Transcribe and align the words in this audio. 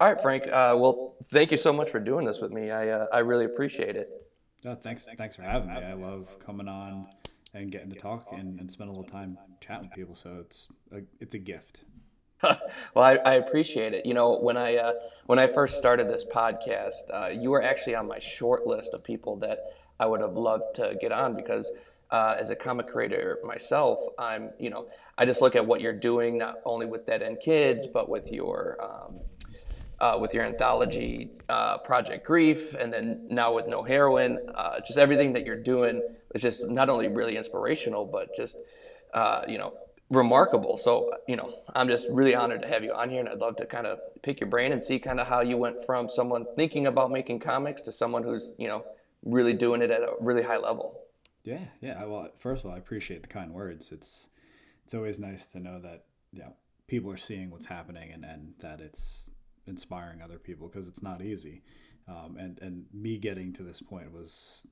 All 0.00 0.08
right, 0.08 0.18
Frank. 0.18 0.44
Uh, 0.44 0.74
well, 0.78 1.14
thank 1.30 1.50
you 1.50 1.58
so 1.58 1.74
much 1.74 1.90
for 1.90 2.00
doing 2.00 2.24
this 2.24 2.40
with 2.40 2.52
me. 2.52 2.70
I 2.70 2.88
uh, 2.88 3.06
I 3.12 3.18
really 3.18 3.44
appreciate 3.44 3.96
it. 3.96 4.08
Oh, 4.64 4.74
thanks, 4.74 5.06
thanks 5.18 5.36
for 5.36 5.42
having 5.42 5.68
me. 5.68 5.76
I 5.76 5.92
love 5.92 6.38
coming 6.38 6.68
on 6.68 7.06
and 7.52 7.70
getting 7.70 7.90
to 7.90 8.00
talk 8.00 8.28
and, 8.32 8.58
and 8.58 8.70
spend 8.70 8.88
a 8.88 8.92
little 8.92 9.04
time 9.04 9.36
chatting 9.60 9.88
with 9.88 9.92
people. 9.92 10.14
So 10.14 10.38
it's 10.40 10.68
a, 10.90 11.00
it's 11.20 11.34
a 11.34 11.38
gift. 11.38 11.80
well, 12.42 12.58
I, 12.96 13.16
I, 13.16 13.34
appreciate 13.34 13.92
it. 13.92 14.06
You 14.06 14.14
know, 14.14 14.38
when 14.38 14.56
I 14.56 14.76
uh, 14.76 14.92
when 15.26 15.38
I 15.38 15.46
first 15.46 15.76
started 15.76 16.08
this 16.08 16.24
podcast, 16.24 17.02
uh, 17.12 17.28
you 17.28 17.50
were 17.50 17.62
actually 17.62 17.94
on 17.94 18.08
my 18.08 18.18
short 18.18 18.66
list 18.66 18.94
of 18.94 19.04
people 19.04 19.36
that 19.40 19.58
I 19.98 20.06
would 20.06 20.22
have 20.22 20.34
loved 20.34 20.76
to 20.76 20.96
get 20.98 21.12
on 21.12 21.36
because 21.36 21.70
uh, 22.10 22.36
as 22.38 22.48
a 22.48 22.56
comic 22.56 22.88
creator 22.88 23.38
myself, 23.44 23.98
I'm 24.18 24.52
you 24.58 24.70
know 24.70 24.88
I 25.18 25.26
just 25.26 25.42
look 25.42 25.56
at 25.56 25.66
what 25.66 25.82
you're 25.82 25.92
doing 25.92 26.38
not 26.38 26.56
only 26.64 26.86
with 26.86 27.04
Dead 27.04 27.22
End 27.22 27.40
Kids 27.40 27.86
but 27.86 28.08
with 28.08 28.32
your 28.32 28.78
um, 28.80 29.20
uh, 30.00 30.16
with 30.20 30.32
your 30.34 30.44
anthology 30.44 31.30
uh, 31.48 31.78
project 31.78 32.26
Grief, 32.26 32.74
and 32.74 32.92
then 32.92 33.26
now 33.30 33.54
with 33.54 33.66
No 33.66 33.82
Heroine, 33.82 34.38
Uh, 34.54 34.80
just 34.86 34.98
everything 34.98 35.32
that 35.34 35.44
you're 35.46 35.62
doing 35.62 36.02
is 36.34 36.42
just 36.42 36.68
not 36.68 36.88
only 36.88 37.08
really 37.08 37.36
inspirational, 37.36 38.04
but 38.06 38.34
just 38.34 38.56
uh, 39.14 39.42
you 39.48 39.58
know 39.58 39.72
remarkable. 40.10 40.76
So 40.76 41.12
you 41.28 41.36
know, 41.36 41.54
I'm 41.74 41.88
just 41.88 42.06
really 42.10 42.34
honored 42.34 42.62
to 42.62 42.68
have 42.68 42.82
you 42.82 42.92
on 42.92 43.10
here, 43.10 43.20
and 43.20 43.28
I'd 43.28 43.38
love 43.38 43.56
to 43.56 43.66
kind 43.66 43.86
of 43.86 43.98
pick 44.22 44.40
your 44.40 44.48
brain 44.48 44.72
and 44.72 44.82
see 44.82 44.98
kind 44.98 45.20
of 45.20 45.26
how 45.26 45.40
you 45.40 45.56
went 45.56 45.84
from 45.84 46.08
someone 46.08 46.46
thinking 46.56 46.86
about 46.86 47.10
making 47.10 47.40
comics 47.40 47.82
to 47.82 47.92
someone 47.92 48.22
who's 48.22 48.50
you 48.58 48.68
know 48.68 48.84
really 49.24 49.52
doing 49.52 49.82
it 49.82 49.90
at 49.90 50.00
a 50.00 50.14
really 50.20 50.42
high 50.42 50.58
level. 50.58 51.00
Yeah, 51.44 51.64
yeah. 51.80 52.04
Well, 52.04 52.30
first 52.38 52.64
of 52.64 52.70
all, 52.70 52.76
I 52.76 52.78
appreciate 52.78 53.22
the 53.22 53.28
kind 53.28 53.52
words. 53.52 53.92
It's 53.92 54.28
it's 54.84 54.94
always 54.94 55.18
nice 55.18 55.46
to 55.46 55.60
know 55.60 55.78
that 55.80 56.04
you 56.32 56.40
know 56.40 56.54
people 56.86 57.10
are 57.10 57.16
seeing 57.16 57.50
what's 57.50 57.66
happening 57.66 58.10
and, 58.12 58.24
and 58.24 58.54
that 58.58 58.80
it's 58.80 59.29
inspiring 59.70 60.20
other 60.20 60.38
people 60.38 60.68
because 60.68 60.88
it's 60.88 61.02
not 61.02 61.22
easy. 61.22 61.62
Um, 62.08 62.36
and 62.38 62.58
and 62.60 62.84
me 62.92 63.18
getting 63.18 63.52
to 63.54 63.62
this 63.62 63.80
point 63.80 64.12
was 64.12 64.66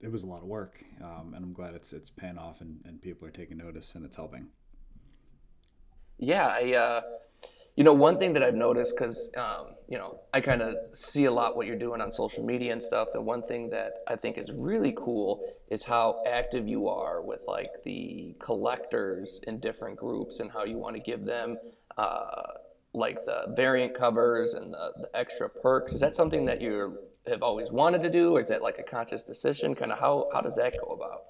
it 0.00 0.10
was 0.10 0.22
a 0.22 0.26
lot 0.26 0.42
of 0.42 0.48
work, 0.48 0.80
um, 1.02 1.32
and 1.34 1.44
I'm 1.44 1.52
glad 1.52 1.74
it's 1.74 1.92
it's 1.92 2.10
paying 2.10 2.38
off 2.38 2.60
and, 2.60 2.80
and 2.84 3.00
people 3.00 3.26
are 3.26 3.32
taking 3.32 3.58
notice 3.58 3.94
and 3.94 4.04
it's 4.04 4.16
helping. 4.16 4.48
Yeah, 6.18 6.46
I 6.46 6.74
uh, 6.74 7.00
you 7.76 7.84
know 7.84 7.92
one 7.92 8.18
thing 8.18 8.32
that 8.32 8.42
I've 8.42 8.54
noticed 8.54 8.94
because 8.96 9.30
um, 9.36 9.74
you 9.88 9.98
know 9.98 10.20
I 10.32 10.40
kind 10.40 10.62
of 10.62 10.74
see 10.92 11.26
a 11.26 11.30
lot 11.30 11.56
what 11.56 11.66
you're 11.66 11.78
doing 11.78 12.00
on 12.00 12.12
social 12.12 12.44
media 12.44 12.72
and 12.72 12.82
stuff, 12.82 13.08
and 13.14 13.26
one 13.26 13.42
thing 13.42 13.70
that 13.70 14.04
I 14.08 14.16
think 14.16 14.38
is 14.38 14.50
really 14.52 14.94
cool 14.96 15.44
is 15.68 15.84
how 15.84 16.22
active 16.26 16.66
you 16.66 16.88
are 16.88 17.20
with 17.20 17.44
like 17.46 17.82
the 17.82 18.34
collectors 18.38 19.40
in 19.46 19.60
different 19.60 19.96
groups 19.96 20.40
and 20.40 20.50
how 20.50 20.64
you 20.64 20.78
want 20.78 20.96
to 20.96 21.02
give 21.02 21.24
them. 21.24 21.58
Uh, 21.96 22.42
like 22.94 23.24
the 23.24 23.52
variant 23.56 23.94
covers 23.94 24.54
and 24.54 24.72
the, 24.72 24.92
the 24.96 25.18
extra 25.18 25.48
perks? 25.48 25.92
Is 25.92 26.00
that 26.00 26.14
something 26.14 26.44
that 26.46 26.60
you 26.60 26.98
have 27.26 27.42
always 27.42 27.70
wanted 27.70 28.02
to 28.02 28.10
do, 28.10 28.36
or 28.36 28.40
is 28.40 28.48
that 28.48 28.62
like 28.62 28.78
a 28.78 28.82
conscious 28.82 29.22
decision? 29.22 29.74
Kind 29.74 29.92
of 29.92 29.98
how 29.98 30.28
how 30.32 30.40
does 30.40 30.56
that 30.56 30.74
go 30.80 30.92
about? 30.92 31.22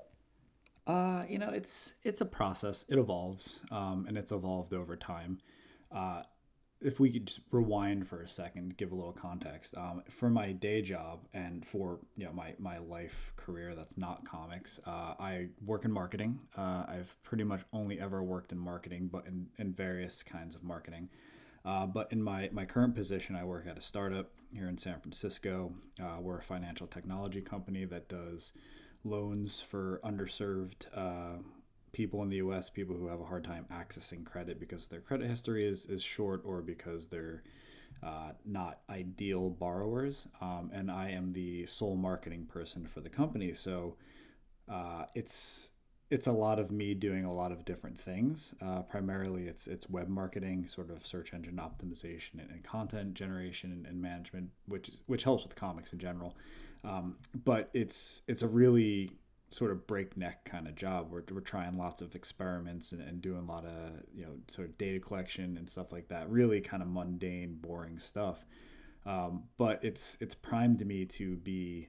Uh, 0.87 1.23
you 1.28 1.39
know, 1.39 1.50
it's 1.50 1.95
it's 2.03 2.20
a 2.20 2.27
process. 2.27 2.84
It 2.89 2.98
evolves, 2.98 3.61
um, 3.70 4.06
and 4.09 4.17
it's 4.17 4.33
evolved 4.33 4.73
over 4.73 4.97
time. 4.97 5.39
Uh, 5.95 6.23
if 6.81 7.00
we 7.00 7.11
could 7.11 7.27
just 7.27 7.41
rewind 7.50 8.06
for 8.06 8.22
a 8.22 8.28
second, 8.28 8.77
give 8.77 8.93
a 8.93 8.95
little 8.95 9.12
context. 9.12 9.77
Um, 9.77 10.03
for 10.09 10.31
my 10.31 10.53
day 10.53 10.81
job 10.81 11.27
and 11.34 11.67
for 11.67 11.98
you 12.17 12.25
know 12.25 12.33
my 12.33 12.55
my 12.59 12.78
life 12.78 13.33
career 13.37 13.75
that's 13.75 13.98
not 13.98 14.27
comics, 14.27 14.78
uh, 14.87 15.15
I 15.19 15.48
work 15.65 15.84
in 15.84 15.93
marketing. 15.93 16.39
Uh, 16.56 16.84
I've 16.89 17.17
pretty 17.22 17.45
much 17.45 17.62
only 17.72 18.00
ever 18.00 18.22
worked 18.22 18.53
in 18.53 18.59
marketing, 18.59 19.09
but 19.12 19.27
in, 19.27 19.48
in 19.59 19.75
various 19.75 20.22
kinds 20.22 20.55
of 20.55 20.62
marketing. 20.62 21.09
Uh, 21.69 21.84
but 21.84 22.11
in 22.11 22.22
my, 22.22 22.48
my 22.50 22.64
current 22.64 22.94
position, 22.94 23.36
I 23.36 23.44
work 23.44 23.66
at 23.69 23.77
a 23.77 23.80
startup 23.83 24.30
here 24.55 24.69
in 24.69 24.78
San 24.78 24.98
Francisco. 25.00 25.70
Uh, 26.02 26.16
we're 26.19 26.38
a 26.38 26.42
financial 26.42 26.86
technology 26.86 27.42
company 27.42 27.84
that 27.84 28.08
does 28.08 28.55
loans 29.05 29.60
for 29.60 30.00
underserved 30.02 30.87
uh, 30.97 31.43
people 31.93 32.22
in 32.22 32.31
the 32.31 32.37
US, 32.37 32.70
people 32.70 32.97
who 32.97 33.06
have 33.09 33.20
a 33.20 33.25
hard 33.26 33.44
time 33.44 33.66
accessing 33.70 34.25
credit 34.25 34.59
because 34.59 34.87
their 34.87 35.03
credit 35.03 35.28
history 35.28 35.69
is, 35.69 35.84
is 35.84 36.03
short 36.03 36.41
or 36.47 36.62
because 36.62 37.06
they're 37.06 37.43
uh, 38.03 38.31
not 38.47 38.78
ideal 38.88 39.50
borrowers. 39.50 40.26
Um, 40.41 40.70
and 40.72 40.91
I 40.91 41.10
am 41.10 41.34
the 41.34 41.66
sole 41.66 41.97
marketing 41.97 42.47
person 42.47 42.87
for 42.87 43.03
the 43.03 43.10
company. 43.10 43.53
So 43.53 43.97
uh, 44.70 45.04
it's 45.14 45.69
it's 46.10 46.26
a 46.26 46.32
lot 46.32 46.58
of 46.58 46.70
me 46.70 46.94
doing 46.94 47.24
a 47.24 47.32
lot 47.32 47.52
of 47.52 47.64
different 47.64 48.00
things. 48.00 48.54
Uh, 48.62 48.80
primarily, 48.82 49.46
it's 49.46 49.66
it's 49.66 49.91
web 49.91 50.08
marketing, 50.08 50.66
sort 50.66 50.91
of 50.91 51.06
search 51.06 51.34
engine 51.34 51.56
optimization 51.56 52.41
and, 52.41 52.50
and 52.50 52.64
content 52.64 53.14
generation 53.14 53.72
and, 53.72 53.86
and, 53.86 54.00
management, 54.00 54.50
which 54.66 54.88
is, 54.88 55.02
which 55.06 55.24
helps 55.24 55.44
with 55.44 55.54
comics 55.54 55.92
in 55.92 55.98
general. 55.98 56.36
Um, 56.82 57.16
but 57.44 57.69
it's 57.74 58.22
it's 58.26 58.42
a 58.42 58.48
really 58.48 59.12
sort 59.50 59.70
of 59.70 59.86
breakneck 59.86 60.44
kind 60.44 60.66
of 60.66 60.74
job. 60.74 61.08
We're, 61.10 61.24
we're 61.32 61.41
trying 61.41 61.76
lots 61.78 62.02
of 62.02 62.14
experiments 62.14 62.92
and, 62.92 63.00
and 63.02 63.20
doing 63.20 63.40
a 63.40 63.52
lot 63.52 63.64
of 63.64 63.90
you 64.14 64.25
know 64.25 64.32
sort 64.48 64.69
of 64.69 64.78
data 64.78 65.00
collection 65.00 65.58
and 65.58 65.69
stuff 65.69 65.92
like 65.92 66.08
that. 66.08 66.30
Really 66.30 66.60
kind 66.62 66.82
of 66.82 66.88
mundane, 66.88 67.58
boring 67.60 67.98
stuff. 67.98 68.46
Um, 69.04 69.44
but 69.58 69.80
it's 69.84 70.16
it's 70.20 70.34
primed 70.34 70.84
me 70.86 71.04
to 71.04 71.36
be 71.36 71.88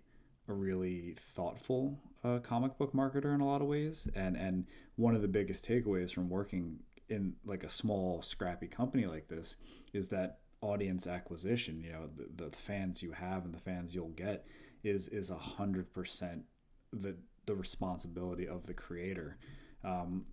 a 0.49 0.53
really 0.53 1.15
thoughtful 1.17 1.99
uh, 2.23 2.39
comic 2.39 2.77
book 2.77 2.93
marketer 2.93 3.33
in 3.33 3.41
a 3.41 3.45
lot 3.45 3.61
of 3.61 3.67
ways, 3.67 4.07
and 4.15 4.35
and 4.35 4.65
one 4.95 5.15
of 5.15 5.21
the 5.21 5.27
biggest 5.27 5.65
takeaways 5.65 6.11
from 6.11 6.29
working 6.29 6.79
in 7.07 7.33
like 7.45 7.63
a 7.63 7.69
small 7.69 8.21
scrappy 8.21 8.67
company 8.67 9.05
like 9.05 9.27
this 9.27 9.57
is 9.93 10.09
that 10.09 10.39
audience 10.61 11.07
acquisition. 11.07 11.81
You 11.81 11.91
know, 11.91 12.09
the, 12.15 12.45
the 12.49 12.57
fans 12.57 13.01
you 13.01 13.13
have 13.13 13.45
and 13.45 13.53
the 13.53 13.59
fans 13.59 13.95
you'll 13.95 14.09
get 14.09 14.45
is 14.83 15.07
is 15.07 15.29
a 15.29 15.37
hundred 15.37 15.93
percent 15.93 16.43
the 16.91 17.15
the 17.45 17.55
responsibility 17.55 18.47
of 18.47 18.65
the 18.67 18.73
creator, 18.73 19.37
um, 19.83 20.25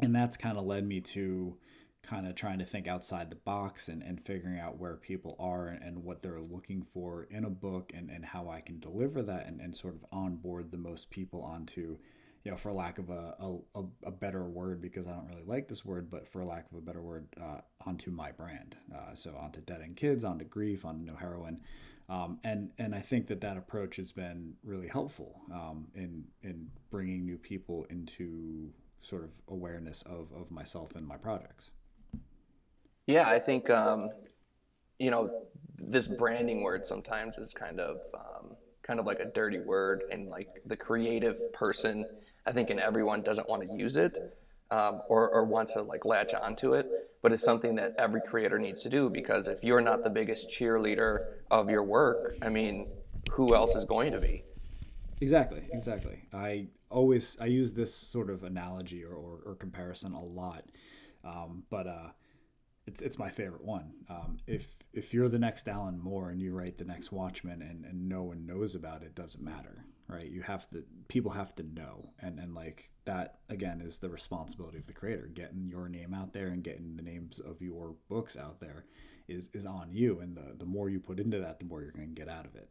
and 0.00 0.14
that's 0.14 0.36
kind 0.36 0.58
of 0.58 0.64
led 0.64 0.86
me 0.86 1.00
to 1.00 1.56
kind 2.02 2.26
of 2.26 2.34
trying 2.34 2.58
to 2.58 2.64
think 2.64 2.88
outside 2.88 3.30
the 3.30 3.36
box 3.36 3.88
and, 3.88 4.02
and 4.02 4.24
figuring 4.24 4.58
out 4.58 4.78
where 4.78 4.96
people 4.96 5.36
are 5.38 5.68
and, 5.68 5.82
and 5.82 6.04
what 6.04 6.22
they're 6.22 6.40
looking 6.40 6.84
for 6.92 7.28
in 7.30 7.44
a 7.44 7.50
book 7.50 7.92
and, 7.94 8.10
and 8.10 8.24
how 8.24 8.48
I 8.48 8.60
can 8.60 8.80
deliver 8.80 9.22
that 9.22 9.46
and, 9.46 9.60
and 9.60 9.74
sort 9.76 9.94
of 9.94 10.04
onboard 10.10 10.70
the 10.70 10.76
most 10.76 11.10
people 11.10 11.42
onto, 11.42 11.98
you 12.44 12.50
know, 12.50 12.56
for 12.56 12.72
lack 12.72 12.98
of 12.98 13.08
a, 13.10 13.36
a, 13.74 13.82
a 14.04 14.10
better 14.10 14.44
word, 14.44 14.80
because 14.80 15.06
I 15.06 15.12
don't 15.12 15.28
really 15.28 15.46
like 15.46 15.68
this 15.68 15.84
word, 15.84 16.10
but 16.10 16.26
for 16.26 16.44
lack 16.44 16.70
of 16.72 16.78
a 16.78 16.80
better 16.80 17.02
word, 17.02 17.28
uh, 17.40 17.60
onto 17.86 18.10
my 18.10 18.32
brand. 18.32 18.76
Uh, 18.92 19.14
so 19.14 19.36
onto 19.40 19.60
Dead 19.60 19.80
End 19.80 19.96
Kids, 19.96 20.24
onto 20.24 20.44
Grief, 20.44 20.84
onto 20.84 21.04
No 21.04 21.16
Heroine. 21.16 21.60
Um, 22.08 22.40
and 22.42 22.70
and 22.78 22.94
I 22.94 23.00
think 23.00 23.28
that 23.28 23.40
that 23.42 23.56
approach 23.56 23.96
has 23.96 24.10
been 24.10 24.54
really 24.64 24.88
helpful 24.88 25.40
um, 25.52 25.86
in 25.94 26.24
in 26.42 26.68
bringing 26.90 27.24
new 27.24 27.38
people 27.38 27.86
into 27.90 28.72
sort 29.00 29.24
of 29.24 29.40
awareness 29.48 30.02
of, 30.02 30.28
of 30.32 30.50
myself 30.50 30.94
and 30.94 31.06
my 31.06 31.16
projects. 31.16 31.70
Yeah, 33.06 33.28
I 33.28 33.38
think 33.38 33.70
um, 33.70 34.10
you 34.98 35.10
know 35.10 35.30
this 35.78 36.06
branding 36.06 36.62
word 36.62 36.86
sometimes 36.86 37.36
is 37.36 37.52
kind 37.52 37.80
of 37.80 37.98
um, 38.14 38.56
kind 38.82 39.00
of 39.00 39.06
like 39.06 39.20
a 39.20 39.26
dirty 39.26 39.60
word, 39.60 40.04
and 40.10 40.28
like 40.28 40.48
the 40.66 40.76
creative 40.76 41.36
person, 41.52 42.06
I 42.46 42.52
think, 42.52 42.70
and 42.70 42.80
everyone 42.80 43.22
doesn't 43.22 43.48
want 43.48 43.68
to 43.68 43.74
use 43.74 43.96
it 43.96 44.36
um, 44.72 45.02
or, 45.08 45.28
or 45.30 45.44
want 45.44 45.68
to 45.70 45.82
like 45.82 46.04
latch 46.04 46.34
onto 46.34 46.74
it. 46.74 46.88
But 47.20 47.32
it's 47.32 47.42
something 47.44 47.76
that 47.76 47.94
every 47.98 48.20
creator 48.20 48.58
needs 48.58 48.82
to 48.82 48.88
do 48.88 49.08
because 49.08 49.46
if 49.46 49.62
you're 49.62 49.80
not 49.80 50.02
the 50.02 50.10
biggest 50.10 50.50
cheerleader 50.50 51.26
of 51.52 51.70
your 51.70 51.84
work, 51.84 52.36
I 52.42 52.48
mean, 52.48 52.88
who 53.30 53.54
else 53.54 53.76
is 53.76 53.84
going 53.84 54.10
to 54.12 54.18
be? 54.18 54.42
Exactly, 55.20 55.62
exactly. 55.72 56.24
I 56.32 56.66
always 56.90 57.36
I 57.40 57.46
use 57.46 57.74
this 57.74 57.94
sort 57.94 58.28
of 58.28 58.42
analogy 58.42 59.04
or, 59.04 59.14
or, 59.14 59.38
or 59.46 59.54
comparison 59.54 60.14
a 60.14 60.24
lot, 60.24 60.64
um, 61.24 61.62
but 61.70 61.86
uh, 61.86 62.08
it's 62.92 63.00
it's 63.00 63.18
my 63.18 63.30
favorite 63.30 63.64
one. 63.64 63.92
Um, 64.10 64.38
if 64.46 64.84
if 64.92 65.14
you're 65.14 65.30
the 65.30 65.38
next 65.38 65.66
Alan 65.66 65.98
Moore 65.98 66.28
and 66.28 66.40
you 66.40 66.52
write 66.52 66.76
the 66.76 66.84
next 66.84 67.10
Watchmen 67.10 67.62
and, 67.62 67.86
and 67.86 68.06
no 68.06 68.22
one 68.22 68.46
knows 68.46 68.74
about 68.74 69.02
it, 69.02 69.14
doesn't 69.14 69.42
matter, 69.42 69.86
right? 70.08 70.28
You 70.28 70.42
have 70.42 70.68
to 70.70 70.84
people 71.08 71.32
have 71.32 71.54
to 71.56 71.62
know, 71.62 72.10
and 72.20 72.38
and 72.38 72.54
like 72.54 72.90
that 73.06 73.38
again 73.48 73.80
is 73.80 73.98
the 73.98 74.10
responsibility 74.10 74.76
of 74.76 74.86
the 74.86 74.92
creator. 74.92 75.26
Getting 75.32 75.68
your 75.68 75.88
name 75.88 76.12
out 76.12 76.34
there 76.34 76.48
and 76.48 76.62
getting 76.62 76.96
the 76.96 77.02
names 77.02 77.40
of 77.40 77.62
your 77.62 77.96
books 78.10 78.36
out 78.36 78.60
there 78.60 78.84
is 79.26 79.48
is 79.54 79.64
on 79.64 79.88
you, 79.92 80.20
and 80.20 80.36
the 80.36 80.54
the 80.58 80.66
more 80.66 80.90
you 80.90 81.00
put 81.00 81.18
into 81.18 81.38
that, 81.40 81.60
the 81.60 81.64
more 81.64 81.80
you're 81.80 81.92
going 81.92 82.14
to 82.14 82.20
get 82.20 82.28
out 82.28 82.44
of 82.44 82.54
it. 82.54 82.68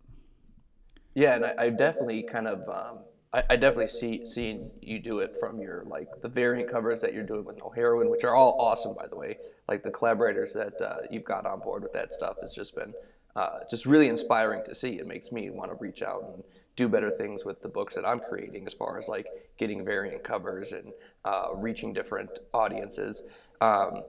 Yeah, 1.16 1.36
and 1.36 1.46
I, 1.46 1.56
I 1.58 1.70
definitely 1.70 2.24
kind 2.24 2.48
of 2.48 2.70
um, 2.70 3.00
I, 3.34 3.56
definitely 3.56 3.88
see 3.88 4.26
seeing 4.30 4.72
you 4.82 5.00
do 5.00 5.20
it 5.20 5.38
from 5.40 5.62
your 5.62 5.86
like 5.88 6.10
the 6.22 6.28
variant 6.28 6.70
covers 6.70 7.00
that 7.00 7.14
you're 7.14 7.24
doing 7.24 7.46
with 7.46 7.58
No 7.60 7.70
Heroine, 7.74 8.10
which 8.10 8.26
are 8.26 8.36
all 8.36 8.58
awesome 8.60 8.94
by 8.94 9.08
the 9.08 9.16
way. 9.16 9.38
Like 9.72 9.84
the 9.84 9.90
collaborators 9.90 10.52
that 10.52 10.82
uh, 10.82 10.98
you've 11.10 11.24
got 11.24 11.46
on 11.46 11.62
board 11.62 11.82
with 11.82 11.94
that 11.94 12.12
stuff 12.12 12.36
has 12.42 12.54
just 12.54 12.76
been 12.76 12.94
uh, 13.38 13.60
just 13.70 13.86
really 13.86 14.10
inspiring 14.10 14.66
to 14.66 14.76
see. 14.76 15.00
It 15.00 15.08
makes 15.08 15.32
me 15.32 15.50
want 15.50 15.72
to 15.72 15.78
reach 15.80 16.02
out 16.02 16.26
and 16.34 16.44
do 16.76 16.90
better 16.90 17.10
things 17.10 17.46
with 17.46 17.62
the 17.62 17.70
books 17.70 17.96
that 17.96 18.06
I'm 18.06 18.20
creating, 18.20 18.68
as 18.68 18.74
far 18.74 19.00
as 19.00 19.08
like 19.08 19.28
getting 19.58 19.86
variant 19.86 20.26
covers 20.26 20.74
and 20.74 20.92
uh, 21.24 21.56
reaching 21.56 21.94
different 21.94 22.32
audiences. 22.54 23.22
Um, 23.62 24.04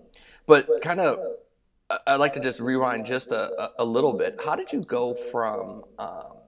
but 0.48 0.68
kind 0.82 0.98
of 0.98 1.20
I'd 2.08 2.16
like 2.16 2.32
to 2.32 2.40
just 2.40 2.58
rewind 2.58 3.06
just 3.06 3.30
a, 3.30 3.70
a 3.78 3.84
little 3.84 4.14
bit. 4.14 4.40
How 4.44 4.56
did 4.56 4.72
you 4.72 4.80
go 4.80 5.14
from 5.14 5.84
um, 6.00 6.38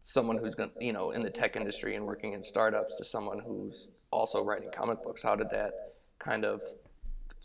someone 0.00 0.38
who's 0.38 0.54
going 0.54 0.70
you 0.80 0.94
know 0.94 1.10
in 1.10 1.22
the 1.22 1.28
tech 1.28 1.54
industry 1.54 1.96
and 1.96 2.06
working 2.06 2.32
in 2.32 2.42
startups 2.42 2.94
to 2.96 3.04
someone 3.04 3.40
who's 3.40 3.88
also 4.10 4.42
writing 4.42 4.70
comic 4.74 5.04
books? 5.04 5.22
How 5.22 5.36
did 5.36 5.50
that 5.50 5.74
kind 6.18 6.46
of 6.46 6.62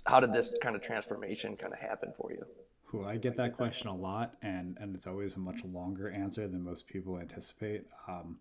how 0.05 0.19
did 0.19 0.33
this 0.33 0.53
kind 0.61 0.75
of 0.75 0.81
transformation 0.81 1.55
kind 1.55 1.73
of 1.73 1.79
happen 1.79 2.13
for 2.17 2.31
you? 2.31 2.45
I 3.05 3.17
get 3.17 3.37
that 3.37 3.55
question 3.55 3.87
a 3.87 3.95
lot, 3.95 4.35
and 4.41 4.77
and 4.79 4.95
it's 4.95 5.05
always 5.05 5.35
a 5.35 5.39
much 5.39 5.63
longer 5.63 6.09
answer 6.09 6.47
than 6.47 6.63
most 6.63 6.87
people 6.87 7.19
anticipate. 7.19 7.85
Um, 8.07 8.37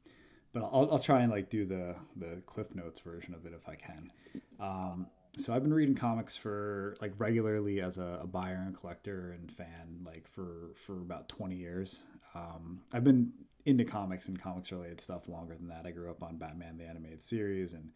but 0.53 0.63
I'll, 0.63 0.89
I'll 0.93 0.99
try 0.99 1.21
and 1.21 1.31
like 1.31 1.51
do 1.51 1.67
the 1.67 1.97
the 2.17 2.43
Cliff 2.47 2.75
Notes 2.75 3.01
version 3.01 3.35
of 3.35 3.45
it 3.47 3.53
if 3.55 3.69
I 3.69 3.75
can. 3.75 4.11
Um, 4.59 5.07
so 5.37 5.55
I've 5.55 5.63
been 5.63 5.75
reading 5.75 5.95
comics 5.95 6.37
for 6.37 6.97
like 7.01 7.13
regularly 7.19 7.81
as 7.81 7.99
a, 7.99 8.21
a, 8.23 8.27
buyer 8.27 8.63
and 8.67 8.77
collector 8.77 9.37
and 9.39 9.53
fan 9.53 10.01
like 10.05 10.27
for 10.27 10.71
for 10.87 10.95
about 10.95 11.29
20 11.29 11.55
years. 11.55 12.01
Um, 12.35 12.81
I've 12.93 13.05
been 13.05 13.33
into 13.67 13.85
comics 13.85 14.29
and 14.29 14.41
comics 14.41 14.73
related 14.73 15.01
stuff 15.01 15.29
longer 15.29 15.55
than 15.55 15.69
that. 15.69 15.85
I 15.85 15.91
grew 15.91 16.11
up 16.11 16.23
on 16.23 16.39
Batman 16.39 16.79
the 16.79 16.85
animated 16.85 17.23
series 17.23 17.75
and 17.75 17.91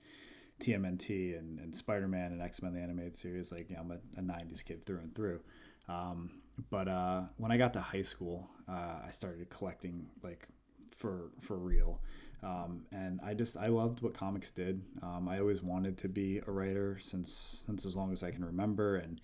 TMNT 0.62 1.38
and, 1.38 1.58
and 1.58 1.74
Spider 1.74 2.08
Man 2.08 2.32
and 2.32 2.40
X 2.40 2.62
Men 2.62 2.72
the 2.74 2.80
animated 2.80 3.16
series. 3.16 3.52
Like 3.52 3.68
you 3.68 3.76
know, 3.76 3.82
I'm 3.82 3.90
a, 3.90 4.20
a, 4.20 4.22
'90s 4.22 4.64
kid 4.64 4.86
through 4.86 4.98
and 4.98 5.14
through. 5.14 5.40
Um, 5.88 6.30
but 6.70 6.88
uh, 6.88 7.22
when 7.36 7.50
I 7.50 7.56
got 7.56 7.72
to 7.74 7.80
high 7.80 8.02
school, 8.02 8.48
uh, 8.68 9.00
I 9.06 9.10
started 9.10 9.50
collecting 9.50 10.06
like 10.22 10.46
for 10.96 11.30
for 11.40 11.56
real. 11.56 12.00
Um, 12.44 12.82
and 12.90 13.20
I 13.24 13.34
just 13.34 13.56
I 13.56 13.68
loved 13.68 14.02
what 14.02 14.14
comics 14.14 14.50
did. 14.50 14.82
Um, 15.02 15.28
I 15.28 15.38
always 15.38 15.62
wanted 15.62 15.98
to 15.98 16.08
be 16.08 16.40
a 16.46 16.50
writer 16.50 16.98
since 17.00 17.64
since 17.66 17.84
as 17.84 17.96
long 17.96 18.12
as 18.12 18.22
I 18.22 18.30
can 18.30 18.44
remember, 18.44 18.96
and 18.96 19.20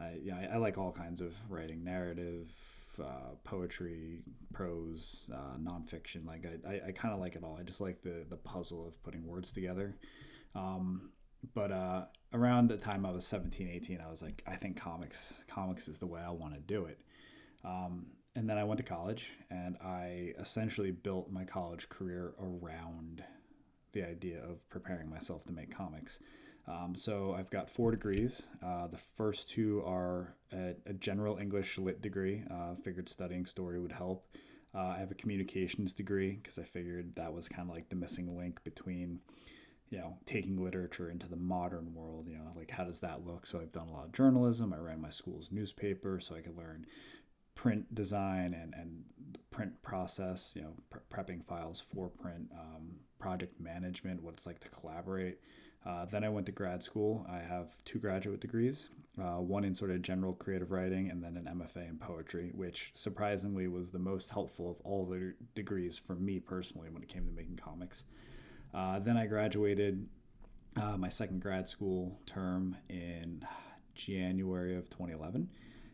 I, 0.00 0.18
yeah, 0.22 0.36
I, 0.36 0.54
I 0.54 0.56
like 0.58 0.78
all 0.78 0.92
kinds 0.92 1.20
of 1.20 1.34
writing, 1.48 1.84
narrative, 1.84 2.52
uh, 3.00 3.34
poetry, 3.44 4.22
prose, 4.52 5.28
uh, 5.32 5.56
nonfiction. 5.60 6.26
Like 6.26 6.46
I, 6.46 6.68
I, 6.68 6.80
I 6.88 6.92
kind 6.92 7.14
of 7.14 7.20
like 7.20 7.36
it 7.36 7.44
all. 7.44 7.56
I 7.58 7.62
just 7.62 7.80
like 7.80 8.02
the 8.02 8.24
the 8.28 8.36
puzzle 8.36 8.86
of 8.88 9.02
putting 9.02 9.26
words 9.26 9.52
together. 9.52 9.96
Um, 10.58 11.10
but 11.54 11.70
uh, 11.70 12.04
around 12.32 12.68
the 12.68 12.76
time 12.76 13.06
I 13.06 13.10
was 13.10 13.26
17, 13.26 13.68
18, 13.68 14.00
I 14.04 14.10
was 14.10 14.22
like, 14.22 14.42
I 14.46 14.56
think 14.56 14.76
comics 14.76 15.42
comics 15.46 15.88
is 15.88 15.98
the 15.98 16.06
way 16.06 16.20
I 16.20 16.30
want 16.30 16.54
to 16.54 16.60
do 16.60 16.86
it. 16.86 17.00
Um, 17.64 18.06
and 18.34 18.48
then 18.48 18.58
I 18.58 18.64
went 18.64 18.78
to 18.78 18.84
college 18.84 19.32
and 19.50 19.76
I 19.82 20.34
essentially 20.38 20.90
built 20.90 21.30
my 21.30 21.44
college 21.44 21.88
career 21.88 22.34
around 22.40 23.24
the 23.92 24.02
idea 24.04 24.42
of 24.44 24.68
preparing 24.68 25.08
myself 25.08 25.44
to 25.46 25.52
make 25.52 25.74
comics. 25.74 26.18
Um, 26.68 26.94
so 26.94 27.34
I've 27.36 27.50
got 27.50 27.70
four 27.70 27.90
degrees. 27.90 28.42
Uh, 28.64 28.86
the 28.88 28.98
first 28.98 29.48
two 29.48 29.82
are 29.86 30.34
a, 30.52 30.74
a 30.86 30.92
general 30.92 31.38
English 31.38 31.78
lit 31.78 32.02
degree. 32.02 32.44
Uh, 32.50 32.74
figured 32.84 33.08
studying 33.08 33.46
story 33.46 33.80
would 33.80 33.92
help. 33.92 34.26
Uh, 34.74 34.88
I 34.88 34.98
have 34.98 35.10
a 35.10 35.14
communications 35.14 35.94
degree 35.94 36.38
because 36.42 36.58
I 36.58 36.64
figured 36.64 37.16
that 37.16 37.32
was 37.32 37.48
kind 37.48 37.68
of 37.68 37.74
like 37.74 37.88
the 37.88 37.96
missing 37.96 38.36
link 38.36 38.62
between, 38.64 39.20
you 39.90 39.98
know, 39.98 40.18
taking 40.26 40.62
literature 40.62 41.10
into 41.10 41.28
the 41.28 41.36
modern 41.36 41.94
world. 41.94 42.26
You 42.28 42.36
know, 42.36 42.52
like 42.56 42.70
how 42.70 42.84
does 42.84 43.00
that 43.00 43.26
look? 43.26 43.46
So 43.46 43.60
I've 43.60 43.72
done 43.72 43.88
a 43.88 43.92
lot 43.92 44.06
of 44.06 44.12
journalism. 44.12 44.72
I 44.72 44.78
ran 44.78 45.00
my 45.00 45.10
school's 45.10 45.48
newspaper 45.50 46.20
so 46.20 46.34
I 46.34 46.40
could 46.40 46.56
learn 46.56 46.86
print 47.54 47.92
design 47.94 48.54
and, 48.54 48.72
and 48.74 49.04
print 49.50 49.72
process, 49.82 50.52
you 50.54 50.62
know, 50.62 50.74
pre- 50.90 51.00
prepping 51.12 51.44
files 51.44 51.80
for 51.80 52.08
print, 52.08 52.48
um, 52.52 52.92
project 53.18 53.60
management, 53.60 54.22
what 54.22 54.34
it's 54.34 54.46
like 54.46 54.60
to 54.60 54.68
collaborate. 54.68 55.40
Uh, 55.84 56.04
then 56.04 56.22
I 56.22 56.28
went 56.28 56.46
to 56.46 56.52
grad 56.52 56.84
school. 56.84 57.26
I 57.28 57.38
have 57.38 57.72
two 57.84 57.98
graduate 57.98 58.40
degrees, 58.40 58.90
uh, 59.20 59.40
one 59.40 59.64
in 59.64 59.74
sort 59.74 59.90
of 59.90 60.02
general 60.02 60.34
creative 60.34 60.70
writing 60.70 61.10
and 61.10 61.22
then 61.22 61.36
an 61.36 61.46
MFA 61.46 61.88
in 61.88 61.98
poetry, 61.98 62.52
which 62.54 62.92
surprisingly 62.94 63.66
was 63.66 63.90
the 63.90 63.98
most 63.98 64.30
helpful 64.30 64.70
of 64.70 64.76
all 64.84 65.04
the 65.04 65.34
degrees 65.54 65.98
for 65.98 66.14
me 66.14 66.38
personally 66.38 66.90
when 66.90 67.02
it 67.02 67.08
came 67.08 67.26
to 67.26 67.32
making 67.32 67.56
comics. 67.56 68.04
Uh, 68.74 68.98
then 68.98 69.16
I 69.16 69.26
graduated 69.26 70.06
uh, 70.80 70.96
my 70.96 71.08
second 71.08 71.40
grad 71.40 71.68
school 71.68 72.18
term 72.26 72.76
in 72.88 73.44
January 73.94 74.76
of 74.76 74.88
2011 74.90 75.48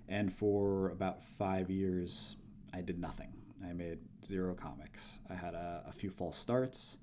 and 0.08 0.32
for 0.32 0.90
about 0.90 1.22
five 1.38 1.70
years, 1.70 2.36
I 2.72 2.80
did 2.80 2.98
nothing. 2.98 3.32
I 3.66 3.72
made 3.72 3.98
zero 4.24 4.54
comics. 4.54 5.14
I 5.30 5.34
had 5.34 5.54
a, 5.54 5.84
a 5.88 5.92
few 5.92 6.10
false 6.10 6.36
starts, 6.36 6.98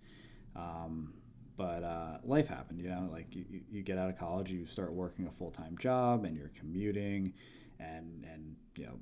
um, 0.55 1.13
but 1.57 1.83
uh, 1.83 2.17
life 2.23 2.47
happened. 2.47 2.79
You 2.79 2.89
know, 2.89 3.09
like 3.11 3.35
you, 3.35 3.45
you 3.71 3.81
get 3.81 3.97
out 3.97 4.09
of 4.09 4.19
college, 4.19 4.51
you 4.51 4.65
start 4.65 4.93
working 4.93 5.25
a 5.27 5.31
full 5.31 5.49
time 5.51 5.77
job, 5.79 6.25
and 6.25 6.37
you're 6.37 6.51
commuting, 6.59 7.33
and 7.79 8.25
and 8.31 8.55
you 8.75 8.85
know, 8.85 8.99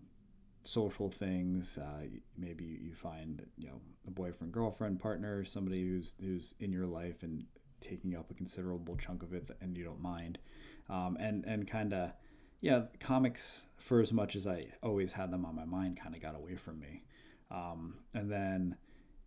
social 0.64 1.10
things. 1.10 1.78
Uh, 1.78 2.08
maybe 2.38 2.66
you 2.66 2.94
find 2.94 3.46
you 3.58 3.68
know 3.68 3.82
a 4.08 4.12
boyfriend, 4.12 4.54
girlfriend, 4.54 5.00
partner, 5.00 5.44
somebody 5.46 5.84
who's 5.84 6.14
who's 6.20 6.54
in 6.60 6.72
your 6.72 6.88
life 6.88 7.24
and 7.24 7.46
taking 7.82 8.16
up 8.16 8.30
a 8.30 8.34
considerable 8.34 8.96
chunk 8.98 9.24
of 9.24 9.34
it, 9.34 9.50
and 9.62 9.78
you 9.78 9.84
don't 9.84 10.02
mind, 10.02 10.40
um, 10.90 11.18
and 11.20 11.46
and 11.46 11.68
kind 11.68 11.94
of 11.94 12.12
yeah, 12.62 12.84
comics 13.00 13.68
for 13.78 14.02
as 14.02 14.12
much 14.12 14.36
as 14.36 14.46
I 14.46 14.68
always 14.84 15.14
had 15.14 15.32
them 15.32 15.46
on 15.46 15.56
my 15.56 15.66
mind 15.66 16.00
kind 16.02 16.16
of 16.16 16.22
got 16.22 16.36
away 16.36 16.56
from 16.56 16.80
me. 16.80 17.04
Um, 17.50 17.96
and 18.14 18.30
then 18.30 18.76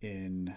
in 0.01 0.53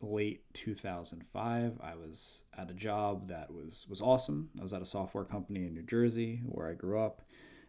late 0.00 0.42
2005, 0.54 1.78
I 1.82 1.94
was 1.94 2.42
at 2.56 2.70
a 2.70 2.74
job 2.74 3.28
that 3.28 3.52
was 3.52 3.86
was 3.88 4.00
awesome. 4.00 4.50
I 4.58 4.62
was 4.62 4.72
at 4.72 4.82
a 4.82 4.86
software 4.86 5.24
company 5.24 5.66
in 5.66 5.74
New 5.74 5.82
Jersey 5.82 6.40
where 6.44 6.68
I 6.68 6.74
grew 6.74 7.00
up. 7.00 7.22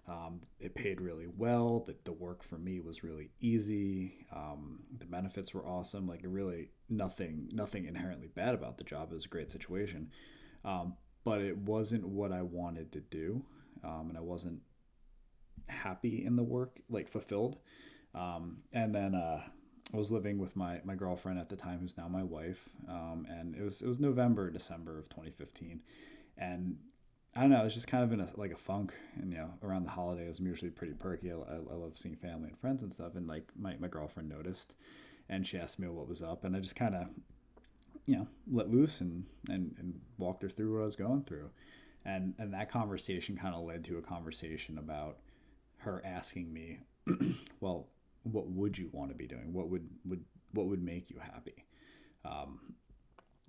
Um, 0.09 0.41
it 0.59 0.73
paid 0.73 0.99
really 0.99 1.27
well. 1.27 1.83
The, 1.85 1.95
the 2.03 2.11
work 2.11 2.41
for 2.43 2.57
me 2.57 2.79
was 2.79 3.03
really 3.03 3.29
easy. 3.39 4.25
Um, 4.35 4.79
the 4.97 5.05
benefits 5.05 5.53
were 5.53 5.65
awesome. 5.65 6.07
Like 6.07 6.21
really 6.23 6.69
nothing 6.89 7.49
nothing 7.53 7.85
inherently 7.85 8.27
bad 8.27 8.55
about 8.55 8.77
the 8.77 8.83
job. 8.83 9.11
It 9.11 9.15
was 9.15 9.25
a 9.25 9.29
great 9.29 9.51
situation, 9.51 10.09
um, 10.65 10.95
but 11.23 11.41
it 11.41 11.57
wasn't 11.57 12.07
what 12.07 12.31
I 12.31 12.41
wanted 12.41 12.91
to 12.93 13.01
do 13.01 13.45
um, 13.83 14.07
and 14.09 14.17
I 14.17 14.21
wasn't 14.21 14.61
happy 15.67 16.25
in 16.25 16.35
the 16.35 16.43
work, 16.43 16.79
like 16.89 17.07
fulfilled. 17.07 17.57
Um, 18.15 18.57
and 18.73 18.93
then 18.93 19.15
uh, 19.15 19.41
I 19.93 19.97
was 19.97 20.11
living 20.11 20.37
with 20.37 20.55
my 20.55 20.81
my 20.83 20.95
girlfriend 20.95 21.39
at 21.39 21.49
the 21.49 21.55
time, 21.55 21.79
who's 21.79 21.97
now 21.97 22.07
my 22.07 22.23
wife, 22.23 22.69
um, 22.87 23.27
and 23.29 23.55
it 23.55 23.61
was 23.61 23.81
it 23.81 23.87
was 23.87 23.99
November, 23.99 24.49
December 24.49 24.99
of 24.99 25.09
2015, 25.09 25.81
and 26.37 26.77
I 27.35 27.41
don't 27.41 27.51
know, 27.51 27.63
It's 27.63 27.75
just 27.75 27.87
kind 27.87 28.03
of 28.03 28.11
in 28.11 28.19
a 28.19 28.27
like 28.35 28.51
a 28.51 28.57
funk, 28.57 28.93
and 29.15 29.31
you 29.31 29.37
know, 29.37 29.51
around 29.63 29.83
the 29.83 29.91
holidays, 29.91 30.39
I'm 30.39 30.47
usually 30.47 30.71
pretty 30.71 30.93
perky. 30.93 31.31
I, 31.31 31.35
I, 31.35 31.55
I 31.71 31.75
love 31.75 31.93
seeing 31.95 32.15
family 32.15 32.49
and 32.49 32.59
friends 32.59 32.81
and 32.81 32.93
stuff, 32.93 33.15
and 33.15 33.27
like 33.27 33.51
my 33.55 33.75
my 33.79 33.87
girlfriend 33.87 34.29
noticed, 34.29 34.73
and 35.29 35.45
she 35.45 35.57
asked 35.57 35.79
me 35.79 35.87
what 35.87 36.07
was 36.07 36.23
up, 36.23 36.43
and 36.43 36.55
I 36.55 36.59
just 36.59 36.75
kind 36.75 36.95
of 36.95 37.07
you 38.05 38.17
know 38.17 38.27
let 38.51 38.71
loose 38.71 38.99
and 39.01 39.25
and 39.47 39.75
and 39.77 39.99
walked 40.17 40.41
her 40.41 40.49
through 40.49 40.73
what 40.73 40.81
I 40.81 40.85
was 40.85 40.95
going 40.95 41.23
through. 41.23 41.49
And 42.03 42.33
and 42.39 42.53
that 42.53 42.71
conversation 42.71 43.37
kind 43.37 43.53
of 43.53 43.63
led 43.63 43.83
to 43.85 43.97
a 43.97 44.01
conversation 44.01 44.77
about 44.79 45.17
her 45.77 46.01
asking 46.03 46.51
me 46.51 46.79
well 47.61 47.87
what 48.23 48.47
would 48.49 48.77
you 48.77 48.89
want 48.91 49.11
to 49.11 49.15
be 49.15 49.27
doing? 49.27 49.53
What 49.53 49.69
would 49.69 49.87
would 50.05 50.23
what 50.53 50.65
would 50.65 50.83
make 50.83 51.11
you 51.11 51.19
happy? 51.19 51.65
Um, 52.25 52.73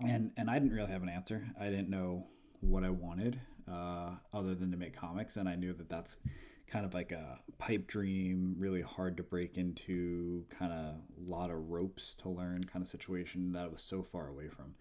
and 0.07 0.33
and 0.37 0.49
i 0.51 0.59
didn't 0.59 0.75
really 0.75 0.93
have 0.93 1.03
an 1.03 1.09
answer. 1.09 1.47
I 1.59 1.65
didn't 1.71 1.89
know 1.89 2.27
what 2.61 2.85
i 2.85 2.91
wanted 2.91 3.41
uh, 3.69 4.11
other 4.33 4.55
than 4.55 4.71
to 4.71 4.77
make 4.77 4.97
comics 4.97 5.37
and 5.37 5.49
i 5.49 5.55
knew 5.55 5.73
that 5.73 5.89
that's 5.89 6.19
kind 6.67 6.85
of 6.87 6.95
like 6.95 7.11
a 7.11 7.39
pipe 7.59 7.87
dream 7.89 8.55
really 8.59 8.83
hard 8.83 9.17
to 9.17 9.23
break 9.23 9.59
into 9.59 10.45
kind 10.51 10.73
of 10.73 10.95
a 10.95 11.31
lot 11.31 11.51
of 11.51 11.69
ropes 11.69 12.15
to 12.15 12.29
learn 12.29 12.63
kind 12.65 12.83
of 12.83 12.89
situation 12.89 13.53
that 13.53 13.65
i 13.65 13.69
was 13.69 13.83
so 13.83 14.03
far 14.03 14.29
away 14.29 14.49
from 14.49 14.75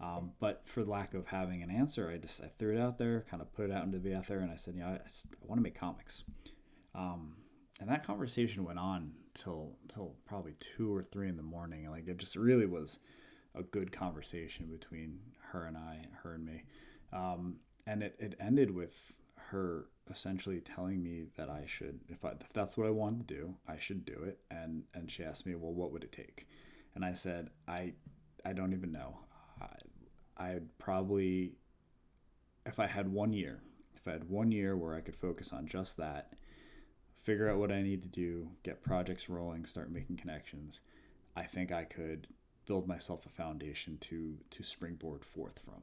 um, 0.00 0.32
but 0.40 0.62
for 0.66 0.84
lack 0.84 1.14
of 1.14 1.26
having 1.26 1.62
an 1.62 1.70
answer, 1.70 2.10
I 2.10 2.18
just 2.18 2.42
I 2.42 2.48
threw 2.58 2.76
it 2.76 2.80
out 2.80 2.98
there, 2.98 3.24
kind 3.30 3.40
of 3.40 3.52
put 3.54 3.70
it 3.70 3.72
out 3.72 3.84
into 3.84 3.98
the 3.98 4.18
ether, 4.18 4.40
and 4.40 4.50
I 4.50 4.56
said, 4.56 4.74
you 4.74 4.80
know, 4.80 4.88
I, 4.88 4.94
I 4.96 5.46
want 5.46 5.58
to 5.58 5.62
make 5.62 5.78
comics. 5.78 6.24
Um, 6.94 7.36
and 7.80 7.88
that 7.88 8.06
conversation 8.06 8.64
went 8.64 8.78
on 8.78 9.12
till 9.34 9.76
till 9.92 10.14
probably 10.26 10.54
two 10.76 10.94
or 10.94 11.02
three 11.02 11.28
in 11.28 11.36
the 11.36 11.42
morning. 11.42 11.90
Like 11.90 12.08
it 12.08 12.18
just 12.18 12.36
really 12.36 12.66
was 12.66 12.98
a 13.54 13.62
good 13.62 13.90
conversation 13.90 14.66
between 14.66 15.18
her 15.50 15.64
and 15.66 15.76
I, 15.78 16.06
her 16.22 16.34
and 16.34 16.44
me. 16.44 16.64
Um, 17.12 17.56
and 17.86 18.02
it, 18.02 18.16
it 18.18 18.34
ended 18.40 18.70
with 18.74 19.12
her 19.50 19.86
essentially 20.10 20.60
telling 20.60 21.02
me 21.02 21.26
that 21.36 21.48
I 21.48 21.64
should, 21.66 22.00
if, 22.08 22.24
I, 22.24 22.30
if 22.30 22.52
that's 22.52 22.76
what 22.76 22.86
I 22.86 22.90
wanted 22.90 23.26
to 23.26 23.34
do, 23.34 23.54
I 23.66 23.78
should 23.78 24.04
do 24.04 24.22
it. 24.24 24.38
And 24.50 24.84
and 24.94 25.10
she 25.10 25.24
asked 25.24 25.46
me, 25.46 25.54
well, 25.54 25.72
what 25.72 25.92
would 25.92 26.04
it 26.04 26.12
take? 26.12 26.46
And 26.94 27.04
I 27.04 27.12
said, 27.12 27.50
I 27.68 27.94
I 28.44 28.52
don't 28.52 28.72
even 28.72 28.92
know. 28.92 29.18
I, 29.60 29.66
I'd 30.36 30.78
probably, 30.78 31.54
if 32.64 32.78
I 32.78 32.86
had 32.86 33.08
one 33.08 33.32
year, 33.32 33.60
if 33.96 34.06
I 34.06 34.12
had 34.12 34.28
one 34.28 34.52
year 34.52 34.76
where 34.76 34.94
I 34.94 35.00
could 35.00 35.16
focus 35.16 35.52
on 35.52 35.66
just 35.66 35.96
that, 35.96 36.34
figure 37.22 37.48
out 37.50 37.58
what 37.58 37.72
I 37.72 37.82
need 37.82 38.02
to 38.02 38.08
do, 38.08 38.48
get 38.62 38.82
projects 38.82 39.28
rolling, 39.28 39.64
start 39.64 39.90
making 39.90 40.16
connections, 40.16 40.80
I 41.34 41.42
think 41.42 41.72
I 41.72 41.84
could 41.84 42.28
build 42.66 42.86
myself 42.86 43.26
a 43.26 43.30
foundation 43.30 43.98
to 44.02 44.36
to 44.50 44.62
springboard 44.62 45.24
forth 45.24 45.60
from. 45.64 45.82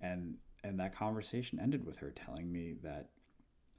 And 0.00 0.36
and 0.62 0.78
that 0.80 0.94
conversation 0.94 1.58
ended 1.60 1.84
with 1.84 1.98
her 1.98 2.10
telling 2.10 2.50
me 2.50 2.74
that 2.82 3.10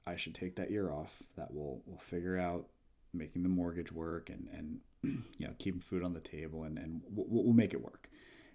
I 0.06 0.16
should 0.16 0.34
take 0.34 0.56
that 0.56 0.70
year 0.70 0.90
off. 0.90 1.22
That 1.36 1.52
we'll, 1.52 1.80
we'll 1.86 1.98
figure 1.98 2.38
out 2.38 2.66
making 3.14 3.42
the 3.42 3.48
mortgage 3.48 3.92
work 3.92 4.30
and 4.30 4.48
and 4.52 4.78
you 5.38 5.46
know 5.46 5.54
keeping 5.58 5.80
food 5.80 6.02
on 6.02 6.14
the 6.14 6.20
table 6.20 6.64
and 6.64 6.78
and 6.78 7.02
we'll, 7.10 7.44
we'll 7.44 7.54
make 7.54 7.74
it 7.74 7.82
work. 7.82 8.08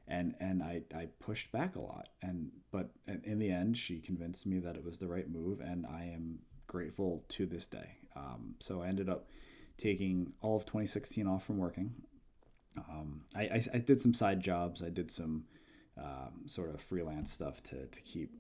And 0.08 0.36
and 0.40 0.64
I 0.64 0.84
I 0.96 1.08
pushed 1.20 1.52
back 1.52 1.76
a 1.76 1.82
lot 1.82 2.10
and 2.22 2.52
but 2.72 2.92
in 3.24 3.40
the 3.40 3.52
end 3.52 3.78
she 3.78 4.00
convinced 4.00 4.46
me 4.46 4.60
that 4.60 4.76
it 4.76 4.84
was 4.84 4.98
the 4.98 5.08
right 5.08 5.30
move 5.30 5.60
and 5.60 5.86
I 5.86 6.12
am 6.14 6.40
grateful 6.68 7.24
to 7.30 7.46
this 7.46 7.66
day. 7.66 7.98
Um, 8.16 8.56
so 8.60 8.82
I 8.82 8.88
ended 8.88 9.10
up 9.10 9.28
taking 9.78 10.34
all 10.42 10.58
of 10.58 10.66
2016 10.66 11.28
off 11.28 11.46
from 11.46 11.58
working. 11.58 11.94
Um, 12.78 13.22
I, 13.36 13.42
I, 13.42 13.66
I, 13.76 13.78
did 13.80 14.02
some 14.02 14.14
side 14.14 14.40
jobs. 14.40 14.84
I 14.84 14.90
did 14.90 15.10
some 15.10 15.46
um, 15.98 16.48
sort 16.48 16.74
of 16.74 16.82
freelance 16.82 17.32
stuff 17.32 17.62
to, 17.64 17.86
to 17.88 18.02
keep 18.02 18.32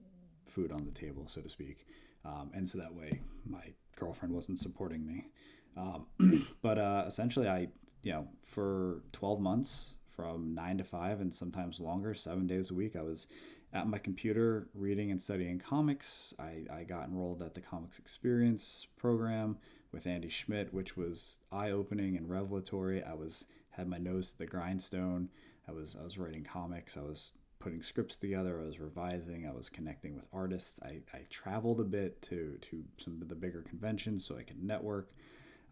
food 0.45 0.71
on 0.71 0.85
the 0.85 0.91
table, 0.91 1.27
so 1.29 1.41
to 1.41 1.49
speak. 1.49 1.85
Um, 2.25 2.51
and 2.53 2.69
so 2.69 2.77
that 2.77 2.93
way 2.93 3.21
my 3.45 3.73
girlfriend 3.95 4.33
wasn't 4.33 4.59
supporting 4.59 5.05
me. 5.05 5.27
Um, 5.75 6.47
but 6.61 6.77
uh, 6.77 7.05
essentially, 7.07 7.47
I, 7.47 7.67
you 8.03 8.11
know, 8.11 8.27
for 8.39 9.03
12 9.13 9.39
months 9.39 9.95
from 10.07 10.55
nine 10.55 10.77
to 10.79 10.83
five 10.83 11.21
and 11.21 11.33
sometimes 11.33 11.79
longer, 11.79 12.13
seven 12.13 12.47
days 12.47 12.71
a 12.71 12.73
week, 12.73 12.95
I 12.95 13.01
was 13.01 13.27
at 13.73 13.87
my 13.87 13.97
computer 13.97 14.69
reading 14.73 15.11
and 15.11 15.21
studying 15.21 15.59
comics. 15.59 16.33
I, 16.39 16.65
I 16.73 16.83
got 16.83 17.07
enrolled 17.07 17.41
at 17.41 17.53
the 17.53 17.61
Comics 17.61 17.99
Experience 17.99 18.87
program 18.97 19.57
with 19.91 20.07
Andy 20.07 20.29
Schmidt, 20.29 20.73
which 20.73 20.97
was 20.97 21.39
eye 21.51 21.71
opening 21.71 22.17
and 22.17 22.29
revelatory. 22.29 23.03
I 23.03 23.13
was 23.13 23.45
had 23.69 23.87
my 23.87 23.97
nose 23.97 24.31
to 24.31 24.39
the 24.39 24.45
grindstone. 24.45 25.29
I 25.67 25.71
was 25.71 25.95
I 25.99 26.03
was 26.03 26.17
writing 26.17 26.43
comics. 26.43 26.97
I 26.97 27.01
was 27.01 27.33
putting 27.59 27.81
scripts 27.81 28.17
together. 28.17 28.59
I 28.59 28.65
was 28.65 28.79
revising. 28.79 29.47
I 29.47 29.53
was 29.53 29.69
connecting 29.69 30.15
with 30.15 30.25
artists. 30.33 30.79
I, 30.83 31.01
I 31.13 31.21
traveled 31.29 31.79
a 31.79 31.85
bit 31.85 32.21
to 32.23 32.57
to 32.69 32.83
some 32.97 33.21
of 33.21 33.29
the 33.29 33.35
bigger 33.35 33.61
conventions 33.61 34.25
so 34.25 34.37
I 34.37 34.43
could 34.43 34.63
network. 34.63 35.11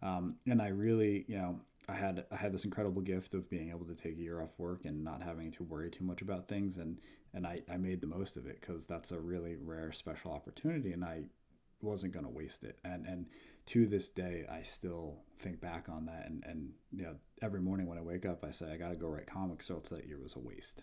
Um, 0.02 0.36
and 0.46 0.60
I 0.60 0.68
really, 0.68 1.24
you 1.26 1.38
know, 1.38 1.60
I 1.88 1.94
had 1.94 2.24
I 2.32 2.36
had 2.36 2.52
this 2.52 2.64
incredible 2.64 3.02
gift 3.02 3.34
of 3.34 3.48
being 3.48 3.70
able 3.70 3.86
to 3.86 3.94
take 3.94 4.18
a 4.18 4.22
year 4.22 4.42
off 4.42 4.58
work 4.58 4.84
and 4.84 5.04
not 5.04 5.22
having 5.22 5.52
to 5.52 5.62
worry 5.62 5.90
too 5.90 6.04
much 6.04 6.22
about 6.22 6.48
things, 6.48 6.78
and 6.78 6.98
and 7.32 7.46
I, 7.46 7.62
I 7.70 7.76
made 7.76 8.00
the 8.00 8.06
most 8.06 8.36
of 8.36 8.46
it 8.46 8.60
because 8.60 8.86
that's 8.86 9.12
a 9.12 9.20
really 9.20 9.56
rare, 9.56 9.92
special 9.92 10.32
opportunity, 10.32 10.92
and 10.92 11.04
I 11.04 11.24
wasn't 11.82 12.12
going 12.12 12.24
to 12.24 12.30
waste 12.30 12.64
it. 12.64 12.78
And 12.84 13.06
and 13.06 13.26
to 13.66 13.86
this 13.86 14.08
day, 14.08 14.46
I 14.50 14.62
still 14.62 15.18
think 15.38 15.60
back 15.60 15.88
on 15.88 16.06
that, 16.06 16.26
and 16.26 16.42
and 16.44 16.72
you 16.92 17.04
know, 17.04 17.14
every 17.40 17.60
morning 17.60 17.86
when 17.86 17.98
I 17.98 18.02
wake 18.02 18.26
up, 18.26 18.44
I 18.44 18.50
say 18.50 18.72
I 18.72 18.76
got 18.76 18.90
to 18.90 18.96
go 18.96 19.08
write 19.08 19.26
comics, 19.26 19.66
so 19.66 19.76
it's 19.76 19.90
that 19.90 20.06
year 20.06 20.18
was 20.20 20.34
a 20.34 20.40
waste. 20.40 20.82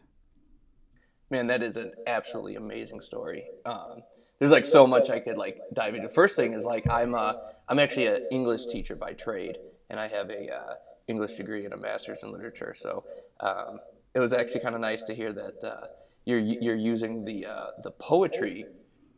Man, 1.34 1.48
that 1.48 1.64
is 1.64 1.78
an 1.78 1.94
absolutely 2.06 2.58
amazing 2.58 3.02
story. 3.02 3.46
Um, 3.66 4.04
there's 4.38 4.52
like 4.52 4.68
so 4.68 4.86
much 4.86 5.10
I 5.10 5.20
could 5.20 5.36
like 5.36 5.58
dive 5.74 5.96
into. 5.96 6.08
First 6.08 6.36
thing 6.36 6.54
is 6.54 6.64
like 6.64 6.88
I'm 6.92 7.16
uh, 7.16 7.34
I'm 7.68 7.80
actually 7.80 8.06
an 8.06 8.28
English 8.30 8.68
teacher 8.68 8.96
by 8.96 9.14
trade, 9.14 9.58
and 9.90 10.00
I 10.00 10.08
have 10.10 10.30
a 10.30 10.54
uh, 10.54 10.74
English 11.08 11.34
degree 11.34 11.66
and 11.66 11.74
a 11.74 11.78
master's 11.78 12.22
in 12.22 12.32
literature. 12.32 12.76
So 12.78 13.06
um, 13.40 13.80
it 14.14 14.20
was 14.20 14.32
actually 14.32 14.60
kind 14.60 14.76
of 14.76 14.82
nice 14.82 15.06
to 15.06 15.16
hear 15.16 15.34
that 15.34 15.64
uh, 15.64 15.88
you're 16.26 16.38
you're 16.38 16.76
using 16.76 17.26
the 17.26 17.48
uh, 17.48 17.68
the 17.82 17.90
poetry 17.90 18.68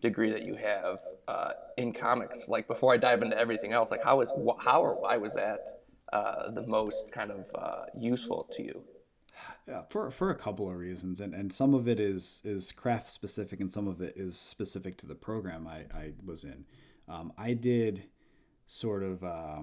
degree 0.01 0.29
that 0.29 0.43
you 0.43 0.55
have 0.55 1.00
uh, 1.27 1.51
in 1.75 1.91
comics. 1.91 2.48
Like 2.48 2.65
before 2.65 2.93
I 2.93 2.98
dive 2.98 3.24
into 3.24 3.38
everything 3.38 3.74
else, 3.74 3.91
like 3.91 4.05
how 4.05 4.22
is 4.22 4.31
how 4.60 4.81
or 4.81 4.93
why 5.01 5.17
was 5.17 5.34
that 5.34 5.81
uh, 6.13 6.50
the 6.51 6.65
most 6.65 7.12
kind 7.12 7.29
of 7.29 7.51
useful 7.93 8.48
to 8.53 8.63
you? 8.63 8.86
Yeah, 9.67 9.81
for 9.89 10.12
for 10.12 10.29
a 10.29 10.36
couple 10.36 10.69
of 10.69 10.77
reasons, 10.77 11.19
and 11.19 11.34
and 11.34 11.51
some 11.51 11.74
of 11.74 11.88
it 11.88 12.00
is 12.00 12.41
is 12.45 12.72
craft 12.72 13.10
specific, 13.10 13.60
and 13.60 13.72
some 13.72 13.88
of 13.88 14.00
it 14.01 14.13
is 14.15 14.38
specific 14.38 14.98
to 14.98 15.07
the 15.07 15.15
program 15.15 15.67
I 15.67 15.86
I 15.93 16.12
was 16.24 16.43
in. 16.43 16.65
Um, 17.07 17.34
I 17.38 17.53
did 17.53 18.03
sort 18.67 19.03
of 19.03 19.24
uh, 19.24 19.62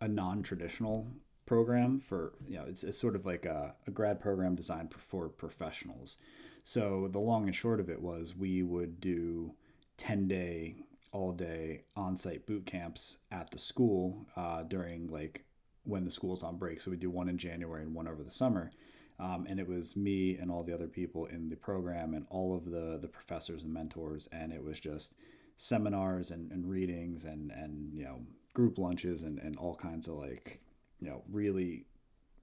a 0.00 0.08
non-traditional 0.08 1.08
program 1.46 2.00
for 2.00 2.34
you 2.46 2.56
know 2.56 2.64
it's, 2.66 2.84
it's 2.84 2.98
sort 2.98 3.16
of 3.16 3.26
like 3.26 3.44
a, 3.44 3.74
a 3.86 3.90
grad 3.90 4.20
program 4.20 4.54
designed 4.54 4.92
for 4.94 5.28
professionals 5.28 6.16
so 6.62 7.08
the 7.12 7.18
long 7.18 7.44
and 7.46 7.54
short 7.54 7.80
of 7.80 7.90
it 7.90 8.00
was 8.00 8.34
we 8.34 8.62
would 8.62 9.00
do 9.00 9.52
10 9.98 10.26
day 10.26 10.76
all 11.12 11.32
day 11.32 11.82
on-site 11.96 12.46
boot 12.46 12.64
camps 12.64 13.18
at 13.30 13.50
the 13.50 13.58
school 13.58 14.26
uh, 14.36 14.62
during 14.62 15.06
like 15.08 15.44
when 15.84 16.04
the 16.04 16.10
school's 16.10 16.42
on 16.42 16.56
break. 16.56 16.80
So 16.80 16.90
we 16.90 16.96
do 16.96 17.10
one 17.10 17.28
in 17.28 17.38
january 17.38 17.82
and 17.82 17.94
one 17.94 18.08
over 18.08 18.22
the 18.22 18.30
summer. 18.30 18.72
Um, 19.20 19.46
and 19.48 19.60
it 19.60 19.68
was 19.68 19.94
me 19.94 20.36
and 20.36 20.50
all 20.50 20.64
the 20.64 20.74
other 20.74 20.88
people 20.88 21.26
in 21.26 21.48
the 21.48 21.56
program 21.56 22.14
and 22.14 22.26
all 22.30 22.56
of 22.56 22.70
the 22.70 22.98
the 23.00 23.08
professors 23.08 23.62
and 23.62 23.72
mentors. 23.72 24.28
And 24.32 24.52
it 24.52 24.64
was 24.64 24.80
just 24.80 25.14
seminars 25.56 26.30
and, 26.30 26.50
and 26.50 26.68
readings 26.68 27.24
and 27.24 27.52
and 27.52 27.94
you 27.94 28.04
know 28.04 28.20
group 28.54 28.78
lunches 28.78 29.22
and, 29.22 29.38
and 29.38 29.56
all 29.56 29.74
kinds 29.74 30.08
of 30.08 30.14
like 30.14 30.60
you 31.00 31.08
know 31.08 31.22
really 31.30 31.86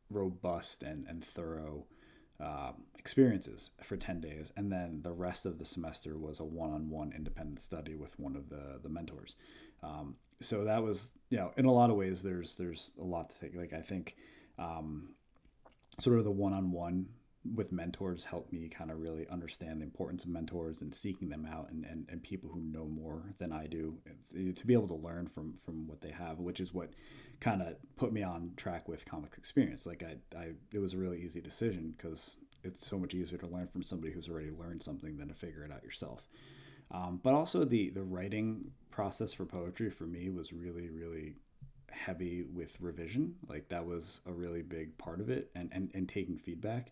robust 0.10 0.84
and, 0.84 1.06
and 1.08 1.24
thorough 1.24 1.86
uh, 2.42 2.72
experiences 2.98 3.72
for 3.82 3.98
10 3.98 4.22
days 4.22 4.52
and 4.56 4.72
then 4.72 5.02
the 5.04 5.12
rest 5.12 5.46
of 5.46 5.58
the 5.58 5.66
semester 5.66 6.18
was 6.18 6.40
a 6.40 6.44
one-on-one 6.44 7.14
independent 7.16 7.60
study 7.60 7.96
with 7.96 8.20
one 8.20 8.36
of 8.36 8.50
the 8.50 8.80
the 8.82 8.90
mentors. 8.90 9.36
Um, 9.84 10.16
so 10.42 10.64
that 10.64 10.84
was 10.84 11.14
you 11.30 11.38
know 11.38 11.52
in 11.58 11.66
a 11.66 11.72
lot 11.72 11.90
of 11.90 11.96
ways 11.96 12.22
there's 12.24 12.56
there's 12.56 12.94
a 13.00 13.04
lot 13.04 13.30
to 13.30 13.40
take. 13.40 13.56
Like 13.56 13.74
i 13.74 13.82
think 13.82 14.16
um, 14.58 15.10
sort 16.00 16.18
of 16.18 16.24
the 16.24 16.32
one-on-one 16.32 17.08
with 17.44 17.72
mentors 17.72 18.24
helped 18.24 18.54
me 18.54 18.70
kind 18.70 18.92
of 18.92 19.00
really 19.00 19.28
understand 19.30 19.82
the 19.82 19.86
importance 19.86 20.24
of 20.24 20.30
mentors 20.30 20.82
and 20.82 20.94
seeking 20.94 21.30
them 21.30 21.48
out 21.52 21.70
and, 21.72 21.86
and, 21.86 22.06
and 22.10 22.22
people 22.22 22.50
who 22.52 22.62
know 22.62 22.86
more 22.86 23.34
than 23.40 23.52
I 23.52 23.66
do 23.66 23.98
to 24.56 24.66
be 24.68 24.74
able 24.74 24.88
to 24.90 24.96
learn 24.96 25.28
from 25.28 25.56
from 25.56 25.88
what 25.88 26.02
they 26.02 26.12
have, 26.12 26.40
which 26.40 26.60
is 26.60 26.74
what 26.74 26.92
kind 27.40 27.62
of 27.62 27.76
put 27.96 28.14
me 28.14 28.22
on 28.22 28.52
track 28.58 28.88
with 28.88 29.06
comics 29.06 29.38
experience. 29.38 29.88
Like 29.88 30.04
I, 30.04 30.38
I 30.38 30.52
it 30.72 30.78
was 30.78 30.94
a 30.94 30.98
really 30.98 31.22
easy 31.22 31.42
decision 31.42 31.96
because 31.98 32.38
it's 32.64 32.86
so 32.86 33.00
much 33.00 33.16
easier 33.16 33.40
to 33.40 33.48
learn 33.48 33.68
from 33.68 33.82
somebody 33.82 34.14
who's 34.14 34.30
already 34.30 34.52
learned 34.52 34.84
something 34.84 35.18
than 35.18 35.30
to 35.30 35.34
figure 35.34 35.64
it 35.64 35.72
out 35.72 35.84
yourself. 35.84 36.30
Um, 36.92 37.20
but 37.24 37.34
also 37.34 37.66
the 37.66 37.90
the 37.90 38.04
writing 38.04 38.72
process 38.92 39.34
for 39.34 39.46
poetry 39.46 39.90
for 39.90 40.04
me 40.04 40.30
was 40.30 40.54
really 40.54 40.90
really 40.90 41.34
heavy 41.90 42.44
with 42.44 42.80
revision. 42.80 43.34
Like 43.50 43.68
that 43.70 43.86
was 43.86 44.22
a 44.28 44.32
really 44.32 44.62
big 44.62 44.96
part 45.00 45.22
of 45.22 45.32
it, 45.32 45.50
and 45.56 45.70
and, 45.72 45.90
and 45.96 46.08
taking 46.08 46.38
feedback 46.38 46.92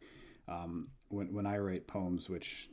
um, 0.49 0.89
when 1.09 1.33
when 1.33 1.45
I 1.45 1.57
write 1.57 1.87
poems, 1.87 2.29
which 2.29 2.69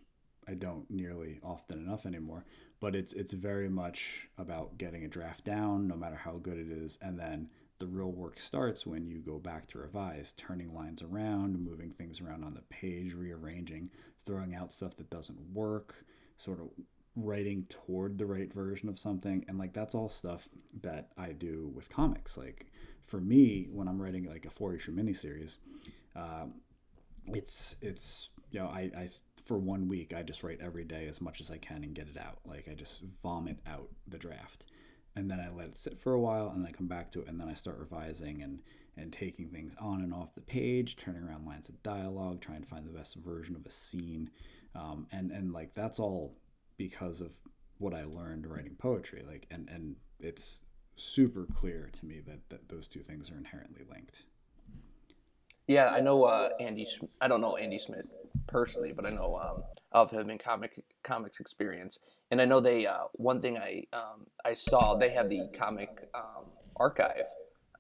I 0.48 0.54
don't 0.54 0.90
nearly 0.90 1.38
often 1.42 1.78
enough 1.78 2.06
anymore, 2.06 2.44
but 2.80 2.94
it's 2.94 3.12
it's 3.12 3.32
very 3.32 3.68
much 3.68 4.28
about 4.38 4.78
getting 4.78 5.04
a 5.04 5.08
draft 5.08 5.44
down, 5.44 5.86
no 5.86 5.96
matter 5.96 6.16
how 6.16 6.38
good 6.38 6.58
it 6.58 6.70
is, 6.70 6.98
and 7.02 7.18
then 7.18 7.48
the 7.78 7.86
real 7.86 8.10
work 8.10 8.40
starts 8.40 8.86
when 8.86 9.06
you 9.06 9.18
go 9.18 9.38
back 9.38 9.66
to 9.68 9.78
revise, 9.78 10.32
turning 10.38 10.74
lines 10.74 11.02
around, 11.02 11.58
moving 11.62 11.90
things 11.90 12.22
around 12.22 12.42
on 12.42 12.54
the 12.54 12.62
page, 12.62 13.12
rearranging, 13.12 13.90
throwing 14.24 14.54
out 14.54 14.72
stuff 14.72 14.96
that 14.96 15.10
doesn't 15.10 15.38
work, 15.52 15.94
sort 16.38 16.58
of 16.58 16.68
writing 17.16 17.66
toward 17.68 18.16
the 18.16 18.24
right 18.24 18.52
version 18.52 18.88
of 18.88 18.98
something, 18.98 19.44
and 19.48 19.58
like 19.58 19.74
that's 19.74 19.94
all 19.94 20.08
stuff 20.08 20.48
that 20.80 21.08
I 21.18 21.32
do 21.32 21.70
with 21.74 21.90
comics. 21.90 22.38
Like 22.38 22.66
for 23.06 23.20
me, 23.20 23.68
when 23.70 23.88
I'm 23.88 24.00
writing 24.00 24.24
like 24.24 24.46
a 24.46 24.50
four 24.50 24.74
issue 24.74 24.94
miniseries. 24.94 25.58
Um, 26.14 26.54
it's 27.28 27.76
it's 27.80 28.28
you 28.50 28.60
know 28.60 28.66
I, 28.66 28.90
I 28.96 29.08
for 29.44 29.58
one 29.58 29.88
week 29.88 30.12
I 30.14 30.22
just 30.22 30.42
write 30.42 30.60
every 30.60 30.84
day 30.84 31.06
as 31.06 31.20
much 31.20 31.40
as 31.40 31.50
I 31.50 31.58
can 31.58 31.84
and 31.84 31.94
get 31.94 32.08
it 32.08 32.18
out. 32.18 32.38
Like 32.44 32.68
I 32.70 32.74
just 32.74 33.02
vomit 33.22 33.58
out 33.66 33.88
the 34.08 34.18
draft, 34.18 34.64
and 35.14 35.30
then 35.30 35.40
I 35.40 35.50
let 35.50 35.68
it 35.68 35.78
sit 35.78 35.98
for 35.98 36.12
a 36.12 36.20
while, 36.20 36.48
and 36.48 36.62
then 36.64 36.68
I 36.68 36.76
come 36.76 36.88
back 36.88 37.12
to 37.12 37.20
it, 37.20 37.28
and 37.28 37.40
then 37.40 37.48
I 37.48 37.54
start 37.54 37.78
revising 37.78 38.42
and 38.42 38.60
and 38.96 39.12
taking 39.12 39.48
things 39.48 39.74
on 39.78 40.00
and 40.00 40.14
off 40.14 40.34
the 40.34 40.40
page, 40.40 40.96
turning 40.96 41.22
around 41.22 41.44
lines 41.46 41.68
of 41.68 41.82
dialogue, 41.82 42.40
trying 42.40 42.62
to 42.62 42.68
find 42.68 42.86
the 42.86 42.98
best 42.98 43.16
version 43.16 43.54
of 43.54 43.66
a 43.66 43.70
scene, 43.70 44.30
um, 44.74 45.06
and 45.12 45.30
and 45.30 45.52
like 45.52 45.74
that's 45.74 45.98
all 45.98 46.36
because 46.76 47.20
of 47.20 47.32
what 47.78 47.94
I 47.94 48.04
learned 48.04 48.46
writing 48.46 48.74
poetry. 48.78 49.22
Like 49.26 49.46
and 49.50 49.68
and 49.68 49.96
it's 50.18 50.62
super 50.96 51.46
clear 51.54 51.90
to 51.92 52.06
me 52.06 52.20
that, 52.26 52.48
that 52.48 52.68
those 52.68 52.88
two 52.88 53.00
things 53.00 53.30
are 53.30 53.36
inherently 53.36 53.82
linked. 53.90 54.24
Yeah, 55.66 55.88
I 55.88 56.00
know 56.00 56.24
uh, 56.24 56.50
Andy. 56.60 56.86
I 57.20 57.28
don't 57.28 57.40
know 57.40 57.56
Andy 57.56 57.78
Schmidt 57.78 58.06
personally, 58.46 58.92
but 58.94 59.06
I 59.06 59.10
know 59.10 59.36
um, 59.36 59.64
of 59.92 60.10
him 60.10 60.30
in 60.30 60.38
comic 60.38 60.84
comics 61.02 61.40
experience, 61.40 61.98
and 62.30 62.40
I 62.40 62.44
know 62.44 62.60
they. 62.60 62.86
Uh, 62.86 63.04
one 63.14 63.40
thing 63.40 63.58
I 63.58 63.84
um, 63.92 64.26
I 64.44 64.54
saw 64.54 64.94
they 64.94 65.10
have 65.10 65.28
the 65.28 65.48
comic 65.58 66.08
um, 66.14 66.44
archive, 66.76 67.26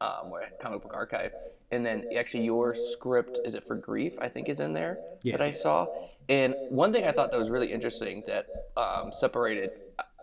um, 0.00 0.32
comic 0.60 0.82
book 0.82 0.94
archive, 0.94 1.32
and 1.70 1.86
then 1.86 2.04
actually 2.16 2.44
your 2.44 2.74
script 2.74 3.38
is 3.44 3.54
it 3.54 3.64
for 3.64 3.76
grief? 3.76 4.16
I 4.20 4.28
think 4.28 4.48
is 4.48 4.60
in 4.60 4.72
there 4.72 4.98
yeah. 5.22 5.36
that 5.36 5.42
I 5.42 5.52
saw. 5.52 5.86
And 6.28 6.56
one 6.70 6.92
thing 6.92 7.04
I 7.04 7.12
thought 7.12 7.30
that 7.30 7.38
was 7.38 7.50
really 7.50 7.72
interesting 7.72 8.24
that 8.26 8.46
um, 8.76 9.12
separated 9.12 9.70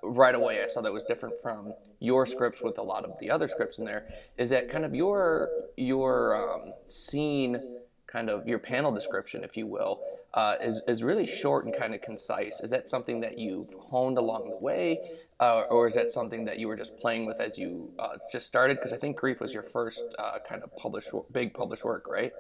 right 0.04 0.36
away 0.36 0.62
I 0.62 0.68
saw 0.68 0.82
that 0.82 0.94
was 0.94 1.04
different 1.04 1.36
from 1.42 1.74
your 2.00 2.26
scripts 2.26 2.62
with 2.62 2.78
a 2.78 2.84
lot 2.84 3.06
of 3.06 3.18
the 3.20 3.32
other 3.32 3.48
scripts 3.48 3.78
in 3.78 3.86
there 3.86 4.08
is 4.38 4.50
that 4.50 4.70
kind 4.70 4.86
of 4.86 4.94
your 4.94 5.50
your 5.78 6.36
um, 6.36 6.74
scene 6.88 7.62
kind 8.08 8.30
of 8.30 8.48
your 8.48 8.60
panel 8.60 8.92
description 8.92 9.44
if 9.44 9.56
you 9.58 9.66
will 9.66 10.02
uh, 10.34 10.56
is, 10.62 10.82
is 10.88 11.04
really 11.04 11.26
short 11.26 11.66
and 11.66 11.76
kind 11.76 11.94
of 11.94 12.02
concise 12.02 12.60
is 12.62 12.70
that 12.70 12.90
something 12.90 13.22
that 13.22 13.38
you've 13.38 13.74
honed 13.80 14.18
along 14.18 14.50
the 14.50 14.58
way 14.58 15.00
uh, 15.40 15.66
or 15.70 15.88
is 15.88 15.96
that 15.96 16.12
something 16.12 16.46
that 16.46 16.58
you 16.60 16.68
were 16.68 16.76
just 16.76 16.98
playing 16.98 17.26
with 17.26 17.42
as 17.42 17.58
you 17.58 17.92
uh, 18.00 18.16
just 18.32 18.46
started? 18.46 18.78
Because 18.78 18.94
I 18.94 18.98
think 18.98 19.18
Grief 19.18 19.42
was 19.42 19.54
your 19.54 19.64
first 19.64 20.04
uh, 20.18 20.38
kind 20.48 20.64
of 20.64 20.76
published, 20.78 21.10
big 21.32 21.54
published 21.54 21.84
work, 21.84 22.08
right? 22.08 22.32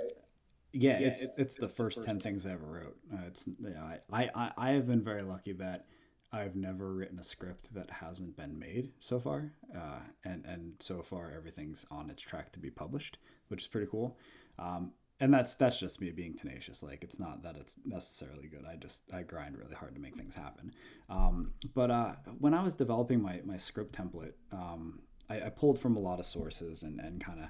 Yeah, 0.72 1.00
it's 1.00 1.22
it's, 1.22 1.38
it's 1.38 1.56
the 1.58 1.68
first 1.68 2.04
ten 2.04 2.20
things 2.20 2.46
I 2.46 2.52
ever 2.52 2.66
wrote. 2.66 2.98
Uh, 3.14 3.28
it's 3.28 3.46
yeah, 3.62 3.98
I, 4.12 4.30
I 4.34 4.52
I 4.58 4.70
have 4.72 4.88
been 4.88 5.04
very 5.04 5.22
lucky 5.22 5.54
that 5.54 5.86
I've 6.34 6.56
never 6.56 6.92
written 6.92 7.20
a 7.20 7.24
script 7.24 7.74
that 7.76 7.92
hasn't 7.92 8.36
been 8.36 8.58
made 8.58 8.92
so 9.00 9.20
far, 9.20 9.54
uh, 9.74 10.00
and 10.26 10.44
and 10.46 10.74
so 10.80 11.04
far 11.04 11.32
everything's 11.32 11.86
on 11.92 12.10
its 12.10 12.24
track 12.24 12.52
to 12.54 12.60
be 12.60 12.72
published, 12.72 13.20
which 13.50 13.62
is 13.62 13.68
pretty 13.68 13.88
cool. 13.90 14.18
Um, 14.58 14.94
and 15.20 15.32
that's 15.32 15.54
that's 15.54 15.80
just 15.80 16.02
me 16.02 16.10
being 16.12 16.36
tenacious. 16.36 16.82
Like 16.82 17.04
it's 17.04 17.20
not 17.20 17.44
that 17.44 17.56
it's 17.56 17.78
necessarily 17.86 18.48
good. 18.48 18.66
I 18.70 18.76
just 18.76 19.04
I 19.14 19.22
grind 19.22 19.58
really 19.58 19.76
hard 19.76 19.94
to 19.94 20.02
make 20.02 20.18
things 20.18 20.34
happen. 20.36 20.74
Um, 21.08 21.52
but 21.76 21.92
uh, 21.92 22.14
when 22.40 22.56
I 22.56 22.64
was 22.64 22.74
developing 22.76 23.22
my 23.22 23.42
my 23.46 23.58
script 23.58 23.96
template, 23.96 24.34
um, 24.52 25.04
I, 25.30 25.44
I, 25.44 25.50
pulled 25.50 25.78
from 25.78 25.96
a 25.96 26.00
lot 26.00 26.20
of 26.20 26.26
sources 26.26 26.82
and 26.82 27.00
and 27.00 27.24
kind 27.24 27.40
of 27.40 27.46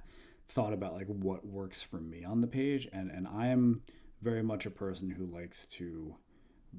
thought 0.50 0.74
about 0.74 0.94
like 0.94 1.08
what 1.08 1.46
works 1.46 1.82
for 1.82 2.02
me 2.02 2.25
on 2.25 2.42
the 2.42 2.48
page, 2.48 2.88
and 2.92 3.10
and 3.10 3.28
I 3.28 3.48
am 3.48 3.82
very 4.22 4.44
much 4.44 4.66
a 4.66 4.72
person 4.72 5.10
who 5.10 5.25
likes 5.25 5.66
to 5.68 6.16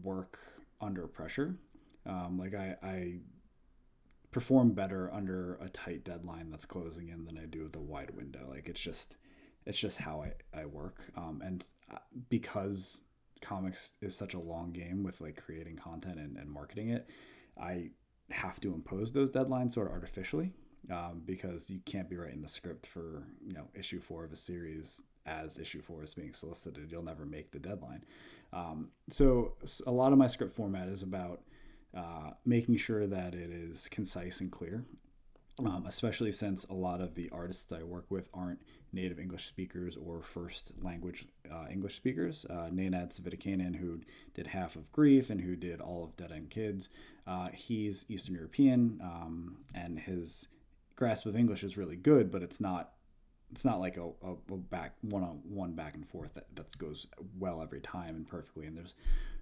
work 0.02 0.38
under 0.80 1.06
pressure. 1.06 1.56
Um, 2.06 2.38
like 2.38 2.54
I, 2.54 2.76
I 2.82 3.14
perform 4.30 4.72
better 4.72 5.12
under 5.12 5.54
a 5.62 5.68
tight 5.68 6.04
deadline 6.04 6.50
that's 6.50 6.66
closing 6.66 7.08
in 7.08 7.24
than 7.24 7.38
I 7.38 7.46
do 7.46 7.62
with 7.62 7.76
a 7.76 7.80
wide 7.80 8.10
window. 8.10 8.46
Like 8.50 8.68
it's 8.68 8.80
just 8.80 9.16
it's 9.66 9.78
just 9.78 9.98
how 9.98 10.22
I, 10.22 10.60
I 10.60 10.66
work. 10.66 11.04
Um, 11.16 11.42
and 11.44 11.64
uh, 11.92 11.98
because 12.28 13.02
comics 13.40 13.92
is 14.02 14.16
such 14.16 14.34
a 14.34 14.38
long 14.38 14.72
game 14.72 15.02
with 15.02 15.20
like 15.20 15.42
creating 15.42 15.76
content 15.76 16.18
and, 16.18 16.36
and 16.36 16.50
marketing 16.50 16.90
it, 16.90 17.08
I 17.60 17.90
have 18.30 18.60
to 18.60 18.74
impose 18.74 19.12
those 19.12 19.30
deadlines 19.30 19.74
sort 19.74 19.86
of 19.86 19.92
artificially 19.92 20.52
um, 20.90 21.22
because 21.24 21.70
you 21.70 21.80
can't 21.84 22.10
be 22.10 22.16
writing 22.16 22.42
the 22.42 22.48
script 22.48 22.86
for 22.86 23.24
you 23.46 23.54
know 23.54 23.68
issue 23.74 24.00
four 24.00 24.24
of 24.24 24.32
a 24.32 24.36
series 24.36 25.02
as 25.26 25.58
issue 25.58 25.80
four 25.80 26.02
is 26.02 26.14
being 26.14 26.34
solicited. 26.34 26.90
You'll 26.90 27.02
never 27.02 27.24
make 27.24 27.50
the 27.50 27.58
deadline. 27.58 28.04
Um, 28.52 28.90
so 29.10 29.54
a 29.86 29.90
lot 29.90 30.12
of 30.12 30.18
my 30.18 30.26
script 30.26 30.54
format 30.54 30.88
is 30.88 31.02
about 31.02 31.40
uh, 31.96 32.30
making 32.44 32.76
sure 32.76 33.06
that 33.06 33.34
it 33.34 33.50
is 33.50 33.88
concise 33.90 34.40
and 34.40 34.50
clear. 34.50 34.84
Um, 35.60 35.84
especially 35.86 36.32
since 36.32 36.64
a 36.64 36.74
lot 36.74 37.00
of 37.00 37.14
the 37.14 37.30
artists 37.30 37.70
I 37.70 37.84
work 37.84 38.06
with 38.08 38.28
aren't 38.34 38.60
native 38.92 39.20
English 39.20 39.46
speakers 39.46 39.96
or 39.96 40.20
first 40.20 40.72
language 40.82 41.28
uh, 41.48 41.66
English 41.70 41.94
speakers. 41.94 42.44
Uh, 42.50 42.70
Nenad 42.72 43.76
who 43.76 44.00
did 44.34 44.48
half 44.48 44.74
of 44.74 44.90
Grief 44.90 45.30
and 45.30 45.40
who 45.40 45.54
did 45.54 45.80
all 45.80 46.02
of 46.02 46.16
Dead 46.16 46.32
End 46.32 46.50
Kids, 46.50 46.88
uh, 47.28 47.50
he's 47.54 48.04
Eastern 48.08 48.34
European, 48.34 48.98
um, 49.00 49.58
and 49.76 50.00
his 50.00 50.48
grasp 50.96 51.24
of 51.24 51.36
English 51.36 51.62
is 51.62 51.76
really 51.76 51.96
good, 51.96 52.32
but 52.32 52.42
it's 52.42 52.60
not 52.60 52.90
it's 53.52 53.64
not 53.64 53.78
like 53.78 53.96
a, 53.96 54.02
a, 54.02 54.32
a 54.52 54.56
back 54.56 54.96
one 55.02 55.22
on 55.22 55.40
one 55.44 55.74
back 55.74 55.94
and 55.94 56.08
forth 56.08 56.34
that, 56.34 56.46
that 56.56 56.76
goes 56.78 57.06
well 57.38 57.62
every 57.62 57.80
time 57.80 58.16
and 58.16 58.26
perfectly 58.26 58.66
and 58.66 58.76
there's 58.76 58.94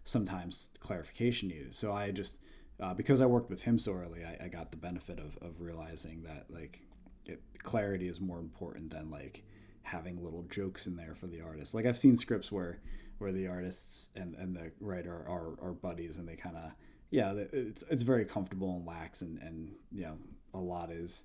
sometimes 0.05 0.71
clarification 0.81 1.49
needed. 1.49 1.75
So 1.75 1.93
i 1.93 2.11
just 2.11 2.39
uh, 2.81 2.95
because 2.95 3.21
i 3.21 3.27
worked 3.27 3.51
with 3.51 3.63
him 3.63 3.79
so 3.79 3.93
early 3.93 4.25
I, 4.25 4.47
I, 4.47 4.49
got 4.49 4.71
the 4.71 4.77
benefit 4.77 5.19
of, 5.19 5.39
of 5.41 5.61
realizing 5.61 6.23
that 6.25 6.47
like 6.51 6.83
it, 7.27 7.41
clarity 7.63 8.09
is 8.09 8.21
more 8.21 8.39
important 8.39 8.91
than 8.91 9.11
like 9.11 9.45
having 9.83 10.23
little 10.23 10.43
jokes 10.45 10.87
in 10.87 10.97
there 10.97 11.15
for 11.15 11.27
the 11.27 11.41
artist. 11.41 11.75
Like 11.75 11.87
i've 11.87 11.99
seen 11.99 12.17
scripts 12.17 12.51
where 12.51 12.81
where 13.19 13.33
the 13.33 13.47
artists 13.47 14.09
and, 14.17 14.35
and 14.35 14.57
the 14.57 14.73
writer 14.81 15.15
are, 15.29 15.55
are 15.63 15.73
buddies 15.73 16.19
and 16.19 16.29
they 16.29 16.35
kind 16.35 16.57
of 16.57 16.73
yeah 17.11 17.33
it's, 17.35 17.85
it's 17.89 18.03
very 18.03 18.25
comfortable 18.25 18.75
and 18.75 18.87
lax 18.87 19.23
and, 19.23 19.39
and 19.39 19.73
you 19.93 20.03
know 20.03 20.19
a 20.55 20.59
lot 20.59 20.91
is 20.91 21.25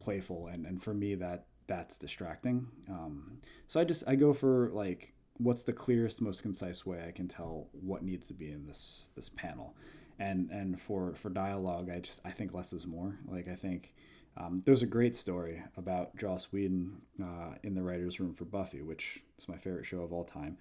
playful. 0.00 0.48
And, 0.48 0.66
and 0.66 0.82
for 0.82 0.94
me 0.94 1.14
that 1.16 1.46
that's 1.66 1.98
distracting. 1.98 2.66
Um, 2.88 3.38
so 3.66 3.80
i 3.80 3.84
just 3.84 4.04
i 4.06 4.14
go 4.14 4.32
for 4.32 4.70
like 4.72 5.14
what's 5.38 5.62
the 5.62 5.72
clearest 5.72 6.20
most 6.20 6.42
concise 6.42 6.84
way 6.84 7.04
i 7.06 7.10
can 7.10 7.28
tell 7.28 7.68
what 7.72 8.02
needs 8.02 8.28
to 8.28 8.34
be 8.34 8.50
in 8.50 8.66
this 8.66 9.10
this 9.14 9.28
panel? 9.28 9.76
And 10.18 10.50
and 10.50 10.80
for 10.80 11.14
for 11.14 11.30
dialogue 11.30 11.90
i 11.90 12.00
just 12.00 12.20
i 12.24 12.30
think 12.30 12.54
less 12.54 12.72
is 12.72 12.86
more. 12.86 13.18
Like 13.26 13.48
i 13.48 13.54
think 13.54 13.94
um, 14.36 14.62
there's 14.64 14.82
a 14.82 14.86
great 14.86 15.16
story 15.16 15.62
about 15.76 16.16
joss 16.16 16.46
whedon 16.52 17.02
uh, 17.22 17.54
in 17.62 17.74
the 17.74 17.82
writers 17.82 18.20
room 18.20 18.34
for 18.34 18.44
buffy 18.44 18.82
which 18.82 19.24
is 19.38 19.48
my 19.48 19.56
favorite 19.56 19.86
show 19.86 20.02
of 20.02 20.12
all 20.12 20.24
time. 20.24 20.58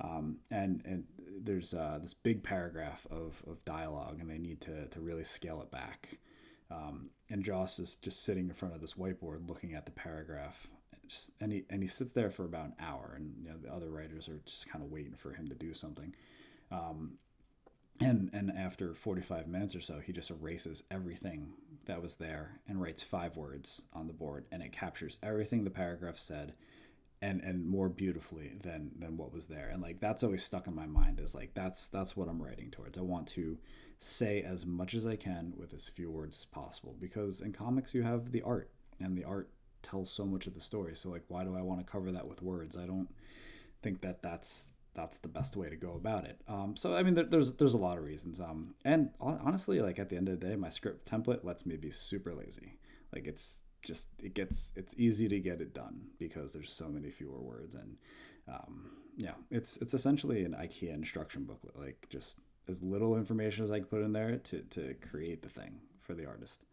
Um, 0.00 0.38
and 0.50 0.82
and 0.84 1.04
there's 1.42 1.74
uh, 1.74 1.98
this 2.00 2.14
big 2.14 2.42
paragraph 2.42 3.06
of, 3.10 3.42
of 3.46 3.64
dialogue 3.64 4.18
and 4.20 4.30
they 4.30 4.38
need 4.38 4.60
to, 4.62 4.86
to 4.86 5.00
really 5.00 5.24
scale 5.24 5.60
it 5.62 5.70
back. 5.70 6.18
Um, 6.70 7.10
and 7.30 7.42
Joss 7.42 7.78
is 7.78 7.96
just 7.96 8.22
sitting 8.22 8.48
in 8.48 8.54
front 8.54 8.74
of 8.74 8.80
this 8.80 8.94
whiteboard 8.94 9.48
looking 9.48 9.74
at 9.74 9.86
the 9.86 9.92
paragraph. 9.92 10.68
And 11.40 11.52
he, 11.52 11.64
and 11.70 11.82
he 11.82 11.88
sits 11.88 12.12
there 12.12 12.30
for 12.30 12.44
about 12.44 12.66
an 12.66 12.74
hour, 12.80 13.14
and 13.16 13.34
you 13.42 13.50
know, 13.50 13.56
the 13.62 13.72
other 13.72 13.90
writers 13.90 14.28
are 14.28 14.40
just 14.44 14.68
kind 14.68 14.84
of 14.84 14.90
waiting 14.90 15.14
for 15.14 15.32
him 15.32 15.48
to 15.48 15.54
do 15.54 15.74
something. 15.74 16.14
Um, 16.70 17.18
and 18.00 18.30
and 18.32 18.50
after 18.50 18.94
45 18.94 19.48
minutes 19.48 19.74
or 19.74 19.80
so, 19.80 19.98
he 19.98 20.12
just 20.12 20.30
erases 20.30 20.82
everything 20.90 21.52
that 21.86 22.02
was 22.02 22.16
there 22.16 22.60
and 22.68 22.80
writes 22.80 23.02
five 23.02 23.36
words 23.36 23.82
on 23.92 24.06
the 24.06 24.12
board, 24.12 24.44
and 24.52 24.62
it 24.62 24.72
captures 24.72 25.18
everything 25.22 25.64
the 25.64 25.70
paragraph 25.70 26.18
said, 26.18 26.54
and 27.20 27.40
and 27.40 27.66
more 27.66 27.88
beautifully 27.88 28.52
than 28.62 28.92
than 28.98 29.16
what 29.16 29.32
was 29.32 29.46
there. 29.46 29.68
And 29.68 29.82
like 29.82 30.00
that's 30.00 30.22
always 30.22 30.44
stuck 30.44 30.66
in 30.66 30.74
my 30.74 30.86
mind 30.86 31.18
is 31.18 31.34
like 31.34 31.54
that's 31.54 31.88
that's 31.88 32.16
what 32.16 32.28
I'm 32.28 32.42
writing 32.42 32.70
towards. 32.70 32.98
I 32.98 33.02
want 33.02 33.26
to 33.28 33.58
say 34.00 34.42
as 34.42 34.64
much 34.64 34.94
as 34.94 35.06
I 35.06 35.16
can 35.16 35.52
with 35.56 35.74
as 35.74 35.88
few 35.88 36.10
words 36.10 36.38
as 36.38 36.44
possible 36.44 36.94
because 37.00 37.40
in 37.40 37.52
comics 37.52 37.94
you 37.94 38.02
have 38.02 38.30
the 38.30 38.42
art 38.42 38.70
and 39.00 39.18
the 39.18 39.24
art 39.24 39.50
tells 39.88 40.10
so 40.10 40.24
much 40.24 40.46
of 40.46 40.54
the 40.54 40.60
story. 40.60 40.94
So 40.94 41.10
like 41.10 41.24
why 41.28 41.44
do 41.44 41.56
I 41.56 41.62
want 41.62 41.80
to 41.80 41.90
cover 41.90 42.12
that 42.12 42.26
with 42.26 42.42
words? 42.42 42.76
I 42.76 42.86
don't 42.86 43.08
think 43.82 44.00
that 44.02 44.22
that's 44.22 44.68
that's 44.94 45.18
the 45.18 45.28
best 45.28 45.56
way 45.56 45.68
to 45.68 45.76
go 45.76 45.92
about 45.94 46.24
it. 46.24 46.40
Um, 46.48 46.74
so 46.76 46.94
I 46.94 47.02
mean, 47.02 47.14
there, 47.14 47.24
there's 47.24 47.52
there's 47.52 47.74
a 47.74 47.78
lot 47.78 47.98
of 47.98 48.04
reasons. 48.04 48.40
Um, 48.40 48.74
and 48.84 49.10
honestly, 49.20 49.80
like 49.80 49.98
at 49.98 50.08
the 50.08 50.16
end 50.16 50.28
of 50.28 50.40
the 50.40 50.46
day, 50.46 50.56
my 50.56 50.68
script 50.68 51.08
template 51.08 51.44
lets 51.44 51.64
me 51.66 51.76
be 51.76 51.90
super 51.90 52.34
lazy. 52.34 52.78
Like 53.14 53.26
it's 53.26 53.60
just 53.82 54.08
it 54.22 54.34
gets 54.34 54.72
it's 54.74 54.94
easy 54.96 55.28
to 55.28 55.38
get 55.38 55.60
it 55.60 55.72
done 55.72 56.00
because 56.18 56.52
there's 56.52 56.72
so 56.72 56.88
many 56.88 57.10
fewer 57.10 57.40
words 57.40 57.74
and 57.74 57.96
um, 58.48 58.90
yeah, 59.16 59.34
it's 59.50 59.76
it's 59.78 59.94
essentially 59.94 60.44
an 60.44 60.56
IKEA 60.58 60.94
instruction 60.94 61.44
booklet. 61.44 61.78
Like 61.78 62.06
just 62.10 62.38
as 62.68 62.82
little 62.82 63.16
information 63.16 63.64
as 63.64 63.70
I 63.70 63.80
could 63.80 63.90
put 63.90 64.02
in 64.02 64.12
there 64.12 64.36
to, 64.36 64.60
to 64.60 64.94
create 65.10 65.42
the 65.42 65.48
thing 65.48 65.80
for 66.00 66.14
the 66.14 66.26
artist. 66.26 66.64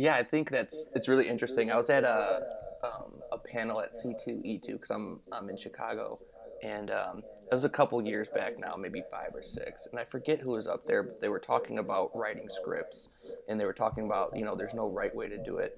Yeah, 0.00 0.14
I 0.14 0.22
think 0.22 0.50
that's 0.50 0.86
it's 0.94 1.08
really 1.08 1.28
interesting. 1.28 1.70
I 1.70 1.76
was 1.76 1.90
at 1.90 2.04
a 2.04 2.40
um, 2.82 3.20
a 3.32 3.38
panel 3.38 3.80
at 3.82 3.92
C2E2 3.92 4.66
because 4.66 4.90
I'm 4.90 5.20
I'm 5.30 5.50
in 5.50 5.58
Chicago, 5.58 6.18
and 6.62 6.90
um, 6.90 7.22
it 7.50 7.54
was 7.54 7.64
a 7.64 7.68
couple 7.68 8.00
years 8.02 8.30
back 8.30 8.58
now, 8.58 8.76
maybe 8.78 9.02
five 9.10 9.34
or 9.34 9.42
six, 9.42 9.86
and 9.90 10.00
I 10.00 10.04
forget 10.04 10.40
who 10.40 10.52
was 10.52 10.66
up 10.66 10.86
there, 10.86 11.02
but 11.02 11.20
they 11.20 11.28
were 11.28 11.38
talking 11.38 11.78
about 11.78 12.16
writing 12.16 12.48
scripts, 12.48 13.08
and 13.46 13.60
they 13.60 13.66
were 13.66 13.74
talking 13.74 14.06
about 14.06 14.34
you 14.34 14.44
know 14.44 14.56
there's 14.56 14.72
no 14.72 14.88
right 14.88 15.14
way 15.14 15.28
to 15.28 15.36
do 15.36 15.58
it, 15.58 15.76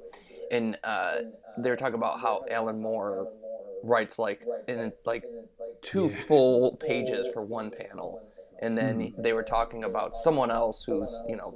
and 0.52 0.78
uh, 0.84 1.16
they 1.58 1.70
were 1.70 1.76
talking 1.76 1.96
about 1.96 2.20
how 2.20 2.44
Alan 2.48 2.80
Moore 2.80 3.28
writes 3.82 4.20
like 4.20 4.46
in 4.68 4.92
like 5.04 5.24
two 5.82 6.08
full 6.08 6.76
pages 6.76 7.26
for 7.34 7.42
one 7.42 7.72
panel 7.72 8.22
and 8.60 8.78
then 8.78 9.00
mm-hmm. 9.00 9.20
they 9.20 9.32
were 9.32 9.42
talking 9.42 9.82
about 9.82 10.14
someone 10.14 10.48
else 10.48 10.84
who's 10.84 11.12
you 11.28 11.34
know 11.34 11.52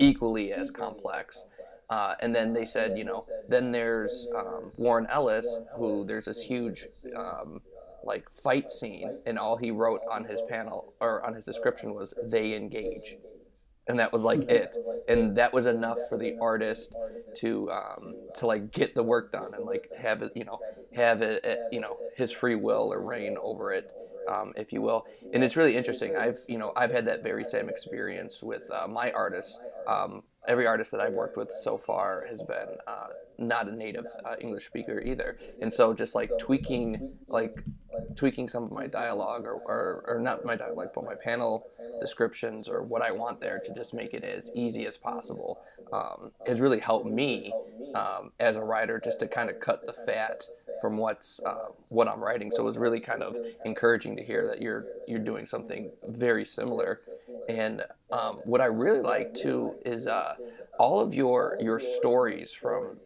equally 0.00 0.52
as 0.52 0.70
complex. 0.70 1.44
Uh, 1.90 2.14
and 2.20 2.34
then 2.34 2.52
they 2.52 2.64
said, 2.64 2.96
you 2.96 3.04
know, 3.04 3.26
then 3.48 3.72
there's 3.72 4.28
um, 4.36 4.72
Warren 4.76 5.06
Ellis, 5.10 5.60
who 5.76 6.04
there's 6.06 6.26
this 6.26 6.40
huge 6.40 6.86
um, 7.16 7.60
like 8.04 8.30
fight 8.30 8.70
scene, 8.70 9.18
and 9.26 9.38
all 9.38 9.56
he 9.56 9.70
wrote 9.72 10.02
on 10.10 10.24
his 10.24 10.40
panel 10.40 10.94
or 11.00 11.26
on 11.26 11.34
his 11.34 11.44
description 11.44 11.94
was 11.94 12.14
"they 12.22 12.54
engage," 12.54 13.18
and 13.88 13.98
that 13.98 14.12
was 14.12 14.22
like 14.22 14.48
it, 14.48 14.76
and 15.08 15.36
that 15.36 15.52
was 15.52 15.66
enough 15.66 15.98
for 16.08 16.16
the 16.16 16.34
artist 16.40 16.96
to 17.34 17.70
um, 17.72 18.14
to 18.36 18.46
like 18.46 18.72
get 18.72 18.94
the 18.94 19.02
work 19.02 19.32
done 19.32 19.54
and 19.54 19.64
like 19.64 19.90
have 19.96 20.22
it, 20.22 20.32
you 20.34 20.44
know, 20.44 20.60
have 20.92 21.22
it, 21.22 21.66
you 21.70 21.80
know, 21.80 21.98
his 22.16 22.30
free 22.32 22.54
will 22.56 22.92
or 22.92 23.02
reign 23.02 23.36
over 23.42 23.72
it 23.72 23.92
um, 24.28 24.52
if 24.56 24.72
you 24.72 24.82
will. 24.82 25.06
And 25.32 25.42
it's 25.44 25.56
really 25.56 25.76
interesting. 25.76 26.16
I've 26.16 26.38
you 26.48 26.58
know 26.58 26.72
I've 26.76 26.92
had 26.92 27.06
that 27.06 27.22
very 27.22 27.44
same 27.44 27.68
experience 27.68 28.42
with 28.42 28.70
uh, 28.70 28.86
my 28.88 29.10
artists. 29.12 29.58
Um, 29.86 30.22
every 30.48 30.66
artist 30.66 30.90
that 30.90 31.00
I've 31.00 31.12
worked 31.12 31.36
with 31.36 31.50
so 31.62 31.76
far 31.76 32.26
has 32.28 32.42
been 32.42 32.76
uh, 32.86 33.08
not 33.38 33.68
a 33.68 33.72
native 33.72 34.06
uh, 34.24 34.36
English 34.40 34.66
speaker 34.66 35.02
either, 35.04 35.38
and 35.60 35.72
so 35.72 35.92
just 35.94 36.14
like 36.14 36.30
tweaking 36.38 37.14
like 37.28 37.62
tweaking 38.14 38.48
some 38.48 38.64
of 38.64 38.70
my 38.70 38.86
dialogue 38.86 39.44
or, 39.44 39.60
or, 39.66 40.04
or 40.06 40.18
not 40.20 40.44
my 40.44 40.54
dialogue 40.54 40.88
but 40.94 41.04
my 41.04 41.14
panel 41.14 41.66
descriptions 42.00 42.68
or 42.68 42.82
what 42.82 43.02
I 43.02 43.10
want 43.10 43.40
there 43.40 43.60
to 43.64 43.74
just 43.74 43.94
make 43.94 44.14
it 44.14 44.24
as 44.24 44.50
easy 44.54 44.86
as 44.86 44.96
possible 44.96 45.60
um, 45.92 46.32
has 46.46 46.60
really 46.60 46.78
helped 46.78 47.06
me 47.06 47.52
um, 47.94 48.32
as 48.38 48.56
a 48.56 48.62
writer 48.64 49.00
just 49.02 49.20
to 49.20 49.28
kind 49.28 49.50
of 49.50 49.60
cut 49.60 49.86
the 49.86 49.92
fat 49.92 50.44
from 50.80 50.96
what's 50.96 51.40
uh, 51.40 51.68
what 51.88 52.08
I'm 52.08 52.22
writing. 52.22 52.50
So 52.50 52.62
it 52.62 52.66
was 52.66 52.78
really 52.78 53.00
kind 53.00 53.22
of 53.22 53.36
encouraging 53.64 54.16
to 54.16 54.24
hear 54.24 54.46
that 54.46 54.60
you're 54.60 54.86
you're 55.06 55.18
doing 55.18 55.46
something 55.46 55.90
very 56.08 56.44
similar. 56.44 57.00
And 57.48 57.84
um, 58.10 58.40
what 58.44 58.60
I 58.60 58.66
really 58.66 59.00
like 59.00 59.34
too 59.34 59.76
is 59.84 60.06
uh, 60.06 60.34
all 60.78 61.00
of 61.00 61.14
your 61.14 61.56
your 61.60 61.78
stories 61.78 62.52
from 62.52 62.98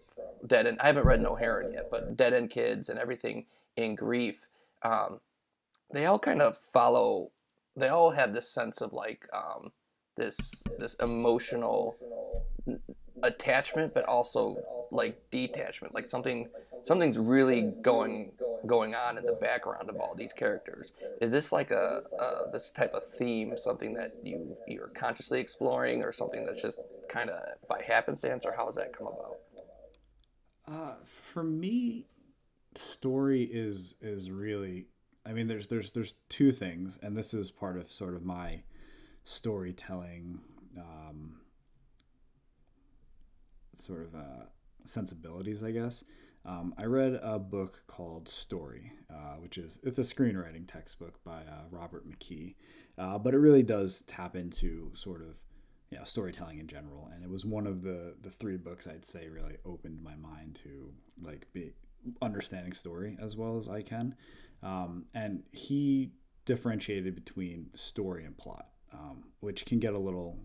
Dead 0.47 0.67
End. 0.67 0.79
I 0.81 0.87
haven't 0.87 1.07
read 1.07 1.21
No 1.21 1.35
Heroine 1.35 1.73
yet, 1.73 1.89
but 1.91 2.17
Dead 2.17 2.35
End 2.35 2.51
Kids 2.51 2.89
and 2.89 2.99
everything 2.99 3.47
in 3.77 3.95
grief. 3.95 4.49
Um, 4.83 5.21
they 5.93 6.07
all 6.07 6.19
kind 6.19 6.43
of 6.43 6.57
follow. 6.57 7.31
They 7.77 7.89
all 7.89 8.11
have 8.11 8.35
this 8.35 8.49
sense 8.49 8.81
of 8.81 8.93
like 8.93 9.29
um, 9.35 9.73
this 10.17 10.63
this 10.79 10.95
emotional 10.95 11.97
attachment, 13.23 13.95
but 13.95 14.05
also 14.05 14.57
like 14.91 15.21
detachment, 15.31 15.95
like 15.95 16.11
something 16.11 16.49
something's 16.85 17.19
really 17.19 17.73
going 17.83 18.33
going 18.67 18.95
on 18.95 19.19
in 19.19 19.27
the 19.27 19.33
background 19.35 19.89
of 19.91 19.97
all 19.97 20.15
these 20.15 20.33
characters. 20.33 20.93
Is 21.21 21.33
this 21.33 21.53
like 21.53 21.71
a, 21.71 22.03
a 22.19 22.51
this 22.53 22.71
type 22.71 22.95
of 22.95 23.07
theme 23.07 23.57
something 23.57 23.95
that 23.95 24.13
you 24.23 24.57
you're 24.67 24.89
consciously 24.89 25.41
exploring, 25.41 26.03
or 26.03 26.13
something 26.13 26.45
that's 26.47 26.63
just 26.63 26.79
kind 27.09 27.31
of 27.31 27.41
by 27.69 27.83
happenstance, 27.83 28.45
or 28.45 28.53
how 28.53 28.67
does 28.67 28.77
that 28.77 28.97
come 28.97 29.09
about? 29.09 29.37
Uh, 30.67 30.95
for 31.05 31.43
me, 31.43 32.07
story 32.75 33.45
is 33.45 33.97
is 34.01 34.31
really. 34.31 34.87
I 35.27 35.33
mean, 35.33 35.47
there's 35.47 35.69
there's 35.69 35.91
there's 35.93 36.15
two 36.29 36.53
things, 36.53 36.99
and 37.03 37.17
this 37.17 37.33
is 37.33 37.51
part 37.51 37.79
of 37.79 37.91
sort 37.91 38.15
of 38.15 38.25
my 38.25 38.63
storytelling 39.25 40.39
um, 40.79 41.41
sort 43.85 44.03
of 44.03 44.15
uh, 44.15 44.45
sensibilities, 44.85 45.63
I 45.63 45.71
guess. 45.71 46.05
Um, 46.47 46.75
I 46.77 46.85
read 46.85 47.19
a 47.23 47.39
book 47.39 47.83
called 47.87 48.29
Story, 48.29 48.93
uh, 49.11 49.37
which 49.39 49.57
is 49.57 49.79
it's 49.83 49.99
a 49.99 50.03
screenwriting 50.03 50.71
textbook 50.71 51.23
by 51.25 51.39
uh, 51.39 51.65
Robert 51.71 52.05
McKee, 52.09 52.55
uh, 52.99 53.19
but 53.19 53.33
it 53.35 53.39
really 53.39 53.63
does 53.63 54.03
tap 54.07 54.37
into 54.37 54.91
sort 54.95 55.23
of 55.23 55.41
storytelling 56.05 56.59
in 56.59 56.67
general, 56.67 57.09
and 57.15 57.23
it 57.23 57.31
was 57.31 57.45
one 57.45 57.67
of 57.67 57.83
the 57.83 58.15
the 58.21 58.31
three 58.31 58.57
books 58.57 58.87
I'd 58.87 59.07
say 59.07 59.29
really 59.29 59.57
opened 59.65 60.03
my 60.03 60.17
mind 60.17 60.59
to 60.65 60.93
like 61.23 61.47
be 61.53 61.73
understanding 62.21 62.73
story 62.73 63.17
as 63.21 63.37
well 63.37 63.57
as 63.57 63.69
I 63.69 63.81
can, 63.81 64.15
um, 64.63 65.07
and 65.15 65.45
he 65.53 66.13
differentiated 66.45 67.15
between 67.15 67.71
story 67.75 68.25
and 68.25 68.37
plot, 68.37 68.69
um, 68.93 69.25
which 69.41 69.65
can 69.65 69.79
get 69.79 69.95
a 69.95 69.99
little 69.99 70.37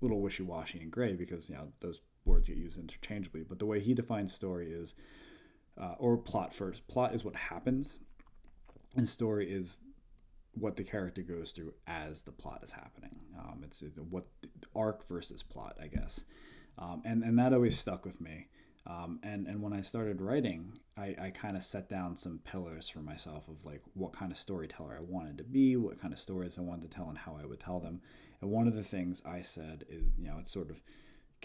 little 0.00 0.20
wishy 0.20 0.44
washy 0.44 0.78
and 0.78 0.90
gray 0.90 1.14
because 1.14 1.48
you 1.48 1.56
know 1.56 1.68
those 1.80 2.00
words 2.26 2.48
get 2.48 2.58
used 2.58 2.78
interchangeably. 2.78 3.42
But 3.42 3.58
the 3.58 3.66
way 3.66 3.80
he 3.80 3.94
defines 3.94 4.34
story 4.34 4.70
is, 4.72 4.94
uh, 5.80 5.94
or 5.98 6.16
plot 6.16 6.54
first. 6.54 6.86
Plot 6.88 7.14
is 7.14 7.24
what 7.24 7.36
happens, 7.36 7.98
and 8.96 9.08
story 9.08 9.50
is 9.50 9.78
what 10.52 10.76
the 10.76 10.84
character 10.84 11.22
goes 11.22 11.52
through 11.52 11.74
as 11.86 12.22
the 12.22 12.32
plot 12.32 12.60
is 12.62 12.72
happening. 12.72 13.16
Um, 13.38 13.62
it's 13.62 13.82
what 14.10 14.24
arc 14.74 15.06
versus 15.06 15.42
plot, 15.42 15.76
I 15.82 15.88
guess, 15.88 16.24
um, 16.78 17.02
and 17.04 17.22
and 17.22 17.38
that 17.38 17.52
always 17.52 17.78
stuck 17.78 18.04
with 18.04 18.20
me. 18.20 18.48
Um, 18.86 19.18
and 19.22 19.46
and 19.48 19.60
when 19.60 19.72
I 19.72 19.82
started 19.82 20.20
writing, 20.20 20.72
I, 20.96 21.14
I 21.20 21.32
kind 21.34 21.56
of 21.56 21.64
set 21.64 21.88
down 21.88 22.16
some 22.16 22.38
pillars 22.44 22.88
for 22.88 23.00
myself 23.00 23.48
of 23.48 23.64
like 23.64 23.82
what 23.94 24.12
kind 24.12 24.30
of 24.30 24.38
storyteller 24.38 24.96
I 24.96 25.02
wanted 25.02 25.38
to 25.38 25.44
be, 25.44 25.76
what 25.76 26.00
kind 26.00 26.12
of 26.12 26.20
stories 26.20 26.56
I 26.56 26.62
wanted 26.62 26.90
to 26.90 26.96
tell, 26.96 27.08
and 27.08 27.18
how 27.18 27.36
I 27.40 27.46
would 27.46 27.60
tell 27.60 27.80
them. 27.80 28.00
And 28.40 28.50
one 28.50 28.68
of 28.68 28.74
the 28.74 28.84
things 28.84 29.20
I 29.26 29.42
said 29.42 29.84
is, 29.88 30.04
you 30.16 30.28
know, 30.28 30.36
it's 30.40 30.52
sort 30.52 30.70
of 30.70 30.80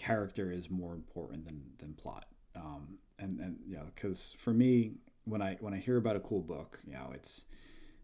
character 0.02 0.50
is 0.50 0.68
more 0.68 0.94
important 0.94 1.44
than 1.44 1.62
than 1.78 1.94
plot. 1.94 2.26
Um, 2.56 2.98
and 3.18 3.38
and 3.38 3.58
you 3.66 3.76
know, 3.76 3.84
because 3.94 4.34
for 4.36 4.52
me, 4.52 4.94
when 5.24 5.40
I 5.40 5.56
when 5.60 5.74
I 5.74 5.78
hear 5.78 5.96
about 5.96 6.16
a 6.16 6.20
cool 6.20 6.40
book, 6.42 6.80
you 6.84 6.94
know, 6.94 7.12
it's 7.14 7.44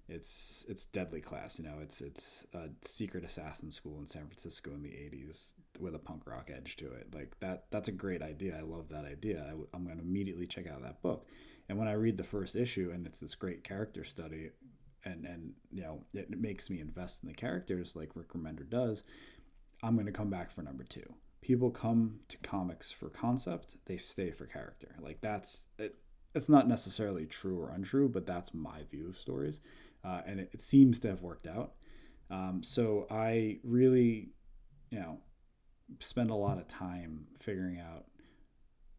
it's 0.08 0.64
it's 0.68 0.84
deadly 0.84 1.20
class. 1.20 1.58
You 1.58 1.64
know, 1.64 1.78
it's 1.82 2.00
it's 2.00 2.46
a 2.54 2.68
secret 2.84 3.24
assassin 3.24 3.72
school 3.72 3.98
in 3.98 4.06
San 4.06 4.28
Francisco 4.28 4.70
in 4.70 4.82
the 4.82 4.90
'80s 4.90 5.52
with 5.80 5.94
a 5.94 5.98
punk 5.98 6.22
rock 6.26 6.50
edge 6.54 6.76
to 6.76 6.86
it. 6.86 7.08
Like 7.12 7.38
that 7.40 7.64
that's 7.70 7.88
a 7.88 7.92
great 7.92 8.22
idea. 8.22 8.56
I 8.56 8.62
love 8.62 8.88
that 8.90 9.04
idea. 9.04 9.42
I 9.44 9.50
w- 9.50 9.68
I'm 9.74 9.84
going 9.84 9.98
to 9.98 10.04
immediately 10.04 10.46
check 10.46 10.68
out 10.68 10.82
that 10.82 11.02
book. 11.02 11.26
And 11.68 11.78
when 11.78 11.88
I 11.88 11.92
read 11.92 12.16
the 12.16 12.24
first 12.24 12.54
issue 12.54 12.90
and 12.94 13.06
it's 13.06 13.18
this 13.18 13.34
great 13.34 13.64
character 13.64 14.04
study, 14.04 14.50
and 15.04 15.26
and 15.26 15.52
you 15.72 15.82
know 15.82 16.04
it 16.14 16.30
makes 16.30 16.70
me 16.70 16.80
invest 16.80 17.24
in 17.24 17.28
the 17.28 17.34
characters 17.34 17.96
like 17.96 18.14
Rick 18.14 18.34
Remender 18.34 18.68
does, 18.68 19.02
I'm 19.82 19.94
going 19.94 20.06
to 20.06 20.12
come 20.12 20.30
back 20.30 20.52
for 20.52 20.62
number 20.62 20.84
two 20.84 21.12
people 21.40 21.70
come 21.70 22.20
to 22.28 22.36
comics 22.38 22.90
for 22.90 23.08
concept, 23.08 23.76
they 23.86 23.96
stay 23.96 24.30
for 24.30 24.46
character. 24.46 24.94
Like 25.00 25.20
that's 25.20 25.64
it. 25.78 25.96
It's 26.34 26.48
not 26.48 26.68
necessarily 26.68 27.26
true 27.26 27.58
or 27.58 27.70
untrue, 27.70 28.08
but 28.08 28.26
that's 28.26 28.52
my 28.52 28.82
view 28.90 29.08
of 29.08 29.18
stories, 29.18 29.60
uh, 30.04 30.20
and 30.26 30.40
it, 30.40 30.50
it, 30.52 30.62
seems 30.62 31.00
to 31.00 31.08
have 31.08 31.22
worked 31.22 31.46
out. 31.46 31.72
Um, 32.30 32.60
so 32.62 33.06
I 33.10 33.58
really, 33.64 34.28
you 34.90 35.00
know, 35.00 35.18
spend 36.00 36.30
a 36.30 36.34
lot 36.34 36.58
of 36.58 36.68
time 36.68 37.26
figuring 37.40 37.80
out 37.80 38.04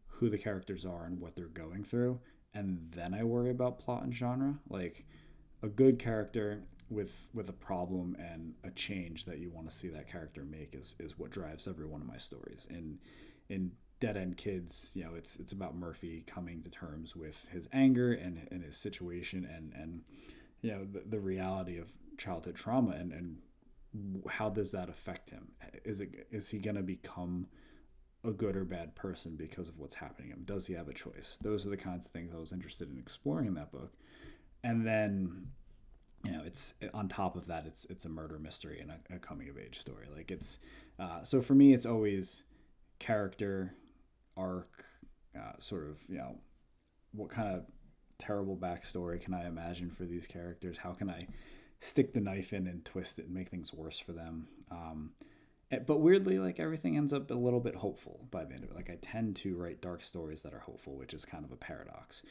who 0.08 0.28
the 0.28 0.38
characters 0.38 0.84
are 0.84 1.04
and 1.04 1.20
what 1.20 1.36
they're 1.36 1.46
going 1.46 1.84
through, 1.84 2.20
and 2.52 2.90
then 2.94 3.14
I 3.14 3.22
worry 3.22 3.50
about 3.50 3.78
plot 3.78 4.02
and 4.02 4.14
genre. 4.14 4.58
Like 4.68 5.06
a 5.62 5.68
good 5.68 5.98
character 5.98 6.64
with 6.90 7.28
with 7.32 7.48
a 7.48 7.54
problem 7.54 8.16
and 8.18 8.54
a 8.64 8.70
change 8.70 9.24
that 9.24 9.38
you 9.38 9.50
want 9.50 9.70
to 9.70 9.74
see 9.74 9.88
that 9.88 10.10
character 10.10 10.44
make 10.44 10.74
is 10.74 10.96
is 10.98 11.18
what 11.18 11.30
drives 11.30 11.66
every 11.66 11.86
one 11.86 12.00
of 12.00 12.06
my 12.06 12.18
stories. 12.18 12.66
In 12.68 12.98
in 13.48 13.72
Dead 14.00 14.16
End 14.16 14.36
Kids, 14.36 14.92
you 14.94 15.04
know, 15.04 15.14
it's 15.14 15.36
it's 15.36 15.52
about 15.52 15.76
Murphy 15.76 16.24
coming 16.26 16.62
to 16.62 16.70
terms 16.70 17.14
with 17.14 17.48
his 17.52 17.68
anger 17.72 18.12
and, 18.12 18.48
and 18.50 18.64
his 18.64 18.76
situation 18.76 19.48
and 19.54 19.72
and 19.74 20.02
you 20.62 20.72
know 20.72 20.84
the, 20.84 21.02
the 21.08 21.20
reality 21.20 21.78
of 21.78 21.92
childhood 22.18 22.56
trauma 22.56 22.92
and 22.92 23.12
and 23.12 23.38
how 24.28 24.48
does 24.48 24.72
that 24.72 24.88
affect 24.88 25.30
him? 25.30 25.52
Is 25.84 26.00
it 26.00 26.26
is 26.30 26.48
he 26.50 26.58
going 26.58 26.76
to 26.76 26.82
become 26.82 27.46
a 28.24 28.30
good 28.32 28.56
or 28.56 28.64
bad 28.64 28.94
person 28.94 29.36
because 29.36 29.68
of 29.68 29.78
what's 29.78 29.94
happening 29.94 30.30
him? 30.30 30.42
Does 30.44 30.66
he 30.66 30.74
have 30.74 30.88
a 30.88 30.94
choice? 30.94 31.38
Those 31.40 31.66
are 31.66 31.70
the 31.70 31.76
kinds 31.76 32.06
of 32.06 32.12
things 32.12 32.32
I 32.34 32.38
was 32.38 32.52
interested 32.52 32.90
in 32.90 32.98
exploring 32.98 33.46
in 33.46 33.54
that 33.54 33.72
book. 33.72 33.92
And 34.62 34.86
then 34.86 35.48
you 36.24 36.32
know 36.32 36.42
it's 36.44 36.74
on 36.92 37.08
top 37.08 37.36
of 37.36 37.46
that 37.46 37.66
it's 37.66 37.86
it's 37.86 38.04
a 38.04 38.08
murder 38.08 38.38
mystery 38.38 38.80
and 38.80 38.90
a, 38.90 39.16
a 39.16 39.18
coming 39.18 39.48
of 39.48 39.58
age 39.58 39.78
story. 39.78 40.06
Like 40.14 40.30
it's 40.30 40.58
uh, 40.98 41.22
so 41.22 41.40
for 41.40 41.54
me 41.54 41.72
it's 41.72 41.86
always 41.86 42.42
character 42.98 43.74
arc 44.36 44.84
uh, 45.36 45.52
sort 45.58 45.88
of 45.88 45.98
you 46.08 46.18
know 46.18 46.36
what 47.12 47.30
kind 47.30 47.54
of 47.54 47.64
terrible 48.18 48.56
backstory 48.56 49.20
can 49.20 49.32
i 49.32 49.46
imagine 49.46 49.90
for 49.90 50.04
these 50.04 50.26
characters? 50.26 50.78
How 50.78 50.92
can 50.92 51.08
i 51.08 51.26
stick 51.80 52.12
the 52.12 52.20
knife 52.20 52.52
in 52.52 52.66
and 52.66 52.84
twist 52.84 53.18
it 53.18 53.26
and 53.26 53.34
make 53.34 53.48
things 53.48 53.72
worse 53.72 53.98
for 53.98 54.12
them? 54.12 54.48
Um, 54.70 55.12
eh, 55.72 55.78
but 55.78 56.00
weirdly 56.00 56.38
like 56.38 56.60
everything 56.60 56.96
ends 56.98 57.14
up 57.14 57.30
a 57.30 57.34
little 57.34 57.60
bit 57.60 57.76
hopeful 57.76 58.26
by 58.30 58.44
the 58.44 58.54
end 58.54 58.64
of 58.64 58.70
it. 58.70 58.76
Like 58.76 58.90
i 58.90 58.98
tend 59.00 59.36
to 59.36 59.56
write 59.56 59.80
dark 59.80 60.02
stories 60.02 60.42
that 60.42 60.52
are 60.52 60.60
hopeful 60.60 60.96
which 60.96 61.14
is 61.14 61.24
kind 61.24 61.46
of 61.46 61.52
a 61.52 61.56
paradox. 61.56 62.22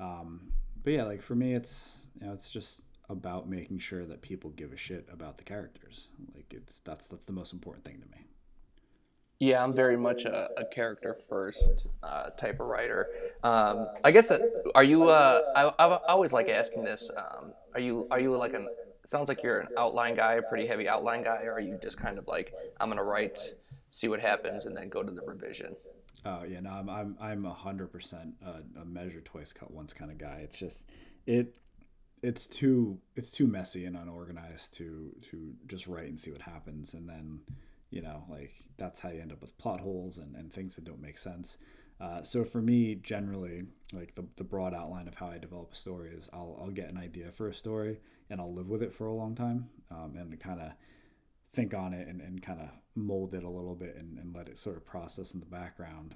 Um, 0.00 0.52
but 0.82 0.92
yeah 0.92 1.04
like 1.04 1.22
for 1.22 1.36
me 1.36 1.54
it's 1.54 1.96
you 2.20 2.26
know 2.26 2.32
it's 2.32 2.50
just 2.50 2.80
about 3.08 3.48
making 3.48 3.78
sure 3.78 4.04
that 4.04 4.22
people 4.22 4.50
give 4.50 4.72
a 4.72 4.76
shit 4.76 5.08
about 5.12 5.38
the 5.38 5.44
characters. 5.44 6.08
Like 6.34 6.52
it's 6.52 6.80
that's 6.80 7.08
that's 7.08 7.26
the 7.26 7.32
most 7.32 7.52
important 7.52 7.84
thing 7.84 8.00
to 8.00 8.06
me. 8.16 8.26
Yeah, 9.38 9.62
I'm 9.62 9.74
very 9.74 9.98
much 9.98 10.24
a, 10.24 10.48
a 10.56 10.64
character 10.64 11.14
first 11.14 11.62
uh, 12.02 12.30
type 12.30 12.58
of 12.58 12.68
writer. 12.68 13.08
Um, 13.42 13.88
I 14.02 14.10
guess 14.10 14.28
that, 14.28 14.40
are 14.74 14.82
you? 14.84 15.10
Uh, 15.10 15.40
I, 15.54 15.84
I 15.84 15.98
always 16.08 16.32
like 16.32 16.48
asking 16.48 16.84
this. 16.84 17.10
Um, 17.16 17.52
are 17.74 17.80
you 17.80 18.08
are 18.10 18.18
you 18.18 18.34
like 18.36 18.54
an? 18.54 18.66
Sounds 19.04 19.28
like 19.28 19.42
you're 19.42 19.60
an 19.60 19.68
outline 19.76 20.16
guy, 20.16 20.34
a 20.34 20.42
pretty 20.42 20.66
heavy 20.66 20.88
outline 20.88 21.22
guy, 21.22 21.42
or 21.44 21.52
are 21.52 21.60
you 21.60 21.78
just 21.82 21.98
kind 21.98 22.18
of 22.18 22.26
like 22.26 22.54
I'm 22.80 22.88
gonna 22.88 23.04
write, 23.04 23.38
see 23.90 24.08
what 24.08 24.20
happens, 24.20 24.64
and 24.64 24.74
then 24.74 24.88
go 24.88 25.02
to 25.02 25.12
the 25.12 25.22
revision? 25.22 25.76
Oh 26.24 26.42
yeah, 26.48 26.60
no, 26.60 26.70
I'm 26.70 26.88
I'm 26.88 27.16
I'm 27.20 27.44
a 27.44 27.52
hundred 27.52 27.92
percent 27.92 28.34
a 28.42 28.84
measure 28.84 29.20
twice 29.20 29.52
cut 29.52 29.70
once 29.70 29.92
kind 29.92 30.10
of 30.10 30.16
guy. 30.16 30.40
It's 30.42 30.58
just 30.58 30.88
it 31.26 31.56
it's 32.22 32.46
too 32.46 32.98
it's 33.14 33.30
too 33.30 33.46
messy 33.46 33.84
and 33.84 33.96
unorganized 33.96 34.74
to 34.74 35.14
to 35.30 35.54
just 35.66 35.86
write 35.86 36.08
and 36.08 36.18
see 36.18 36.30
what 36.30 36.42
happens. 36.42 36.94
And 36.94 37.08
then 37.08 37.40
you 37.90 38.02
know 38.02 38.24
like 38.28 38.64
that's 38.76 39.00
how 39.00 39.10
you 39.10 39.20
end 39.20 39.32
up 39.32 39.40
with 39.40 39.56
plot 39.58 39.80
holes 39.80 40.18
and, 40.18 40.34
and 40.36 40.52
things 40.52 40.76
that 40.76 40.84
don't 40.84 41.00
make 41.00 41.18
sense. 41.18 41.56
Uh, 41.98 42.22
so 42.22 42.44
for 42.44 42.60
me 42.60 42.94
generally 42.94 43.62
like 43.94 44.14
the, 44.16 44.24
the 44.36 44.44
broad 44.44 44.74
outline 44.74 45.08
of 45.08 45.14
how 45.14 45.28
i 45.28 45.38
develop 45.38 45.72
a 45.72 45.74
story 45.74 46.10
is 46.10 46.28
i'll, 46.30 46.58
I'll 46.60 46.70
get 46.70 46.90
an 46.90 46.98
idea 46.98 47.32
for 47.32 47.48
a 47.48 47.54
story 47.54 48.00
and 48.28 48.38
i'll 48.38 48.52
live 48.52 48.68
with 48.68 48.82
it 48.82 48.92
for 48.92 49.06
a 49.06 49.14
long 49.14 49.34
time 49.34 49.70
um, 49.90 50.14
and 50.18 50.38
kind 50.38 50.60
of 50.60 50.72
think 51.50 51.74
on 51.74 51.92
it 51.94 52.06
and, 52.08 52.20
and 52.20 52.42
kind 52.42 52.60
of 52.60 52.68
mold 52.94 53.34
it 53.34 53.44
a 53.44 53.48
little 53.48 53.74
bit 53.74 53.96
and, 53.96 54.18
and 54.18 54.34
let 54.34 54.48
it 54.48 54.58
sort 54.58 54.76
of 54.76 54.84
process 54.84 55.32
in 55.32 55.40
the 55.40 55.46
background. 55.46 56.14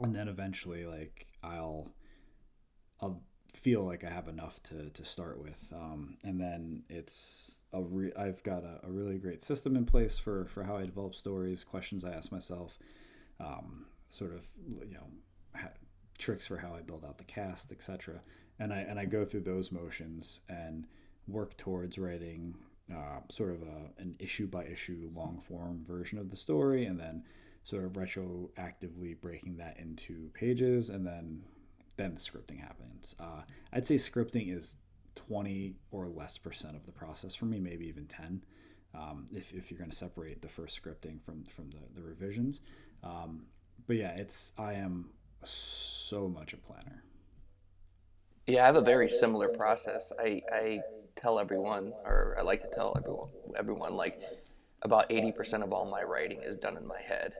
And 0.00 0.14
then 0.14 0.28
eventually 0.28 0.86
like 0.86 1.26
i'll 1.42 1.88
i'll 3.00 3.22
feel 3.54 3.82
like 3.84 4.04
I 4.04 4.10
have 4.10 4.28
enough 4.28 4.62
to, 4.64 4.90
to 4.90 5.04
start 5.04 5.40
with. 5.42 5.72
Um, 5.74 6.16
and 6.24 6.40
then 6.40 6.82
it's 6.88 7.60
a 7.72 7.82
re- 7.82 8.12
I've 8.16 8.42
got 8.42 8.64
a, 8.64 8.80
a, 8.86 8.90
really 8.90 9.18
great 9.18 9.42
system 9.42 9.76
in 9.76 9.84
place 9.84 10.18
for, 10.18 10.46
for 10.46 10.62
how 10.62 10.76
I 10.76 10.84
develop 10.84 11.14
stories, 11.14 11.64
questions 11.64 12.04
I 12.04 12.12
ask 12.12 12.30
myself, 12.30 12.78
um, 13.40 13.86
sort 14.10 14.34
of, 14.34 14.46
you 14.86 14.94
know, 14.94 15.06
ha- 15.54 15.72
tricks 16.18 16.46
for 16.46 16.56
how 16.56 16.74
I 16.74 16.82
build 16.82 17.04
out 17.04 17.18
the 17.18 17.24
cast, 17.24 17.72
etc. 17.72 18.20
And 18.58 18.72
I, 18.72 18.78
and 18.78 18.98
I 18.98 19.04
go 19.04 19.24
through 19.24 19.42
those 19.42 19.72
motions 19.72 20.40
and 20.48 20.86
work 21.26 21.56
towards 21.56 21.98
writing 21.98 22.54
uh, 22.92 23.20
sort 23.28 23.50
of 23.50 23.62
a, 23.62 24.00
an 24.00 24.14
issue 24.18 24.46
by 24.46 24.64
issue 24.64 25.10
long 25.14 25.40
form 25.40 25.84
version 25.86 26.18
of 26.18 26.30
the 26.30 26.36
story 26.36 26.86
and 26.86 26.98
then 26.98 27.22
sort 27.68 27.84
of 27.84 27.92
retroactively 27.92 29.20
breaking 29.20 29.58
that 29.58 29.76
into 29.78 30.30
pages, 30.32 30.88
and 30.88 31.06
then 31.06 31.42
then 31.98 32.14
the 32.14 32.20
scripting 32.20 32.60
happens. 32.60 33.14
Uh, 33.20 33.42
I'd 33.72 33.86
say 33.86 33.96
scripting 33.96 34.56
is 34.56 34.76
20 35.16 35.74
or 35.90 36.08
less 36.08 36.38
percent 36.38 36.76
of 36.76 36.86
the 36.86 36.92
process 36.92 37.34
for 37.34 37.44
me, 37.44 37.58
maybe 37.58 37.86
even 37.86 38.06
10. 38.06 38.42
Um, 38.94 39.26
if, 39.34 39.52
if 39.52 39.70
you're 39.70 39.78
going 39.78 39.90
to 39.90 39.96
separate 39.96 40.40
the 40.40 40.48
first 40.48 40.80
scripting 40.82 41.20
from 41.22 41.44
from 41.44 41.68
the, 41.70 42.00
the 42.00 42.02
revisions. 42.02 42.62
Um, 43.04 43.42
but 43.86 43.96
yeah, 43.96 44.12
it's 44.12 44.52
I 44.56 44.74
am 44.74 45.10
so 45.44 46.26
much 46.26 46.54
a 46.54 46.56
planner. 46.56 47.04
Yeah, 48.46 48.62
I 48.62 48.66
have 48.66 48.76
a 48.76 48.80
very 48.80 49.10
similar 49.10 49.48
process. 49.48 50.10
I, 50.18 50.40
I 50.50 50.80
tell 51.16 51.38
everyone, 51.38 51.92
or 52.06 52.34
I 52.38 52.42
like 52.42 52.62
to 52.62 52.74
tell 52.74 52.94
everyone, 52.96 53.28
everyone 53.58 53.94
like 53.94 54.18
about 54.80 55.10
80% 55.10 55.62
of 55.62 55.72
all 55.74 55.84
my 55.84 56.02
writing 56.02 56.40
is 56.42 56.56
done 56.56 56.78
in 56.78 56.86
my 56.86 57.00
head 57.00 57.34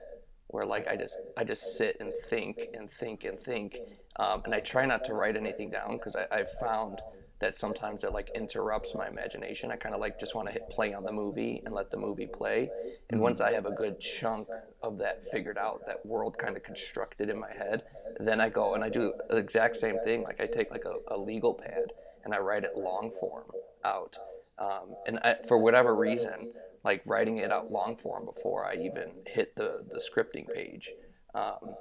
where 0.49 0.65
like 0.65 0.87
I 0.87 0.95
just 0.95 1.17
I 1.37 1.43
just 1.43 1.77
sit 1.77 1.97
and 1.99 2.11
think 2.27 2.69
and 2.73 2.89
think 2.89 3.23
and 3.23 3.39
think, 3.39 3.77
um, 4.17 4.41
and 4.45 4.53
I 4.53 4.59
try 4.59 4.85
not 4.85 5.05
to 5.05 5.13
write 5.13 5.37
anything 5.37 5.69
down 5.69 5.97
because 5.97 6.15
I've 6.15 6.51
found 6.59 7.01
that 7.39 7.57
sometimes 7.57 8.03
it 8.03 8.11
like 8.11 8.29
interrupts 8.35 8.93
my 8.93 9.07
imagination. 9.07 9.71
I 9.71 9.77
kind 9.77 9.95
of 9.95 10.01
like 10.01 10.19
just 10.19 10.35
want 10.35 10.47
to 10.47 10.53
hit 10.53 10.69
play 10.69 10.93
on 10.93 11.03
the 11.03 11.11
movie 11.11 11.61
and 11.65 11.73
let 11.73 11.89
the 11.89 11.97
movie 11.97 12.27
play. 12.27 12.69
And 13.09 13.17
mm-hmm. 13.17 13.19
once 13.19 13.39
I 13.39 13.53
have 13.53 13.65
a 13.65 13.71
good 13.71 13.99
chunk 13.99 14.47
of 14.83 14.97
that 14.97 15.23
figured 15.31 15.57
out, 15.57 15.85
that 15.85 16.05
world 16.05 16.37
kind 16.37 16.57
of 16.57 16.63
constructed 16.63 17.29
in 17.29 17.39
my 17.39 17.51
head, 17.51 17.83
then 18.19 18.41
I 18.41 18.49
go 18.49 18.73
and 18.73 18.83
I 18.83 18.89
do 18.89 19.13
the 19.29 19.37
exact 19.37 19.77
same 19.77 19.99
thing. 20.03 20.23
Like 20.23 20.41
I 20.41 20.47
take 20.47 20.69
like 20.69 20.83
a, 20.85 21.13
a 21.13 21.17
legal 21.17 21.53
pad 21.53 21.93
and 22.25 22.33
I 22.33 22.39
write 22.39 22.63
it 22.65 22.75
long 22.75 23.11
form 23.19 23.45
out. 23.85 24.17
Um, 24.57 24.95
and 25.07 25.19
I, 25.19 25.35
for 25.47 25.57
whatever 25.57 25.95
reason, 25.95 26.51
like 26.83 27.01
writing 27.05 27.37
it 27.37 27.51
out 27.51 27.71
long 27.71 27.95
form 27.95 28.25
before 28.25 28.65
I 28.65 28.75
even 28.75 29.11
hit 29.27 29.55
the, 29.55 29.83
the 29.89 29.99
scripting 29.99 30.51
page, 30.53 30.91
um, 31.35 31.75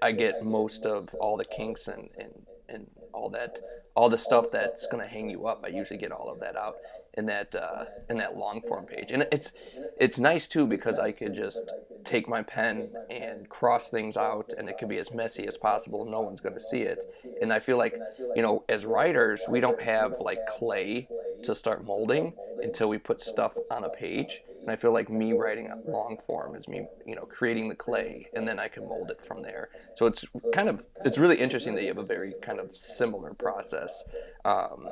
I 0.00 0.12
get 0.12 0.44
most 0.44 0.84
of 0.86 1.14
all 1.14 1.36
the 1.36 1.44
kinks 1.44 1.88
and, 1.88 2.08
and, 2.18 2.46
and 2.68 2.90
all 3.12 3.30
that 3.30 3.58
all 3.96 4.08
the 4.08 4.18
stuff 4.18 4.46
that's 4.50 4.86
going 4.86 5.02
to 5.02 5.08
hang 5.08 5.30
you 5.30 5.46
up. 5.46 5.62
I 5.64 5.68
usually 5.68 5.98
get 5.98 6.10
all 6.10 6.28
of 6.28 6.40
that 6.40 6.56
out 6.56 6.76
in 7.16 7.26
that 7.26 7.54
uh, 7.54 7.84
in 8.08 8.18
that 8.18 8.36
long 8.36 8.60
form 8.62 8.86
page, 8.86 9.10
and 9.10 9.26
it's 9.30 9.52
it's 9.98 10.18
nice 10.18 10.46
too 10.46 10.66
because 10.66 10.98
I 10.98 11.12
could 11.12 11.34
just 11.34 11.60
take 12.04 12.28
my 12.28 12.42
pen 12.42 12.92
and 13.10 13.48
cross 13.48 13.88
things 13.88 14.16
out, 14.16 14.52
and 14.56 14.68
it 14.68 14.78
can 14.78 14.88
be 14.88 14.98
as 14.98 15.12
messy 15.12 15.46
as 15.46 15.56
possible. 15.56 16.04
No 16.04 16.20
one's 16.20 16.40
going 16.40 16.54
to 16.54 16.60
see 16.60 16.82
it, 16.82 17.04
and 17.40 17.52
I 17.52 17.60
feel 17.60 17.78
like 17.78 17.96
you 18.34 18.42
know 18.42 18.64
as 18.68 18.84
writers 18.84 19.42
we 19.48 19.60
don't 19.60 19.80
have 19.80 20.20
like 20.20 20.38
clay 20.46 21.08
to 21.44 21.54
start 21.54 21.84
molding 21.84 22.32
until 22.62 22.88
we 22.88 22.98
put 22.98 23.20
stuff 23.20 23.56
on 23.70 23.84
a 23.84 23.88
page. 23.88 24.42
And 24.60 24.70
I 24.70 24.76
feel 24.76 24.94
like 24.94 25.10
me 25.10 25.34
writing 25.34 25.70
long 25.86 26.16
form 26.16 26.56
is 26.56 26.66
me, 26.68 26.86
you 27.04 27.14
know, 27.14 27.26
creating 27.26 27.68
the 27.68 27.74
clay, 27.74 28.30
and 28.32 28.48
then 28.48 28.58
I 28.58 28.68
can 28.68 28.88
mold 28.88 29.10
it 29.10 29.22
from 29.22 29.42
there. 29.42 29.68
So 29.94 30.06
it's 30.06 30.24
kind 30.54 30.70
of 30.70 30.86
it's 31.04 31.18
really 31.18 31.36
interesting 31.36 31.74
that 31.74 31.82
you 31.82 31.88
have 31.88 31.98
a 31.98 32.02
very 32.02 32.32
kind 32.40 32.58
of 32.58 32.74
similar 32.74 33.34
process. 33.34 34.02
Um, 34.46 34.88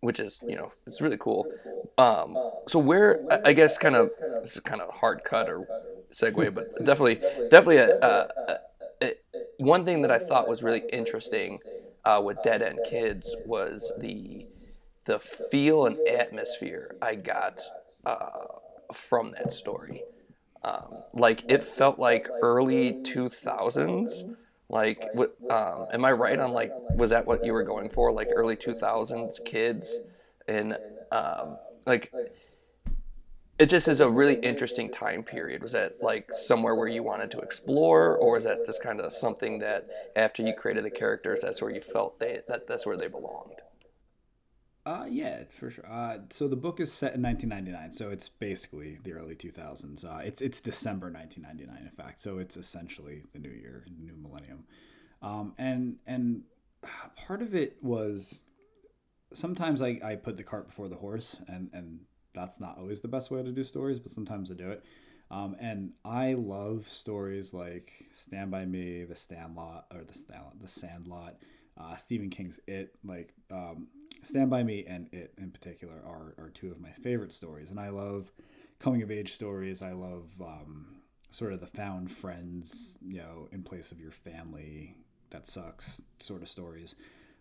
which 0.00 0.20
is 0.20 0.42
you 0.46 0.56
know 0.56 0.72
it's 0.86 1.00
really 1.00 1.18
cool. 1.18 1.50
Um, 1.98 2.42
so 2.68 2.78
where 2.78 3.20
I 3.44 3.52
guess 3.52 3.78
kind 3.78 3.96
of 3.96 4.12
is 4.42 4.60
kind 4.64 4.80
of 4.80 4.90
hard 4.94 5.24
cut 5.24 5.48
or 5.48 5.66
segue, 6.14 6.54
but 6.54 6.66
definitely 6.82 7.20
definitely 7.50 7.78
a, 7.78 7.92
a, 8.02 8.28
a, 9.02 9.12
one 9.58 9.84
thing 9.84 10.02
that 10.02 10.10
I 10.10 10.18
thought 10.18 10.48
was 10.48 10.62
really 10.62 10.84
interesting 10.92 11.60
uh, 12.04 12.20
with 12.24 12.42
Dead 12.42 12.62
End 12.62 12.82
Kids 12.82 13.36
was 13.44 13.92
the 13.96 14.46
the 15.06 15.18
feel 15.18 15.86
and 15.86 15.98
atmosphere 16.06 16.94
I 17.00 17.14
got 17.16 17.70
uh, 18.06 18.46
from 18.92 19.32
that 19.32 19.52
story. 19.52 20.06
Um, 20.64 21.04
like 21.14 21.44
it 21.48 21.64
felt 21.64 21.98
like 21.98 22.30
early 22.42 23.00
two 23.04 23.28
thousands 23.28 24.24
like, 24.68 25.08
what, 25.12 25.36
um, 25.50 25.86
am 25.92 26.04
I 26.04 26.12
right 26.12 26.38
on 26.38 26.52
like, 26.52 26.72
was 26.94 27.10
that 27.10 27.26
what 27.26 27.44
you 27.44 27.52
were 27.52 27.62
going 27.62 27.88
for? 27.88 28.12
Like 28.12 28.28
early 28.34 28.56
2000s 28.56 29.44
kids 29.44 30.00
and 30.46 30.76
um, 31.10 31.58
like, 31.86 32.12
it 33.58 33.66
just 33.68 33.88
is 33.88 34.00
a 34.00 34.08
really 34.08 34.34
interesting 34.34 34.90
time 34.90 35.22
period. 35.22 35.62
Was 35.62 35.72
that 35.72 36.00
like 36.00 36.32
somewhere 36.32 36.74
where 36.76 36.86
you 36.88 37.02
wanted 37.02 37.30
to 37.32 37.38
explore, 37.40 38.16
or 38.16 38.38
is 38.38 38.44
that 38.44 38.64
just 38.66 38.82
kind 38.82 39.00
of 39.00 39.12
something 39.12 39.58
that 39.58 39.88
after 40.14 40.42
you 40.42 40.54
created 40.54 40.84
the 40.84 40.90
characters, 40.90 41.40
that's 41.42 41.60
where 41.60 41.70
you 41.70 41.80
felt 41.80 42.20
they 42.20 42.40
that 42.48 42.68
that's 42.68 42.86
where 42.86 42.96
they 42.96 43.08
belonged? 43.08 43.60
Uh, 44.88 45.04
yeah, 45.04 45.42
for 45.50 45.68
sure. 45.68 45.84
Uh, 45.86 46.16
so 46.30 46.48
the 46.48 46.56
book 46.56 46.80
is 46.80 46.90
set 46.90 47.14
in 47.14 47.20
1999, 47.20 47.92
so 47.92 48.08
it's 48.08 48.30
basically 48.30 48.98
the 49.04 49.12
early 49.12 49.34
2000s. 49.34 50.02
Uh, 50.02 50.20
it's 50.24 50.40
it's 50.40 50.62
December 50.62 51.10
1999, 51.10 51.86
in 51.86 51.90
fact. 51.90 52.22
So 52.22 52.38
it's 52.38 52.56
essentially 52.56 53.24
the 53.34 53.38
new 53.38 53.50
year, 53.50 53.84
new 54.00 54.14
millennium. 54.16 54.64
Um, 55.20 55.52
and 55.58 55.96
and 56.06 56.44
part 57.16 57.42
of 57.42 57.54
it 57.54 57.76
was 57.82 58.40
sometimes 59.34 59.82
I, 59.82 60.00
I 60.02 60.16
put 60.16 60.38
the 60.38 60.42
cart 60.42 60.68
before 60.68 60.88
the 60.88 60.96
horse, 60.96 61.38
and 61.46 61.68
and 61.74 62.00
that's 62.32 62.58
not 62.58 62.78
always 62.78 63.02
the 63.02 63.08
best 63.08 63.30
way 63.30 63.42
to 63.42 63.52
do 63.52 63.64
stories, 63.64 63.98
but 63.98 64.10
sometimes 64.10 64.50
I 64.50 64.54
do 64.54 64.70
it. 64.70 64.82
Um, 65.30 65.54
and 65.60 65.92
I 66.02 66.32
love 66.32 66.88
stories 66.88 67.52
like 67.52 68.06
Stand 68.14 68.50
by 68.50 68.64
Me, 68.64 69.04
The 69.04 69.16
Sandlot, 69.16 69.84
or 69.92 70.04
The 70.04 70.14
Sandlot, 70.14 70.62
The 70.62 70.68
Sandlot, 70.68 71.34
uh, 71.76 71.96
Stephen 71.96 72.30
King's 72.30 72.58
It. 72.66 72.94
Like 73.04 73.34
um, 73.50 73.88
Stand 74.22 74.50
By 74.50 74.62
Me 74.62 74.84
and 74.86 75.08
It 75.12 75.32
in 75.38 75.50
particular 75.50 75.94
are, 76.04 76.34
are 76.38 76.50
two 76.50 76.70
of 76.70 76.80
my 76.80 76.90
favorite 76.90 77.32
stories. 77.32 77.70
And 77.70 77.80
I 77.80 77.88
love 77.90 78.32
coming 78.78 79.02
of 79.02 79.10
age 79.10 79.32
stories. 79.32 79.82
I 79.82 79.92
love 79.92 80.30
um, 80.40 80.96
sort 81.30 81.52
of 81.52 81.60
the 81.60 81.66
found 81.66 82.10
friends, 82.10 82.98
you 83.00 83.18
know, 83.18 83.48
in 83.52 83.62
place 83.62 83.92
of 83.92 84.00
your 84.00 84.12
family 84.12 84.96
that 85.30 85.46
sucks 85.46 86.00
sort 86.20 86.42
of 86.42 86.48
stories. 86.48 86.94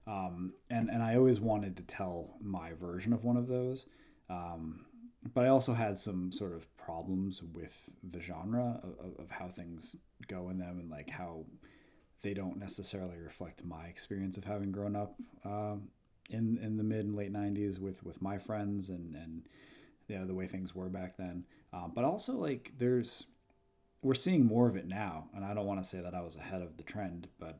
Um, 0.05 0.53
and, 0.69 0.89
and 0.89 1.03
I 1.03 1.15
always 1.15 1.39
wanted 1.39 1.77
to 1.77 1.83
tell 1.83 2.35
my 2.41 2.73
version 2.73 3.13
of 3.13 3.23
one 3.23 3.37
of 3.37 3.47
those. 3.47 3.85
Um, 4.29 4.85
but 5.33 5.45
I 5.45 5.49
also 5.49 5.73
had 5.73 5.97
some 5.97 6.31
sort 6.31 6.53
of 6.53 6.75
problems 6.77 7.41
with 7.43 7.89
the 8.03 8.21
genre 8.21 8.79
of, 8.83 9.19
of 9.19 9.31
how 9.31 9.49
things 9.49 9.95
go 10.27 10.49
in 10.49 10.59
them 10.59 10.79
and 10.79 10.89
like 10.89 11.09
how 11.09 11.45
they 12.21 12.33
don't 12.33 12.57
necessarily 12.57 13.17
reflect 13.17 13.63
my 13.63 13.85
experience 13.85 14.37
of 14.37 14.45
having 14.45 14.71
grown 14.71 14.95
up 14.95 15.15
um, 15.45 15.89
in 16.29 16.57
in 16.61 16.77
the 16.77 16.83
mid 16.83 17.05
and 17.05 17.15
late 17.15 17.33
90s 17.33 17.79
with 17.79 18.03
with 18.03 18.21
my 18.21 18.37
friends 18.37 18.89
and 18.89 19.15
and 19.15 19.43
you 20.07 20.17
know 20.17 20.25
the 20.25 20.33
way 20.33 20.47
things 20.47 20.75
were 20.75 20.89
back 20.89 21.17
then. 21.17 21.45
Um, 21.73 21.91
but 21.93 22.05
also 22.05 22.33
like 22.33 22.73
there's 22.77 23.25
we're 24.01 24.13
seeing 24.13 24.45
more 24.45 24.67
of 24.69 24.75
it 24.75 24.87
now 24.87 25.25
and 25.35 25.43
i 25.43 25.55
don't 25.55 25.65
want 25.65 25.83
to 25.83 25.89
say 25.89 25.99
that 25.99 26.13
i 26.13 26.21
was 26.21 26.35
ahead 26.35 26.61
of 26.61 26.77
the 26.77 26.83
trend 26.83 27.27
but 27.39 27.59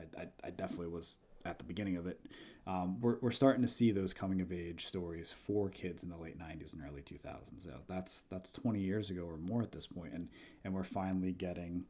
i, 0.00 0.22
I, 0.22 0.26
I 0.42 0.50
definitely 0.50 0.88
was 0.88 1.18
at 1.44 1.58
the 1.58 1.64
beginning 1.64 1.96
of 1.96 2.06
it. 2.06 2.20
Um, 2.66 3.00
we're, 3.00 3.16
we're 3.22 3.30
starting 3.30 3.62
to 3.62 3.68
see 3.68 3.92
those 3.92 4.12
coming 4.12 4.42
of 4.42 4.52
age 4.52 4.84
stories 4.84 5.32
for 5.32 5.70
kids 5.70 6.02
in 6.02 6.10
the 6.10 6.18
late 6.18 6.38
90s 6.38 6.74
and 6.74 6.82
early 6.86 7.00
2000s 7.00 7.62
so 7.62 7.70
that's 7.88 8.24
that's 8.30 8.50
20 8.52 8.78
years 8.78 9.08
ago 9.08 9.22
or 9.22 9.38
more 9.38 9.62
at 9.62 9.72
this 9.72 9.86
point 9.86 10.12
and 10.12 10.28
and 10.64 10.74
we're 10.74 10.84
finally 10.84 11.32
getting 11.32 11.84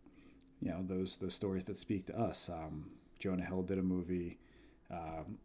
you 0.60 0.70
know 0.70 0.84
those 0.86 1.16
those 1.16 1.34
stories 1.34 1.64
that 1.64 1.76
speak 1.76 2.06
to 2.06 2.18
us. 2.18 2.48
Um, 2.48 2.90
jonah 3.18 3.44
hill 3.44 3.62
did 3.62 3.78
a 3.78 3.82
movie 3.82 4.38
um, 4.90 5.38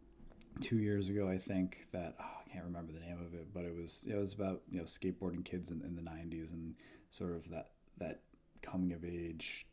two 0.60 0.76
years 0.78 1.08
ago, 1.08 1.28
I 1.28 1.38
think 1.38 1.84
that 1.92 2.14
oh, 2.20 2.24
I 2.24 2.50
can't 2.50 2.64
remember 2.64 2.92
the 2.92 3.00
name 3.00 3.18
of 3.20 3.34
it, 3.34 3.52
but 3.52 3.64
it 3.64 3.74
was 3.74 4.06
it 4.08 4.16
was 4.16 4.32
about 4.32 4.62
you 4.70 4.78
know 4.78 4.84
skateboarding 4.84 5.44
kids 5.44 5.70
in, 5.70 5.82
in 5.82 5.96
the 5.96 6.02
'90s 6.02 6.52
and 6.52 6.74
sort 7.10 7.32
of 7.32 7.48
that 7.50 7.70
that 7.98 8.20
coming 8.62 8.92
of 8.92 9.04
age 9.04 9.66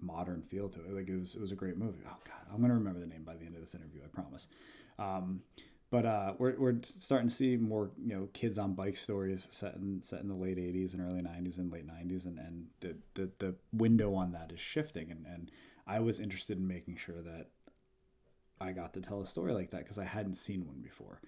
modern 0.00 0.42
feel 0.42 0.68
to 0.68 0.80
it. 0.80 0.94
Like 0.94 1.08
it 1.08 1.18
was 1.18 1.34
it 1.34 1.40
was 1.40 1.52
a 1.52 1.56
great 1.56 1.76
movie. 1.76 2.00
Oh 2.06 2.16
God, 2.24 2.52
I'm 2.52 2.60
gonna 2.60 2.74
remember 2.74 3.00
the 3.00 3.06
name 3.06 3.24
by 3.24 3.36
the 3.36 3.44
end 3.44 3.54
of 3.54 3.60
this 3.60 3.74
interview, 3.74 4.00
I 4.04 4.08
promise. 4.08 4.48
Um, 4.98 5.42
but 5.90 6.06
uh, 6.06 6.34
we're, 6.38 6.56
we're 6.56 6.76
starting 6.82 7.28
to 7.28 7.34
see 7.34 7.56
more 7.56 7.90
you 8.02 8.14
know 8.14 8.28
kids 8.32 8.58
on 8.58 8.74
bike 8.74 8.96
stories 8.96 9.48
set 9.50 9.74
in 9.74 10.00
set 10.00 10.20
in 10.20 10.28
the 10.28 10.34
late 10.34 10.56
80s 10.56 10.94
and 10.94 11.02
early 11.02 11.20
90s 11.20 11.58
and 11.58 11.72
late 11.72 11.86
90s 11.86 12.26
and, 12.26 12.38
and 12.38 12.66
the, 12.80 12.96
the, 13.14 13.30
the 13.38 13.54
window 13.72 14.14
on 14.14 14.32
that 14.32 14.52
is 14.52 14.60
shifting 14.60 15.10
and, 15.10 15.26
and 15.26 15.50
I 15.86 15.98
was 15.98 16.20
interested 16.20 16.58
in 16.58 16.68
making 16.68 16.96
sure 16.96 17.20
that 17.22 17.48
I 18.60 18.72
got 18.72 18.92
to 18.94 19.00
tell 19.00 19.20
a 19.22 19.26
story 19.26 19.52
like 19.52 19.70
that 19.70 19.84
because 19.84 19.98
I 19.98 20.04
hadn't 20.04 20.34
seen 20.36 20.66
one 20.66 20.80
before. 20.80 21.20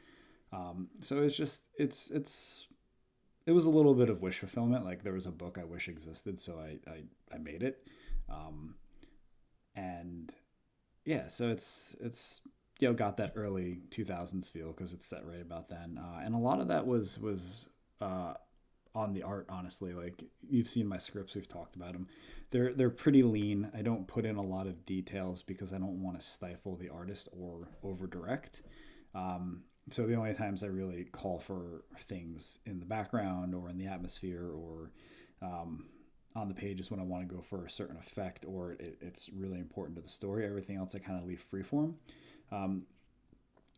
Um, 0.52 0.88
so 1.00 1.22
it's 1.22 1.36
just 1.36 1.62
it's 1.78 2.10
it's 2.10 2.66
it 3.46 3.52
was 3.52 3.64
a 3.66 3.70
little 3.70 3.94
bit 3.94 4.10
of 4.10 4.20
wish 4.20 4.38
fulfillment. 4.38 4.84
Like 4.84 5.02
there 5.02 5.14
was 5.14 5.26
a 5.26 5.30
book 5.30 5.58
I 5.60 5.64
wish 5.64 5.88
existed, 5.88 6.38
so 6.38 6.58
I 6.58 6.78
I, 6.90 7.02
I 7.34 7.38
made 7.38 7.62
it, 7.62 7.86
um, 8.28 8.74
and 9.74 10.32
yeah, 11.04 11.28
so 11.28 11.48
it's 11.48 11.96
it's 12.00 12.40
you 12.80 12.88
know 12.88 12.94
got 12.94 13.16
that 13.16 13.32
early 13.36 13.80
2000s 13.90 14.50
feel 14.50 14.72
because 14.72 14.92
it's 14.92 15.06
set 15.06 15.26
right 15.26 15.40
about 15.40 15.68
then, 15.68 15.98
uh, 15.98 16.20
and 16.22 16.34
a 16.34 16.38
lot 16.38 16.60
of 16.60 16.68
that 16.68 16.86
was 16.86 17.18
was 17.18 17.66
uh, 18.00 18.34
on 18.94 19.12
the 19.12 19.22
art 19.22 19.46
honestly 19.48 19.92
like 19.92 20.22
you've 20.48 20.68
seen 20.68 20.86
my 20.86 20.98
scripts 20.98 21.34
we've 21.34 21.48
talked 21.48 21.76
about 21.76 21.92
them 21.92 22.06
they're 22.50 22.72
they're 22.74 22.90
pretty 22.90 23.22
lean 23.22 23.70
i 23.74 23.82
don't 23.82 24.06
put 24.06 24.24
in 24.24 24.36
a 24.36 24.42
lot 24.42 24.66
of 24.66 24.84
details 24.84 25.42
because 25.42 25.72
i 25.72 25.78
don't 25.78 26.02
want 26.02 26.18
to 26.18 26.24
stifle 26.24 26.76
the 26.76 26.88
artist 26.88 27.28
or 27.32 27.68
over 27.82 28.06
direct 28.06 28.62
um, 29.14 29.62
so 29.90 30.06
the 30.06 30.14
only 30.14 30.34
times 30.34 30.62
i 30.62 30.66
really 30.66 31.04
call 31.04 31.38
for 31.38 31.84
things 32.00 32.58
in 32.66 32.78
the 32.78 32.86
background 32.86 33.54
or 33.54 33.68
in 33.68 33.78
the 33.78 33.86
atmosphere 33.86 34.50
or 34.54 34.90
um, 35.42 35.86
on 36.34 36.48
the 36.48 36.54
page 36.54 36.80
is 36.80 36.90
when 36.90 37.00
I 37.00 37.02
want 37.02 37.28
to 37.28 37.34
go 37.34 37.42
for 37.42 37.64
a 37.64 37.70
certain 37.70 37.96
effect 37.96 38.44
or 38.46 38.72
it, 38.72 38.96
it's 39.00 39.28
really 39.30 39.58
important 39.58 39.96
to 39.96 40.02
the 40.02 40.08
story. 40.08 40.46
Everything 40.46 40.76
else 40.76 40.94
I 40.94 40.98
kind 40.98 41.20
of 41.20 41.26
leave 41.26 41.44
freeform. 41.52 41.94
Um, 42.50 42.84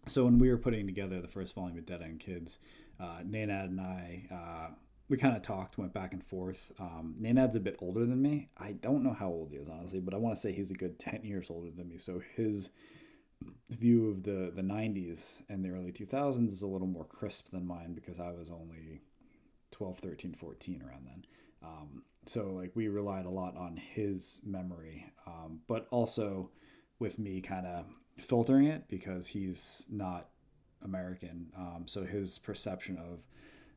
so 0.06 0.24
when 0.24 0.38
we 0.38 0.50
were 0.50 0.58
putting 0.58 0.86
together 0.86 1.20
the 1.20 1.28
first 1.28 1.54
volume 1.54 1.78
of 1.78 1.86
Dead 1.86 2.02
End 2.02 2.20
Kids, 2.20 2.58
uh, 3.00 3.20
Nenad 3.26 3.66
and 3.66 3.80
I, 3.80 4.26
uh, 4.30 4.74
we 5.08 5.16
kind 5.16 5.36
of 5.36 5.42
talked, 5.42 5.76
went 5.76 5.92
back 5.92 6.12
and 6.12 6.24
forth. 6.24 6.72
Um, 6.78 7.16
Nenad's 7.18 7.56
a 7.56 7.60
bit 7.60 7.76
older 7.80 8.06
than 8.06 8.22
me. 8.22 8.48
I 8.56 8.72
don't 8.72 9.02
know 9.02 9.12
how 9.12 9.28
old 9.28 9.50
he 9.50 9.56
is, 9.56 9.68
honestly, 9.68 10.00
but 10.00 10.14
I 10.14 10.16
want 10.16 10.34
to 10.34 10.40
say 10.40 10.52
he's 10.52 10.70
a 10.70 10.74
good 10.74 10.98
10 10.98 11.20
years 11.24 11.50
older 11.50 11.70
than 11.70 11.88
me. 11.88 11.98
So 11.98 12.22
his 12.36 12.70
view 13.68 14.10
of 14.10 14.22
the, 14.22 14.50
the 14.54 14.62
90s 14.62 15.42
and 15.48 15.64
the 15.64 15.70
early 15.70 15.92
2000s 15.92 16.50
is 16.50 16.62
a 16.62 16.66
little 16.66 16.86
more 16.86 17.04
crisp 17.04 17.50
than 17.50 17.66
mine 17.66 17.92
because 17.92 18.18
I 18.18 18.30
was 18.30 18.50
only 18.50 19.02
12, 19.72 19.98
13, 19.98 20.34
14 20.34 20.82
around 20.82 21.06
then. 21.06 21.24
Um, 21.62 22.02
so 22.26 22.52
like 22.52 22.72
we 22.74 22.88
relied 22.88 23.26
a 23.26 23.30
lot 23.30 23.56
on 23.56 23.76
his 23.76 24.40
memory, 24.44 25.12
um, 25.26 25.60
but 25.66 25.86
also 25.90 26.50
with 26.98 27.18
me 27.18 27.40
kind 27.42 27.66
of 27.66 27.84
filtering 28.18 28.66
it 28.66 28.88
because 28.88 29.28
he's 29.28 29.86
not 29.90 30.28
American. 30.82 31.52
Um, 31.56 31.84
so 31.86 32.04
his 32.04 32.38
perception 32.38 32.96
of 32.96 33.26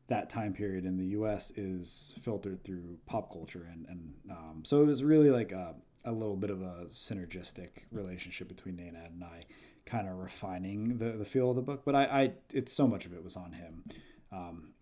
that 0.07 0.29
time 0.29 0.53
period 0.53 0.85
in 0.85 0.97
the 0.97 1.07
U.S. 1.07 1.51
is 1.55 2.13
filtered 2.21 2.63
through 2.63 2.97
pop 3.05 3.31
culture, 3.31 3.67
and 3.71 3.85
and 3.87 4.13
um, 4.31 4.63
so 4.65 4.81
it 4.81 4.85
was 4.85 5.03
really 5.03 5.29
like 5.29 5.51
a, 5.51 5.75
a 6.05 6.11
little 6.11 6.37
bit 6.37 6.49
of 6.49 6.61
a 6.61 6.85
synergistic 6.91 7.85
relationship 7.91 8.47
between 8.47 8.77
Nenad 8.77 9.07
and 9.07 9.23
I, 9.23 9.45
kind 9.85 10.07
of 10.07 10.17
refining 10.17 10.97
the 10.97 11.11
the 11.11 11.25
feel 11.25 11.49
of 11.49 11.55
the 11.55 11.61
book. 11.61 11.83
But 11.85 11.95
I, 11.95 12.03
I 12.03 12.31
it's 12.53 12.73
so 12.73 12.87
much 12.87 13.05
of 13.05 13.13
it 13.13 13.23
was 13.23 13.35
on 13.35 13.53
him. 13.53 13.83
Um, 14.31 14.73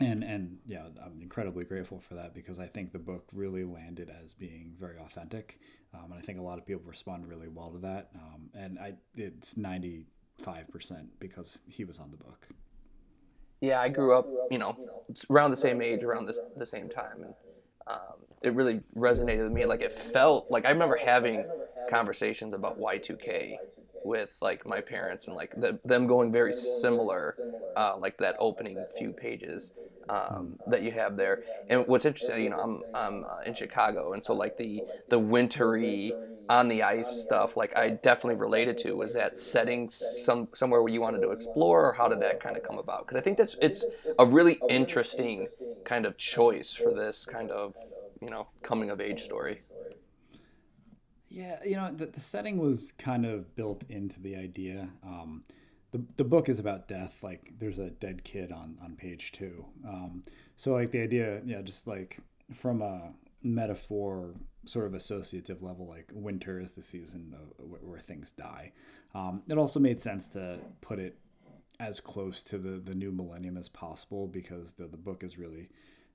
and 0.00 0.22
and 0.22 0.58
yeah, 0.66 0.86
I'm 1.04 1.20
incredibly 1.20 1.64
grateful 1.64 1.98
for 1.98 2.14
that 2.14 2.34
because 2.34 2.58
I 2.58 2.66
think 2.66 2.92
the 2.92 2.98
book 2.98 3.28
really 3.32 3.64
landed 3.64 4.10
as 4.22 4.34
being 4.34 4.74
very 4.78 4.96
authentic, 4.98 5.58
um, 5.92 6.12
and 6.12 6.14
I 6.14 6.20
think 6.20 6.38
a 6.38 6.42
lot 6.42 6.58
of 6.58 6.66
people 6.66 6.82
respond 6.86 7.26
really 7.26 7.48
well 7.48 7.70
to 7.70 7.78
that. 7.78 8.10
Um, 8.14 8.50
and 8.54 8.78
I 8.78 8.94
it's 9.16 9.56
ninety 9.56 10.06
five 10.40 10.68
percent 10.70 11.18
because 11.18 11.62
he 11.66 11.84
was 11.84 11.98
on 11.98 12.12
the 12.12 12.16
book. 12.16 12.48
Yeah, 13.60 13.80
I 13.80 13.88
grew 13.88 14.16
up, 14.16 14.30
you 14.50 14.58
know, 14.58 14.78
around 15.30 15.50
the 15.50 15.56
same 15.56 15.80
age, 15.82 16.04
around 16.04 16.26
this 16.26 16.40
the 16.56 16.66
same 16.66 16.88
time, 16.88 17.22
and 17.22 17.34
um, 17.86 18.24
it 18.42 18.54
really 18.54 18.80
resonated 18.96 19.42
with 19.44 19.52
me. 19.52 19.66
Like 19.66 19.82
it 19.82 19.92
felt 19.92 20.46
like 20.50 20.66
I 20.66 20.70
remember 20.70 20.96
having 20.96 21.46
conversations 21.88 22.54
about 22.54 22.78
Y2K 22.78 23.60
with 24.08 24.36
like 24.42 24.66
my 24.66 24.80
parents 24.80 25.26
and 25.28 25.36
like 25.36 25.54
the, 25.56 25.80
them 25.84 26.06
going 26.08 26.32
very 26.32 26.54
similar, 26.54 27.38
uh, 27.76 27.96
like 27.98 28.16
that 28.18 28.36
opening 28.40 28.86
few 28.90 29.12
pages 29.12 29.72
um, 30.08 30.56
that 30.66 30.82
you 30.82 30.90
have 30.92 31.16
there. 31.16 31.40
And 31.68 31.86
what's 31.86 32.04
interesting, 32.06 32.42
you 32.42 32.50
know, 32.50 32.58
I'm 32.58 32.82
I'm 32.94 33.24
uh, 33.24 33.40
in 33.46 33.54
Chicago, 33.54 34.12
and 34.12 34.24
so 34.24 34.34
like 34.34 34.56
the 34.56 34.84
the 35.10 35.18
wintry 35.18 36.18
on 36.48 36.68
the 36.68 36.82
ice 36.82 37.10
stuff, 37.10 37.56
like 37.56 37.76
I 37.76 37.90
definitely 37.90 38.36
related 38.40 38.78
to. 38.78 38.96
Was 38.96 39.12
that 39.12 39.38
setting 39.38 39.90
some 39.92 40.48
somewhere 40.54 40.82
where 40.82 40.92
you 40.92 41.00
wanted 41.00 41.22
to 41.22 41.30
explore, 41.30 41.90
or 41.90 41.92
how 41.92 42.08
did 42.08 42.20
that 42.20 42.40
kind 42.40 42.56
of 42.56 42.62
come 42.62 42.78
about? 42.78 43.06
Because 43.06 43.18
I 43.18 43.22
think 43.22 43.38
that's 43.38 43.56
it's 43.60 43.86
a 44.18 44.24
really 44.26 44.64
interesting 44.68 45.48
kind 45.84 46.06
of 46.06 46.16
choice 46.18 46.74
for 46.74 46.92
this 46.92 47.24
kind 47.26 47.50
of 47.50 47.74
you 48.20 48.30
know 48.30 48.48
coming 48.62 48.90
of 48.90 49.00
age 49.00 49.22
story. 49.24 49.62
Yeah, 51.28 51.58
you 51.64 51.76
know, 51.76 51.92
the, 51.94 52.06
the 52.06 52.20
setting 52.20 52.58
was 52.58 52.92
kind 52.92 53.26
of 53.26 53.54
built 53.54 53.84
into 53.88 54.20
the 54.20 54.36
idea. 54.36 54.88
Um, 55.04 55.44
the, 55.90 56.02
the 56.16 56.24
book 56.24 56.48
is 56.48 56.58
about 56.58 56.88
death. 56.88 57.22
Like, 57.22 57.52
there's 57.58 57.78
a 57.78 57.90
dead 57.90 58.24
kid 58.24 58.52
on, 58.52 58.78
on 58.82 58.96
page 58.96 59.32
two. 59.32 59.66
Um, 59.86 60.24
so, 60.56 60.72
like, 60.72 60.90
the 60.90 61.00
idea, 61.02 61.40
yeah, 61.44 61.62
just 61.62 61.86
like 61.86 62.18
from 62.52 62.82
a 62.82 63.12
metaphor, 63.42 64.34
sort 64.64 64.86
of 64.86 64.94
associative 64.94 65.62
level, 65.62 65.86
like 65.86 66.10
winter 66.12 66.60
is 66.60 66.72
the 66.72 66.82
season 66.82 67.34
of, 67.34 67.68
where, 67.68 67.80
where 67.80 67.98
things 68.00 68.30
die. 68.30 68.72
Um, 69.14 69.42
it 69.48 69.56
also 69.56 69.80
made 69.80 70.00
sense 70.00 70.26
to 70.28 70.58
put 70.80 70.98
it 70.98 71.18
as 71.80 72.00
close 72.00 72.42
to 72.42 72.58
the, 72.58 72.80
the 72.80 72.94
new 72.94 73.12
millennium 73.12 73.56
as 73.56 73.68
possible 73.68 74.26
because 74.26 74.74
the, 74.74 74.86
the 74.86 74.96
book 74.96 75.22
is 75.22 75.38
really 75.38 75.68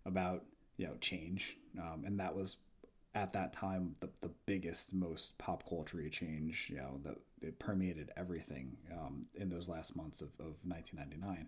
about, 0.05 0.43
you 0.77 0.85
know, 0.85 0.95
change. 0.99 1.57
Um, 1.79 2.03
and 2.05 2.19
that 2.19 2.35
was 2.35 2.57
at 3.15 3.33
that 3.33 3.53
time 3.53 3.93
the, 3.99 4.09
the 4.21 4.31
biggest 4.45 4.93
most 4.93 5.37
pop 5.37 5.67
culture 5.67 6.07
change 6.09 6.69
you 6.69 6.77
know 6.77 6.99
that 7.03 7.15
it 7.41 7.59
permeated 7.59 8.11
everything 8.17 8.77
um, 8.91 9.27
in 9.35 9.49
those 9.49 9.67
last 9.67 9.95
months 9.95 10.21
of, 10.21 10.29
of 10.39 10.55
1999 10.63 11.47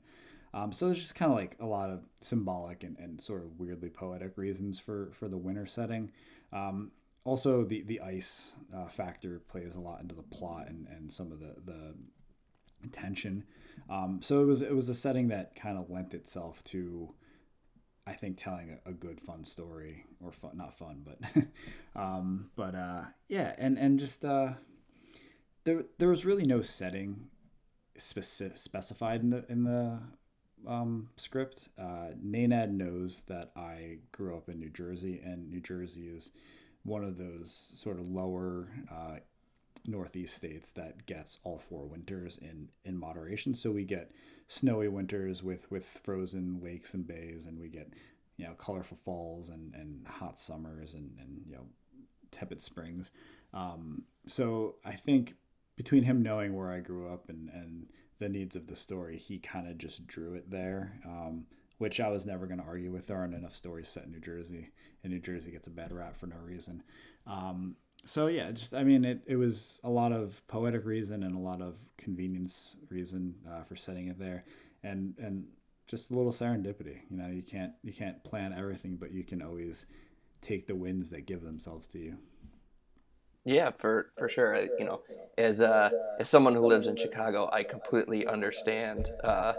um, 0.56 0.72
so 0.72 0.90
it's 0.90 1.00
just 1.00 1.16
kind 1.16 1.32
of 1.32 1.38
like 1.38 1.58
a 1.60 1.66
lot 1.66 1.90
of 1.90 2.00
symbolic 2.22 2.84
and, 2.84 2.98
and 2.98 3.20
sort 3.20 3.44
of 3.44 3.60
weirdly 3.60 3.90
poetic 3.90 4.38
reasons 4.38 4.80
for 4.80 5.10
for 5.12 5.28
the 5.28 5.38
winter 5.38 5.66
setting. 5.66 6.12
Um, 6.54 6.92
also 7.26 7.66
the 7.66 7.82
the 7.82 8.00
ice 8.00 8.54
uh, 8.74 8.88
factor 8.88 9.40
plays 9.50 9.76
a 9.76 9.82
lot 9.82 10.02
into 10.02 10.16
the 10.16 10.24
plot 10.24 10.68
and, 10.70 10.88
and 10.88 11.12
some 11.12 11.34
of 11.34 11.42
the 11.42 11.56
the 11.66 11.94
tension. 12.90 13.44
Um, 13.90 14.22
so 14.24 14.42
it 14.42 14.46
was 14.46 14.62
it 14.62 14.74
was 14.74 14.88
a 14.88 14.96
setting 14.96 15.28
that 15.28 15.56
kind 15.56 15.78
of 15.78 15.90
lent 15.90 16.14
itself 16.14 16.64
to 16.66 17.14
I 18.08 18.14
think 18.14 18.38
telling 18.38 18.78
a, 18.86 18.90
a, 18.90 18.94
good 18.94 19.20
fun 19.20 19.44
story 19.44 20.06
or 20.24 20.32
fun 20.32 20.52
not 20.56 20.78
fun 20.78 21.04
but 21.06 21.46
um, 22.00 22.52
but 22.56 22.76
uh, 22.76 23.02
yeah 23.28 23.54
and 23.58 23.78
and 23.78 24.00
just 24.00 24.24
uh, 24.24 24.54
there 25.64 25.86
there 25.98 26.10
was 26.10 26.26
really 26.26 26.46
no 26.46 26.62
setting 26.62 27.28
specific 27.98 28.58
specified 28.58 29.22
in 29.22 29.30
the 29.32 29.46
in 29.50 29.64
the 29.64 30.00
um, 30.68 31.10
script. 31.16 31.70
Uh, 31.78 32.10
Nenad 32.24 32.72
knows 32.72 33.24
that 33.28 33.52
I 33.56 34.00
grew 34.12 34.36
up 34.36 34.50
in 34.50 34.60
New 34.60 34.70
Jersey 34.70 35.22
and 35.24 35.50
New 35.50 35.62
Jersey 35.62 36.08
is 36.08 36.32
one 36.84 37.04
of 37.04 37.18
those 37.18 37.72
sort 37.76 38.00
of 38.00 38.08
lower 38.08 38.70
uh, 38.92 39.18
northeast 39.88 40.36
states 40.36 40.72
that 40.74 41.06
gets 41.06 41.40
all 41.44 41.58
four 41.58 41.86
winters 41.86 42.38
in 42.38 42.70
in 42.84 42.98
moderation. 42.98 43.54
So 43.54 43.72
we 43.72 43.84
get 43.84 44.12
snowy 44.48 44.88
winters 44.88 45.44
with 45.44 45.70
with 45.72 45.86
frozen 45.86 46.60
lakes 46.62 46.94
and 46.94 47.08
bays, 47.08 47.46
and 47.46 47.60
we 47.60 47.70
get 47.70 47.94
you 48.38 48.46
know 48.46 48.54
colorful 48.54 48.98
falls 48.98 49.50
and 49.50 49.74
and 49.74 50.08
hot 50.08 50.38
summers 50.40 50.94
and 50.94 51.12
and 51.20 51.42
you 51.46 51.56
know 51.56 51.66
tepid 52.32 52.62
springs. 52.62 53.12
Um, 53.54 54.04
so 54.28 54.76
I 54.84 54.94
think 54.94 55.36
between 55.76 56.04
him 56.04 56.22
knowing 56.22 56.56
where 56.56 56.72
I 56.72 56.80
grew 56.80 57.12
up 57.12 57.30
and 57.30 57.50
and 57.50 57.88
the 58.18 58.30
needs 58.30 58.56
of 58.56 58.68
the 58.68 58.76
story, 58.76 59.18
he 59.18 59.40
kind 59.40 59.68
of 59.68 59.78
just 59.78 60.08
drew 60.08 60.34
it 60.36 60.50
there. 60.50 61.00
Um, 61.06 61.46
which 61.78 62.00
I 62.00 62.08
was 62.08 62.26
never 62.26 62.48
going 62.48 62.60
to 62.60 62.66
argue 62.66 62.92
with. 62.92 63.08
There 63.08 63.18
aren't 63.18 63.34
enough 63.34 63.56
stories 63.56 63.90
set 63.90 64.06
in 64.06 64.12
New 64.12 64.20
Jersey, 64.20 64.70
and 65.04 65.12
New 65.12 65.20
Jersey 65.20 65.52
gets 65.52 65.68
a 65.68 65.72
bad 65.72 65.92
rap 65.92 66.18
for 66.18 66.28
no 66.28 66.38
reason. 66.38 66.84
Um, 67.28 67.76
so 68.06 68.28
yeah, 68.28 68.52
just 68.52 68.74
I 68.74 68.84
mean, 68.84 69.04
it, 69.04 69.22
it 69.26 69.36
was 69.36 69.80
a 69.84 69.90
lot 69.90 70.12
of 70.12 70.42
poetic 70.48 70.86
reason 70.86 71.24
and 71.24 71.36
a 71.36 71.40
lot 71.40 71.62
of 71.62 71.76
convenience 71.98 72.76
reason 72.90 73.36
uh, 73.50 73.64
for 73.64 73.76
setting 73.76 74.08
it 74.08 74.20
there, 74.20 74.46
and 74.84 75.16
and 75.18 75.46
just 75.88 76.12
a 76.12 76.16
little 76.16 76.32
serendipity. 76.32 77.00
You 77.10 77.18
know, 77.18 77.28
you 77.28 77.42
can't 77.44 77.74
you 77.84 77.94
can't 77.94 78.24
plan 78.24 78.54
everything, 78.58 78.96
but 78.96 79.12
you 79.12 79.24
can 79.24 79.42
always 79.42 79.86
take 80.42 80.68
the 80.68 80.76
winds 80.76 81.10
that 81.10 81.26
give 81.26 81.42
themselves 81.44 81.88
to 81.90 82.00
you. 82.00 82.18
Yeah, 83.44 83.72
for 83.72 84.08
for 84.18 84.28
sure. 84.28 84.68
You 84.78 84.86
know, 84.86 85.02
as 85.38 85.62
uh, 85.62 85.92
as 86.20 86.30
someone 86.30 86.56
who 86.56 86.66
lives 86.66 86.88
in 86.88 86.96
Chicago, 86.96 87.50
I 87.52 87.64
completely 87.64 88.26
understand 88.28 89.10
uh, 89.24 89.54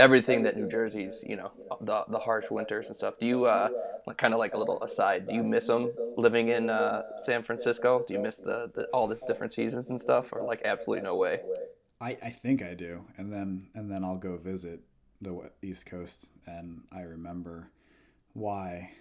everything 0.00 0.42
that 0.42 0.56
New 0.56 0.68
Jersey's, 0.68 1.22
you 1.26 1.36
know, 1.36 1.52
the 1.80 2.04
the 2.08 2.18
harsh 2.18 2.50
winters 2.50 2.88
and 2.88 2.96
stuff. 2.96 3.14
Do 3.20 3.26
you 3.26 3.44
uh, 3.44 3.68
kind 4.16 4.32
of 4.32 4.40
like 4.40 4.54
a 4.54 4.58
little 4.58 4.82
aside? 4.82 5.28
Do 5.28 5.34
you 5.34 5.44
miss 5.44 5.66
them 5.66 5.92
living 6.16 6.48
in 6.48 6.70
uh, 6.70 7.02
San 7.24 7.42
Francisco? 7.42 8.04
Do 8.06 8.14
you 8.14 8.20
miss 8.20 8.36
the, 8.36 8.70
the 8.74 8.84
all 8.86 9.06
the 9.06 9.18
different 9.26 9.52
seasons 9.52 9.90
and 9.90 10.00
stuff, 10.00 10.32
or 10.32 10.42
like 10.42 10.62
absolutely 10.64 11.04
no 11.04 11.16
way? 11.16 11.40
I, 12.00 12.16
I 12.22 12.30
think 12.30 12.62
I 12.62 12.74
do, 12.74 13.04
and 13.18 13.32
then 13.32 13.68
and 13.74 13.90
then 13.90 14.02
I'll 14.02 14.16
go 14.16 14.36
visit 14.38 14.80
the 15.20 15.50
East 15.62 15.84
Coast, 15.84 16.30
and 16.46 16.82
I 16.90 17.02
remember 17.02 17.70
why 18.32 18.92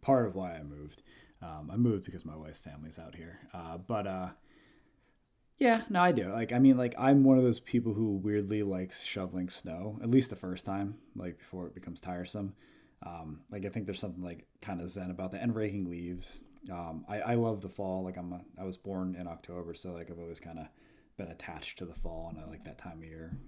part 0.00 0.26
of 0.26 0.34
why 0.34 0.54
I 0.54 0.62
moved. 0.62 1.02
Um, 1.42 1.70
I 1.70 1.76
moved 1.76 2.04
because 2.04 2.24
my 2.24 2.34
wife's 2.34 2.58
family's 2.58 2.98
out 2.98 3.14
here, 3.14 3.40
uh, 3.52 3.76
but 3.76 4.06
uh, 4.06 4.28
yeah, 5.58 5.82
no, 5.88 6.02
I 6.02 6.12
do. 6.12 6.30
Like, 6.32 6.52
I 6.52 6.58
mean, 6.58 6.76
like, 6.76 6.94
I'm 6.98 7.24
one 7.24 7.38
of 7.38 7.44
those 7.44 7.60
people 7.60 7.94
who 7.94 8.16
weirdly 8.16 8.62
likes 8.62 9.02
shoveling 9.02 9.48
snow, 9.48 9.98
at 10.02 10.10
least 10.10 10.30
the 10.30 10.36
first 10.36 10.66
time, 10.66 10.96
like, 11.14 11.38
before 11.38 11.66
it 11.66 11.74
becomes 11.74 12.00
tiresome. 12.00 12.54
Um, 13.04 13.40
like, 13.50 13.64
I 13.64 13.68
think 13.68 13.86
there's 13.86 14.00
something, 14.00 14.22
like, 14.22 14.46
kind 14.60 14.80
of 14.80 14.90
zen 14.90 15.10
about 15.10 15.32
that. 15.32 15.42
And 15.42 15.54
raking 15.54 15.88
leaves. 15.88 16.42
Um, 16.70 17.04
I, 17.08 17.20
I 17.20 17.34
love 17.34 17.62
the 17.62 17.68
fall. 17.68 18.04
Like, 18.04 18.18
I'm 18.18 18.32
a, 18.32 18.40
I 18.60 18.64
was 18.64 18.76
born 18.76 19.16
in 19.18 19.26
October, 19.26 19.72
so, 19.72 19.92
like, 19.92 20.10
I've 20.10 20.18
always 20.18 20.40
kind 20.40 20.58
of 20.58 20.66
been 21.16 21.28
attached 21.28 21.78
to 21.78 21.86
the 21.86 21.94
fall, 21.94 22.28
and 22.30 22.44
I 22.44 22.48
like 22.48 22.64
that 22.64 22.78
time 22.78 22.98
of 22.98 23.04
year. 23.04 23.38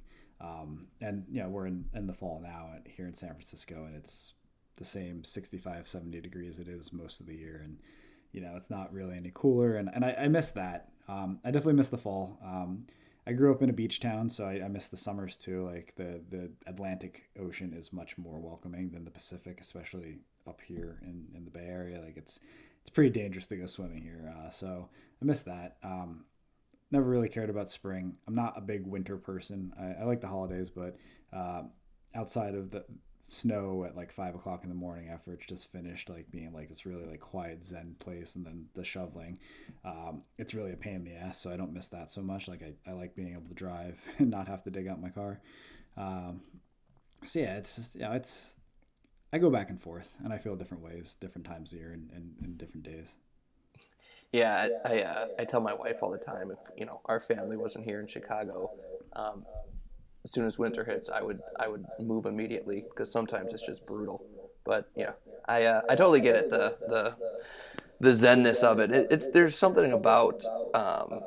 Um, 0.40 0.86
and, 1.00 1.24
you 1.30 1.42
know, 1.42 1.48
we're 1.48 1.66
in, 1.66 1.86
in 1.94 2.06
the 2.06 2.14
fall 2.14 2.40
now 2.42 2.70
here 2.86 3.06
in 3.06 3.14
San 3.14 3.30
Francisco, 3.30 3.84
and 3.84 3.96
it's 3.96 4.32
the 4.76 4.84
same 4.84 5.24
65, 5.24 5.86
70 5.88 6.20
degrees 6.20 6.58
it 6.58 6.68
is 6.68 6.92
most 6.92 7.20
of 7.20 7.26
the 7.26 7.34
year. 7.34 7.60
And, 7.62 7.78
you 8.32 8.40
know, 8.40 8.54
it's 8.56 8.70
not 8.70 8.92
really 8.92 9.16
any 9.16 9.32
cooler. 9.34 9.74
And, 9.74 9.90
and 9.92 10.04
I, 10.04 10.16
I 10.20 10.28
miss 10.28 10.50
that. 10.50 10.90
Um, 11.08 11.40
I 11.44 11.50
definitely 11.50 11.74
miss 11.74 11.88
the 11.88 11.98
fall. 11.98 12.38
Um, 12.44 12.86
I 13.26 13.32
grew 13.32 13.52
up 13.52 13.62
in 13.62 13.68
a 13.68 13.74
beach 13.74 14.00
town, 14.00 14.30
so 14.30 14.44
I, 14.44 14.64
I 14.64 14.68
miss 14.68 14.88
the 14.88 14.96
summers 14.96 15.36
too. 15.36 15.66
Like 15.66 15.94
the 15.96 16.20
the 16.30 16.50
Atlantic 16.66 17.28
Ocean 17.38 17.74
is 17.74 17.92
much 17.92 18.16
more 18.16 18.38
welcoming 18.38 18.90
than 18.90 19.04
the 19.04 19.10
Pacific, 19.10 19.60
especially 19.60 20.18
up 20.46 20.60
here 20.62 20.98
in, 21.02 21.26
in 21.36 21.44
the 21.44 21.50
Bay 21.50 21.66
Area. 21.66 22.00
Like 22.00 22.16
it's 22.16 22.40
it's 22.80 22.90
pretty 22.90 23.10
dangerous 23.10 23.46
to 23.48 23.56
go 23.56 23.66
swimming 23.66 24.02
here. 24.02 24.34
Uh, 24.34 24.50
so 24.50 24.88
I 25.20 25.24
miss 25.24 25.42
that. 25.42 25.76
Um, 25.82 26.24
never 26.90 27.04
really 27.04 27.28
cared 27.28 27.50
about 27.50 27.68
spring. 27.68 28.16
I'm 28.26 28.34
not 28.34 28.56
a 28.56 28.62
big 28.62 28.86
winter 28.86 29.18
person. 29.18 29.72
I, 29.78 30.02
I 30.02 30.04
like 30.04 30.20
the 30.20 30.28
holidays, 30.28 30.70
but 30.70 30.96
uh, 31.32 31.64
outside 32.14 32.54
of 32.54 32.70
the 32.70 32.84
snow 33.20 33.84
at 33.84 33.96
like 33.96 34.12
five 34.12 34.34
o'clock 34.34 34.62
in 34.62 34.68
the 34.68 34.74
morning 34.74 35.08
after 35.08 35.32
it's 35.32 35.46
just 35.46 35.70
finished, 35.70 36.08
like 36.08 36.30
being 36.30 36.52
like 36.52 36.68
this 36.68 36.86
really 36.86 37.04
like 37.04 37.20
quiet 37.20 37.64
zen 37.64 37.96
place, 37.98 38.36
and 38.36 38.46
then 38.46 38.66
the 38.74 38.84
shoveling, 38.84 39.38
um, 39.84 40.22
it's 40.38 40.54
really 40.54 40.72
a 40.72 40.76
pain 40.76 40.96
in 40.96 41.04
the 41.04 41.14
ass. 41.14 41.40
So 41.40 41.50
I 41.50 41.56
don't 41.56 41.72
miss 41.72 41.88
that 41.88 42.10
so 42.10 42.22
much. 42.22 42.48
Like 42.48 42.62
I, 42.62 42.90
I 42.90 42.94
like 42.94 43.14
being 43.14 43.32
able 43.32 43.48
to 43.48 43.54
drive 43.54 44.00
and 44.18 44.30
not 44.30 44.48
have 44.48 44.62
to 44.64 44.70
dig 44.70 44.86
out 44.88 45.00
my 45.00 45.10
car. 45.10 45.40
Um, 45.96 46.42
so 47.24 47.40
yeah, 47.40 47.56
it's 47.56 47.76
just 47.76 47.94
yeah, 47.96 48.14
it's 48.14 48.56
I 49.32 49.38
go 49.38 49.50
back 49.50 49.70
and 49.70 49.80
forth, 49.80 50.16
and 50.24 50.32
I 50.32 50.38
feel 50.38 50.56
different 50.56 50.82
ways, 50.82 51.16
different 51.20 51.46
times 51.46 51.72
of 51.72 51.78
year, 51.78 51.92
and, 51.92 52.10
and, 52.14 52.34
and 52.40 52.56
different 52.56 52.84
days. 52.84 53.14
Yeah, 54.32 54.68
I 54.84 54.88
I, 54.88 55.02
uh, 55.02 55.26
I 55.38 55.44
tell 55.44 55.60
my 55.60 55.74
wife 55.74 56.02
all 56.02 56.10
the 56.10 56.18
time 56.18 56.50
if 56.50 56.58
you 56.76 56.86
know 56.86 57.00
our 57.06 57.20
family 57.20 57.56
wasn't 57.56 57.84
here 57.84 58.00
in 58.00 58.06
Chicago, 58.06 58.70
um, 59.14 59.44
as 60.28 60.32
soon 60.32 60.46
as 60.46 60.58
winter 60.58 60.84
hits, 60.84 61.08
I 61.08 61.22
would 61.22 61.42
I 61.58 61.68
would 61.68 61.88
move 61.98 62.26
immediately 62.26 62.86
because 62.94 63.10
sometimes 63.10 63.52
it's 63.54 63.62
just 63.62 63.86
brutal. 63.86 64.24
But 64.64 64.90
yeah, 64.94 65.12
I 65.48 65.64
uh, 65.64 65.82
I 65.88 65.96
totally 65.96 66.20
get 66.20 66.36
it 66.36 66.50
the 66.50 66.76
the 66.86 67.16
the 68.00 68.10
zenness 68.10 68.62
of 68.62 68.78
it. 68.78 68.92
it 68.92 69.06
it's 69.10 69.28
there's 69.28 69.56
something 69.58 69.92
about 69.92 70.48
um, 70.74 71.24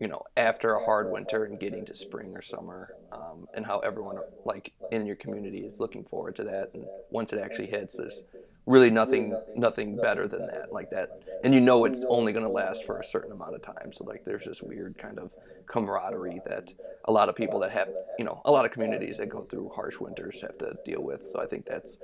you 0.00 0.08
know 0.08 0.22
after 0.36 0.74
a 0.74 0.80
hard 0.80 1.10
winter 1.10 1.44
and 1.44 1.58
getting 1.58 1.84
to 1.86 1.94
spring 1.96 2.36
or 2.36 2.42
summer 2.42 2.94
um, 3.12 3.48
and 3.54 3.66
how 3.66 3.78
everyone 3.80 4.20
like 4.44 4.72
in 4.90 5.06
your 5.06 5.16
community 5.16 5.60
is 5.60 5.74
looking 5.78 6.04
forward 6.04 6.36
to 6.36 6.44
that 6.44 6.70
and 6.74 6.88
once 7.10 7.32
it 7.32 7.38
actually 7.38 7.68
hits 7.68 7.96
there's 7.96 8.22
really 8.66 8.90
nothing 8.90 9.36
nothing 9.56 9.96
better 9.96 10.28
than 10.28 10.46
that 10.46 10.72
like 10.72 10.88
that 10.90 11.22
and 11.42 11.52
you 11.52 11.60
know 11.60 11.84
it's 11.84 12.04
only 12.08 12.32
going 12.32 12.44
to 12.44 12.50
last 12.50 12.84
for 12.84 12.98
a 13.00 13.04
certain 13.04 13.32
amount 13.32 13.54
of 13.54 13.62
time 13.62 13.92
so 13.92 14.04
like 14.04 14.24
there's 14.24 14.44
this 14.44 14.62
weird 14.62 14.96
kind 14.96 15.18
of 15.18 15.34
camaraderie 15.66 16.40
that 16.46 16.72
a 17.06 17.12
lot 17.12 17.28
of 17.28 17.34
people 17.34 17.58
that 17.58 17.72
have 17.72 17.88
you 18.18 18.24
know 18.24 18.40
a 18.44 18.50
lot 18.50 18.64
of 18.64 18.70
communities 18.70 19.16
that 19.16 19.28
go 19.28 19.42
through 19.42 19.68
harsh 19.74 19.98
winters 19.98 20.40
have 20.40 20.56
to 20.58 20.74
deal 20.84 21.02
with 21.02 21.22
so 21.32 21.40
i 21.40 21.46
think 21.46 21.66
that's 21.66 21.96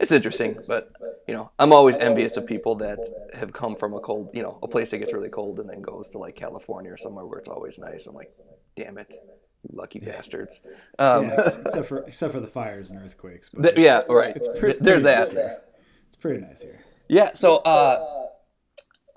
it's 0.00 0.12
interesting 0.12 0.58
but 0.68 0.92
you 1.26 1.32
know 1.32 1.50
i'm 1.58 1.72
always 1.72 1.96
envious 1.96 2.36
of 2.36 2.46
people 2.46 2.74
that 2.74 2.98
have 3.32 3.52
come 3.52 3.74
from 3.74 3.94
a 3.94 4.00
cold 4.00 4.28
you 4.34 4.42
know 4.42 4.58
a 4.62 4.68
place 4.68 4.90
that 4.90 4.98
gets 4.98 5.12
really 5.14 5.30
cold 5.30 5.60
and 5.60 5.70
then 5.70 5.80
goes 5.80 6.10
to 6.10 6.18
like 6.18 6.36
california 6.36 6.92
or 6.92 6.98
somewhere 6.98 7.24
where 7.24 7.38
it's 7.38 7.48
always 7.48 7.78
nice. 7.78 8.06
i'm 8.06 8.14
like 8.14 8.32
damn 8.76 8.98
it 8.98 9.14
lucky 9.70 10.00
yeah. 10.02 10.16
bastards. 10.16 10.58
Um, 10.98 11.26
yeah, 11.26 11.48
except 11.66 11.86
for 11.86 11.98
except 12.00 12.32
for 12.32 12.40
the 12.40 12.48
fires 12.48 12.90
and 12.90 13.00
earthquakes 13.00 13.48
but 13.48 13.78
yeah 13.78 14.02
right. 14.08 14.34
it's 14.36 14.48
pretty, 14.58 14.78
there's 14.80 15.02
that 15.04 15.71
pretty 16.22 16.40
nice 16.40 16.62
here. 16.62 16.80
Yeah. 17.08 17.34
So, 17.34 17.56
uh, 17.56 18.24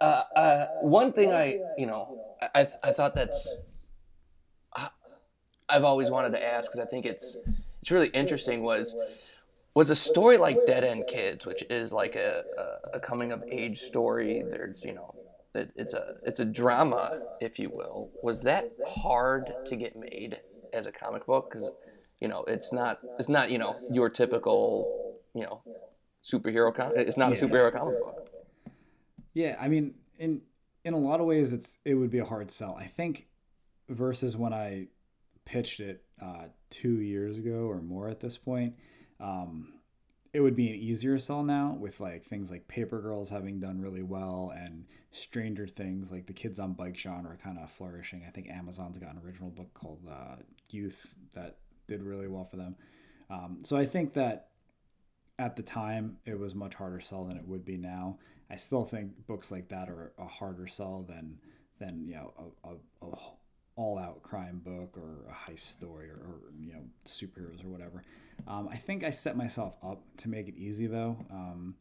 uh, 0.01 0.23
uh, 0.35 0.65
one 0.81 1.13
thing 1.13 1.31
I, 1.31 1.59
you 1.77 1.85
know, 1.85 2.19
I, 2.53 2.67
I 2.83 2.91
thought 2.91 3.15
that's, 3.15 3.59
I've 5.69 5.83
always 5.83 6.11
wanted 6.11 6.31
to 6.31 6.45
ask 6.45 6.69
because 6.69 6.79
I 6.79 6.85
think 6.85 7.05
it's, 7.05 7.37
it's 7.81 7.91
really 7.91 8.09
interesting 8.09 8.61
was, 8.61 8.95
was 9.73 9.89
a 9.89 9.95
story 9.95 10.37
like 10.37 10.65
Dead 10.65 10.83
End 10.83 11.05
Kids, 11.07 11.45
which 11.45 11.63
is 11.69 11.91
like 11.91 12.15
a, 12.15 12.43
a, 12.57 12.97
a 12.97 12.99
coming 12.99 13.31
of 13.31 13.43
age 13.49 13.81
story. 13.81 14.43
There's, 14.47 14.83
you 14.83 14.93
know, 14.93 15.15
it, 15.53 15.71
it's 15.75 15.93
a, 15.93 16.15
it's 16.23 16.39
a 16.39 16.45
drama, 16.45 17.21
if 17.41 17.57
you 17.57 17.69
will. 17.69 18.09
Was 18.21 18.43
that 18.43 18.69
hard 18.87 19.53
to 19.65 19.75
get 19.75 19.95
made 19.95 20.39
as 20.73 20.85
a 20.85 20.91
comic 20.91 21.25
book? 21.25 21.49
Because, 21.49 21.71
you 22.19 22.27
know, 22.27 22.43
it's 22.47 22.71
not, 22.71 22.99
it's 23.19 23.29
not, 23.29 23.49
you 23.49 23.57
know, 23.57 23.75
your 23.89 24.09
typical, 24.09 25.17
you 25.33 25.43
know, 25.43 25.61
superhero 26.25 26.73
comic. 26.73 26.97
It's 26.97 27.17
not 27.17 27.31
yeah. 27.31 27.37
a 27.37 27.41
superhero 27.41 27.71
comic 27.71 27.99
book. 27.99 28.29
Yeah, 29.33 29.57
I 29.59 29.67
mean, 29.67 29.95
in 30.17 30.41
in 30.83 30.93
a 30.93 30.99
lot 30.99 31.19
of 31.19 31.25
ways, 31.25 31.53
it's 31.53 31.77
it 31.85 31.95
would 31.95 32.09
be 32.09 32.19
a 32.19 32.25
hard 32.25 32.51
sell. 32.51 32.77
I 32.79 32.85
think 32.85 33.27
versus 33.89 34.35
when 34.35 34.53
I 34.53 34.87
pitched 35.45 35.79
it 35.79 36.03
uh, 36.21 36.45
two 36.69 37.01
years 37.01 37.37
ago 37.37 37.69
or 37.69 37.81
more 37.81 38.09
at 38.09 38.19
this 38.19 38.37
point. 38.37 38.75
Um, 39.19 39.73
it 40.33 40.41
would 40.41 40.55
be 40.55 40.67
an 40.67 40.75
easier 40.75 41.17
sell 41.17 41.43
now 41.43 41.77
with 41.79 42.01
like 42.01 42.25
things 42.25 42.51
like 42.51 42.67
Paper 42.67 42.99
Girls 42.99 43.29
having 43.29 43.61
done 43.61 43.79
really 43.79 44.03
well 44.03 44.51
and 44.53 44.85
Stranger 45.11 45.65
Things, 45.65 46.11
like 46.11 46.25
the 46.25 46.33
kids 46.33 46.59
on 46.59 46.73
bike 46.73 46.97
genre 46.97 47.37
kind 47.37 47.57
of 47.57 47.71
flourishing. 47.71 48.23
I 48.27 48.31
think 48.31 48.49
Amazon's 48.49 48.97
got 48.97 49.13
an 49.13 49.21
original 49.25 49.49
book 49.49 49.73
called 49.73 50.01
uh, 50.09 50.35
Youth 50.69 51.15
that 51.33 51.59
did 51.87 52.03
really 52.03 52.27
well 52.27 52.43
for 52.43 52.57
them. 52.57 52.75
Um, 53.29 53.59
so 53.63 53.77
I 53.77 53.85
think 53.85 54.13
that 54.15 54.49
at 55.37 55.55
the 55.55 55.63
time 55.63 56.17
it 56.25 56.39
was 56.39 56.55
much 56.55 56.75
harder 56.75 56.99
sell 56.99 57.25
than 57.25 57.37
it 57.37 57.47
would 57.47 57.65
be 57.65 57.77
now. 57.77 58.17
I 58.49 58.55
still 58.57 58.83
think 58.83 59.27
books 59.27 59.51
like 59.51 59.69
that 59.69 59.89
are 59.89 60.13
a 60.17 60.25
harder 60.25 60.67
sell 60.67 61.05
than 61.07 61.39
than 61.79 62.05
you 62.07 62.15
know 62.15 62.53
a, 62.63 62.69
a, 62.69 63.09
a 63.09 63.17
all 63.75 63.99
out 63.99 64.23
crime 64.23 64.61
book 64.63 64.97
or 64.97 65.29
a 65.29 65.51
heist 65.51 65.71
story 65.71 66.09
or, 66.09 66.15
or 66.15 66.39
you 66.59 66.73
know 66.73 66.83
superheroes 67.05 67.63
or 67.65 67.69
whatever. 67.69 68.03
Um, 68.47 68.69
I 68.71 68.77
think 68.77 69.03
I 69.03 69.09
set 69.09 69.35
myself 69.35 69.77
up 69.83 70.01
to 70.17 70.29
make 70.29 70.47
it 70.47 70.55
easy 70.57 70.87
though. 70.87 71.17
Um, 71.29 71.75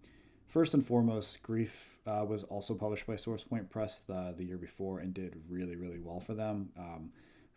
first 0.49 0.75
and 0.75 0.85
foremost, 0.85 1.43
Grief 1.43 1.99
uh, 2.07 2.25
was 2.27 2.45
also 2.45 2.75
published 2.75 3.07
by 3.07 3.15
SourcePoint 3.15 3.71
Press 3.71 4.01
the, 4.01 4.35
the 4.37 4.45
year 4.45 4.59
before 4.59 4.99
and 4.99 5.15
did 5.15 5.37
really 5.49 5.77
really 5.77 6.01
well 6.01 6.21
for 6.21 6.35
them. 6.35 6.71
Um, 6.79 7.11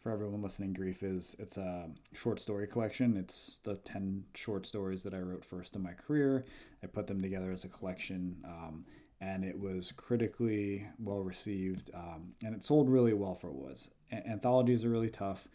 for 0.08 0.14
everyone 0.14 0.42
listening, 0.42 0.72
Grief 0.72 1.04
is 1.04 1.36
it's 1.38 1.58
a 1.58 1.90
short 2.14 2.40
story 2.40 2.66
collection. 2.66 3.18
It's 3.18 3.58
the 3.64 3.76
ten 3.76 4.24
short 4.36 4.66
stories 4.66 5.04
that 5.04 5.14
I 5.14 5.20
wrote 5.20 5.44
first 5.44 5.76
in 5.76 5.84
my 5.84 5.92
career. 5.92 6.46
I 6.82 6.88
put 6.88 7.08
them 7.08 7.22
together 7.22 7.52
as 7.52 7.66
a 7.66 7.68
collection, 7.68 8.38
um, 8.46 8.86
and 9.20 9.44
it 9.44 9.60
was 9.60 9.92
critically 9.92 10.88
well 10.98 11.20
received, 11.20 11.92
um, 11.94 12.36
and 12.42 12.56
it 12.56 12.64
sold 12.64 12.90
really 12.90 13.12
well 13.12 13.36
for 13.36 13.50
it 13.50 13.56
was. 13.56 13.90
A- 14.14 14.26
anthologies 14.26 14.86
are 14.86 14.90
really 14.90 15.10
tough. 15.10 15.50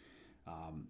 Um, 0.47 0.89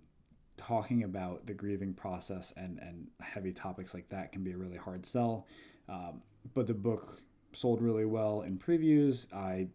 talking 0.57 1.05
about 1.05 1.47
the 1.47 1.55
grieving 1.55 1.95
process 1.95 2.53
and 2.57 2.81
and 2.81 3.11
heavy 3.21 3.53
topics 3.53 3.95
like 3.95 4.09
that 4.09 4.33
can 4.33 4.43
be 4.43 4.51
a 4.51 4.57
really 4.57 4.77
hard 4.77 5.07
sell. 5.07 5.47
Um, 5.89 6.23
but 6.53 6.67
the 6.67 6.75
book 6.75 7.23
sold 7.53 7.81
really 7.81 8.07
well 8.07 8.43
in 8.43 8.59
previews. 8.59 9.33
I 9.33 9.69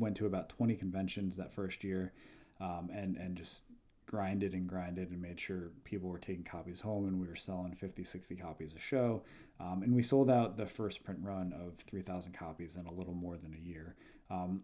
went 0.00 0.16
to 0.16 0.26
about 0.26 0.48
20 0.48 0.74
conventions 0.74 1.36
that 1.36 1.52
first 1.52 1.84
year 1.84 2.12
um, 2.60 2.90
and 2.92 3.16
and 3.16 3.36
just 3.36 3.64
grinded 4.06 4.54
and 4.54 4.68
grinded 4.68 5.10
and 5.10 5.22
made 5.22 5.38
sure 5.38 5.70
people 5.84 6.08
were 6.08 6.18
taking 6.18 6.42
copies 6.42 6.80
home 6.80 7.06
and 7.06 7.20
we 7.20 7.28
were 7.28 7.36
selling 7.36 7.76
50 7.76 8.02
60 8.02 8.34
copies 8.36 8.74
a 8.74 8.78
show. 8.78 9.22
Um, 9.60 9.82
and 9.82 9.94
we 9.94 10.02
sold 10.02 10.30
out 10.30 10.56
the 10.56 10.66
first 10.66 11.04
print 11.04 11.20
run 11.22 11.52
of 11.52 11.78
3000 11.86 12.32
copies 12.32 12.76
in 12.76 12.86
a 12.86 12.92
little 12.92 13.14
more 13.14 13.36
than 13.36 13.54
a 13.54 13.68
year. 13.68 13.94
Um, 14.30 14.62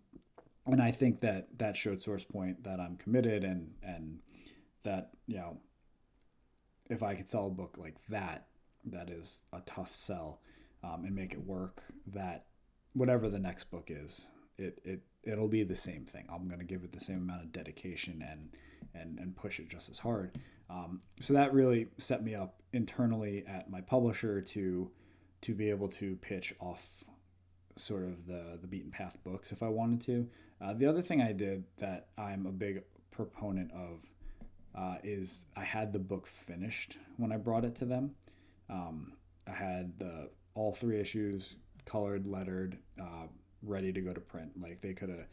and 0.67 0.83
i 0.83 0.91
think 0.91 1.21
that 1.21 1.47
that 1.59 1.77
showed 1.77 2.01
SourcePoint 2.01 2.65
that 2.65 2.81
i'm 2.81 2.97
committed 2.97 3.45
and 3.45 3.73
and 3.83 4.19
that 4.83 5.11
you 5.27 5.37
know 5.37 5.59
if 6.91 7.03
i 7.03 7.15
could 7.15 7.31
sell 7.31 7.47
a 7.47 7.51
book 7.51 7.77
like 7.79 7.97
that 8.09 8.47
that 8.85 9.11
is 9.11 9.43
a 9.53 9.61
tough 9.61 9.95
sell 9.95 10.41
um, 10.85 11.05
and 11.05 11.15
make 11.15 11.33
it 11.33 11.45
work 11.45 11.83
that 12.07 12.47
whatever 12.93 13.29
the 13.29 13.39
next 13.39 13.71
book 13.71 13.91
is 13.91 14.27
it, 14.59 14.81
it 14.85 15.01
it'll 15.27 15.49
be 15.49 15.65
the 15.65 15.77
same 15.77 16.05
thing. 16.05 16.27
I'm 16.33 16.47
going 16.47 16.61
to 16.61 16.65
give 16.65 16.85
it 16.85 16.93
the 16.93 17.01
same 17.01 17.17
amount 17.17 17.43
of 17.43 17.53
dedication 17.53 18.25
and 18.29 18.51
and 18.95 19.19
and 19.19 19.37
push 19.37 19.61
it 19.61 19.69
just 19.69 19.91
as 19.91 19.99
hard. 19.99 20.39
Um, 20.71 21.01
so 21.21 21.35
that 21.35 21.53
really 21.53 21.89
set 21.99 22.25
me 22.25 22.35
up 22.35 22.61
internally 22.73 23.45
at 23.47 23.71
my 23.71 23.81
publisher 23.81 24.41
to 24.41 24.91
to 25.43 25.55
be 25.55 25.71
able 25.71 25.89
to 25.89 26.17
pitch 26.17 26.55
off 26.61 27.05
sort 27.77 28.05
of 28.05 28.27
the 28.27 28.59
the 28.61 28.67
beaten 28.67 28.91
path 28.91 29.19
books 29.25 29.53
if 29.53 29.63
I 29.63 29.69
wanted 29.69 30.01
to. 30.03 30.29
Uh, 30.61 30.73
the 30.73 30.87
other 30.87 31.03
thing 31.03 31.21
I 31.21 31.33
did 31.33 31.65
that 31.79 32.09
I'm 32.17 32.47
a 32.47 32.53
big 32.53 32.83
proponent 33.11 33.71
of 33.73 34.01
uh, 34.75 34.97
is 35.03 35.47
I 35.57 35.65
had 35.65 35.93
the 35.93 35.99
book 35.99 36.27
finished 36.27 36.97
when 37.17 37.33
I 37.33 37.37
brought 37.37 37.65
it 37.65 37.75
to 37.77 37.85
them. 37.85 38.13
Um, 38.69 39.13
I 39.47 39.53
had 39.53 39.99
the 39.99 40.31
all 40.55 40.75
three 40.75 40.99
issues 40.99 41.55
colored, 41.85 42.27
lettered, 42.27 42.79
uh, 43.01 43.29
ready 43.67 43.93
to 43.93 44.01
go 44.01 44.13
to 44.13 44.21
print. 44.21 44.53
Like 44.61 44.81
they 44.81 44.95
could 44.95 45.09
have 45.09 45.27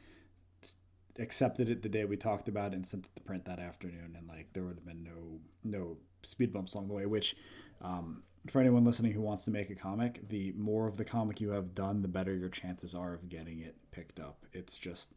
accepted 1.19 1.69
it 1.69 1.83
the 1.83 1.89
day 1.89 2.05
we 2.05 2.17
talked 2.17 2.47
about 2.47 2.73
it 2.73 2.75
and 2.75 2.87
sent 2.87 3.05
it 3.05 3.15
to 3.15 3.21
print 3.21 3.45
that 3.45 3.59
afternoon, 3.59 4.15
and 4.17 4.27
like 4.27 4.47
there 4.53 4.63
would 4.63 4.75
have 4.75 4.85
been 4.85 5.03
no 5.03 5.39
no 5.63 5.97
speed 6.23 6.53
bumps 6.53 6.73
along 6.73 6.87
the 6.87 6.93
way. 6.93 7.05
Which, 7.05 7.35
um, 7.81 8.23
for 8.47 8.59
anyone 8.59 8.83
listening 8.83 9.13
who 9.13 9.21
wants 9.21 9.45
to 9.45 9.51
make 9.51 9.69
a 9.69 9.75
comic, 9.75 10.27
the 10.29 10.53
more 10.57 10.87
of 10.87 10.97
the 10.97 11.05
comic 11.05 11.39
you 11.39 11.51
have 11.51 11.75
done, 11.75 12.01
the 12.01 12.07
better 12.07 12.35
your 12.35 12.49
chances 12.49 12.95
are 12.95 13.13
of 13.13 13.29
getting 13.29 13.59
it 13.59 13.75
picked 13.91 14.19
up. 14.19 14.45
It's 14.53 14.77
just 14.77 15.13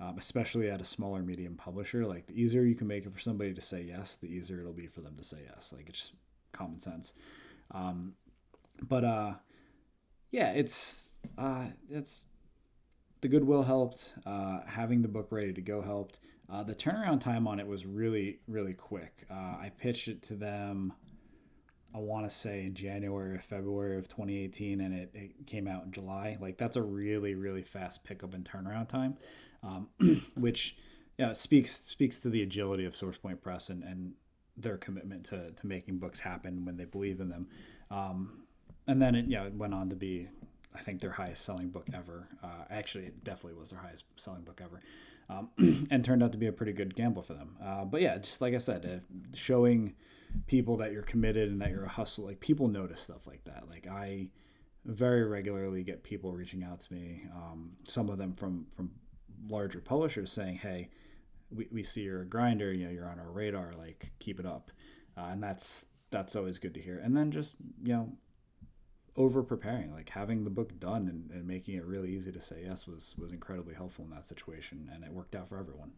um, 0.00 0.16
especially 0.18 0.70
at 0.70 0.80
a 0.80 0.84
smaller 0.84 1.22
medium 1.22 1.56
publisher. 1.56 2.06
Like 2.06 2.26
the 2.26 2.40
easier 2.40 2.62
you 2.62 2.74
can 2.74 2.86
make 2.86 3.06
it 3.06 3.12
for 3.12 3.20
somebody 3.20 3.54
to 3.54 3.60
say 3.60 3.82
yes, 3.82 4.16
the 4.16 4.28
easier 4.28 4.60
it'll 4.60 4.72
be 4.72 4.86
for 4.86 5.00
them 5.00 5.16
to 5.16 5.24
say 5.24 5.38
yes. 5.48 5.72
Like 5.74 5.88
it's 5.88 5.98
just 6.00 6.12
common 6.52 6.78
sense. 6.78 7.14
Um, 7.70 8.14
but 8.82 9.04
uh, 9.04 9.34
yeah, 10.30 10.52
it's 10.52 11.14
uh, 11.38 11.66
it's 11.90 12.24
the 13.20 13.28
goodwill 13.28 13.62
helped. 13.62 14.14
Uh, 14.24 14.60
having 14.66 15.02
the 15.02 15.08
book 15.08 15.28
ready 15.30 15.52
to 15.52 15.60
go 15.60 15.82
helped. 15.82 16.18
Uh, 16.50 16.62
the 16.62 16.74
turnaround 16.74 17.20
time 17.20 17.48
on 17.48 17.58
it 17.58 17.66
was 17.66 17.84
really, 17.84 18.38
really 18.46 18.74
quick. 18.74 19.24
Uh, 19.30 19.34
I 19.34 19.72
pitched 19.76 20.06
it 20.08 20.22
to 20.24 20.34
them, 20.34 20.92
I 21.94 21.98
want 21.98 22.28
to 22.28 22.34
say 22.34 22.64
in 22.64 22.74
January 22.74 23.34
or 23.34 23.40
February 23.40 23.98
of 23.98 24.08
2018, 24.08 24.80
and 24.80 24.94
it, 24.94 25.10
it 25.12 25.46
came 25.46 25.66
out 25.66 25.84
in 25.84 25.92
July. 25.92 26.36
Like, 26.40 26.56
that's 26.56 26.76
a 26.76 26.82
really, 26.82 27.34
really 27.34 27.62
fast 27.62 28.04
pickup 28.04 28.32
and 28.32 28.44
turnaround 28.44 28.88
time, 28.88 29.16
um, 29.64 29.88
which 30.36 30.76
yeah, 31.18 31.32
speaks 31.32 31.72
speaks 31.72 32.18
to 32.20 32.28
the 32.28 32.42
agility 32.42 32.84
of 32.84 32.94
SourcePoint 32.94 33.40
Press 33.40 33.70
and, 33.70 33.82
and 33.82 34.12
their 34.56 34.76
commitment 34.76 35.24
to, 35.26 35.50
to 35.50 35.66
making 35.66 35.98
books 35.98 36.20
happen 36.20 36.64
when 36.64 36.76
they 36.76 36.84
believe 36.84 37.20
in 37.20 37.28
them. 37.28 37.48
Um, 37.90 38.42
and 38.86 39.00
then 39.00 39.14
it, 39.14 39.26
yeah, 39.28 39.44
it 39.44 39.54
went 39.54 39.74
on 39.74 39.88
to 39.90 39.96
be, 39.96 40.28
I 40.76 40.80
think, 40.80 41.00
their 41.00 41.12
highest 41.12 41.44
selling 41.44 41.68
book 41.70 41.88
ever. 41.92 42.28
Uh, 42.42 42.64
actually, 42.70 43.06
it 43.06 43.24
definitely 43.24 43.58
was 43.58 43.70
their 43.70 43.80
highest 43.80 44.04
selling 44.16 44.42
book 44.42 44.60
ever, 44.62 44.80
um, 45.28 45.50
and 45.90 46.04
turned 46.04 46.22
out 46.22 46.32
to 46.32 46.38
be 46.38 46.46
a 46.46 46.52
pretty 46.52 46.72
good 46.72 46.94
gamble 46.94 47.22
for 47.22 47.34
them. 47.34 47.56
Uh, 47.62 47.84
but 47.84 48.00
yeah, 48.00 48.18
just 48.18 48.40
like 48.40 48.54
I 48.54 48.58
said, 48.58 48.84
uh, 48.84 49.16
showing 49.34 49.94
people 50.46 50.76
that 50.78 50.92
you're 50.92 51.02
committed 51.02 51.50
and 51.50 51.60
that 51.60 51.70
you're 51.70 51.84
a 51.84 51.88
hustle, 51.88 52.24
like 52.24 52.40
people 52.40 52.68
notice 52.68 53.00
stuff 53.00 53.26
like 53.26 53.44
that. 53.44 53.64
Like 53.68 53.86
I 53.86 54.28
very 54.84 55.24
regularly 55.24 55.82
get 55.82 56.02
people 56.02 56.32
reaching 56.32 56.62
out 56.62 56.80
to 56.80 56.92
me, 56.92 57.24
um, 57.34 57.72
some 57.84 58.08
of 58.08 58.18
them 58.18 58.34
from 58.34 58.66
from 58.74 58.90
larger 59.48 59.80
publishers 59.80 60.30
saying, 60.30 60.56
"Hey, 60.56 60.90
we, 61.50 61.68
we 61.70 61.82
see 61.82 62.02
you're 62.02 62.22
a 62.22 62.26
grinder, 62.26 62.72
you 62.72 62.86
know, 62.86 62.92
you're 62.92 63.08
on 63.08 63.18
our 63.18 63.30
radar, 63.30 63.72
like 63.78 64.12
keep 64.18 64.38
it 64.38 64.46
up," 64.46 64.70
uh, 65.16 65.28
and 65.30 65.42
that's 65.42 65.86
that's 66.10 66.36
always 66.36 66.58
good 66.58 66.74
to 66.74 66.80
hear. 66.80 66.98
And 66.98 67.16
then 67.16 67.30
just 67.30 67.56
you 67.82 67.92
know 67.92 68.12
over 69.16 69.42
preparing 69.42 69.92
like 69.92 70.10
having 70.10 70.44
the 70.44 70.50
book 70.50 70.78
done 70.78 71.08
and, 71.08 71.30
and 71.30 71.46
making 71.46 71.74
it 71.74 71.84
really 71.84 72.10
easy 72.10 72.30
to 72.32 72.40
say 72.40 72.62
yes 72.64 72.86
was 72.86 73.14
was 73.18 73.32
incredibly 73.32 73.74
helpful 73.74 74.04
in 74.04 74.10
that 74.10 74.26
situation 74.26 74.90
and 74.92 75.04
it 75.04 75.12
worked 75.12 75.34
out 75.34 75.48
for 75.48 75.58
everyone. 75.58 75.90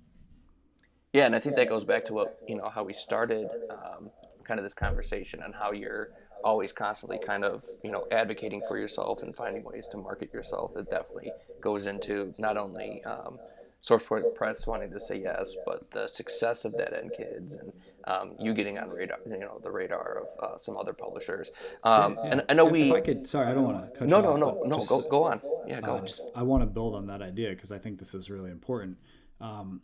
Yeah 1.12 1.26
and 1.26 1.34
i 1.34 1.38
think 1.38 1.56
that 1.56 1.68
goes 1.68 1.84
back 1.84 2.04
to 2.06 2.12
what 2.12 2.36
you 2.46 2.54
know 2.54 2.68
how 2.68 2.84
we 2.84 2.92
started 2.92 3.48
um, 3.70 4.10
kind 4.44 4.60
of 4.60 4.64
this 4.64 4.74
conversation 4.74 5.42
and 5.42 5.54
how 5.54 5.72
you're 5.72 6.10
always 6.44 6.72
constantly 6.72 7.18
kind 7.18 7.44
of 7.44 7.64
you 7.82 7.90
know 7.90 8.06
advocating 8.10 8.62
for 8.66 8.78
yourself 8.78 9.22
and 9.22 9.34
finding 9.34 9.64
ways 9.64 9.86
to 9.90 9.96
market 9.96 10.32
yourself. 10.32 10.76
It 10.76 10.90
definitely 10.90 11.32
goes 11.60 11.86
into 11.86 12.34
not 12.38 12.56
only 12.56 13.02
um, 13.04 13.38
SourcePoint 13.86 14.34
Press 14.34 14.66
wanting 14.66 14.90
to 14.90 15.00
say 15.00 15.20
yes, 15.20 15.54
but 15.64 15.90
the 15.92 16.08
success 16.08 16.64
of 16.64 16.76
Dead 16.76 16.92
End 16.92 17.12
Kids 17.16 17.54
and 17.54 17.72
um, 18.04 18.34
you 18.40 18.54
getting 18.54 18.78
on 18.78 18.90
radar, 18.90 19.18
you 19.28 19.38
know, 19.38 19.60
the 19.62 19.70
radar 19.70 20.22
of 20.22 20.44
uh, 20.44 20.58
some 20.58 20.76
other 20.76 20.92
publishers. 20.92 21.50
Um, 21.84 22.14
yeah, 22.14 22.24
yeah. 22.24 22.30
And 22.30 22.44
I 22.48 22.54
know 22.54 22.66
if, 22.66 22.72
we. 22.72 22.90
If 22.90 22.94
I 22.94 23.00
could, 23.00 23.26
sorry, 23.28 23.48
I 23.48 23.54
don't 23.54 23.64
want 23.64 23.82
to 23.82 23.98
cut 23.98 24.08
no, 24.08 24.16
you 24.18 24.22
no, 24.22 24.32
off. 24.32 24.38
No, 24.38 24.62
no, 24.64 24.76
no, 24.78 24.84
go, 24.84 25.02
go 25.02 25.24
on. 25.24 25.40
Yeah, 25.66 25.80
go. 25.80 25.96
Uh, 25.96 26.00
just, 26.00 26.22
I 26.34 26.42
want 26.42 26.62
to 26.62 26.66
build 26.66 26.94
on 26.94 27.06
that 27.06 27.22
idea 27.22 27.50
because 27.50 27.70
I 27.70 27.78
think 27.78 27.98
this 27.98 28.14
is 28.14 28.30
really 28.30 28.50
important. 28.50 28.96
Um, 29.40 29.82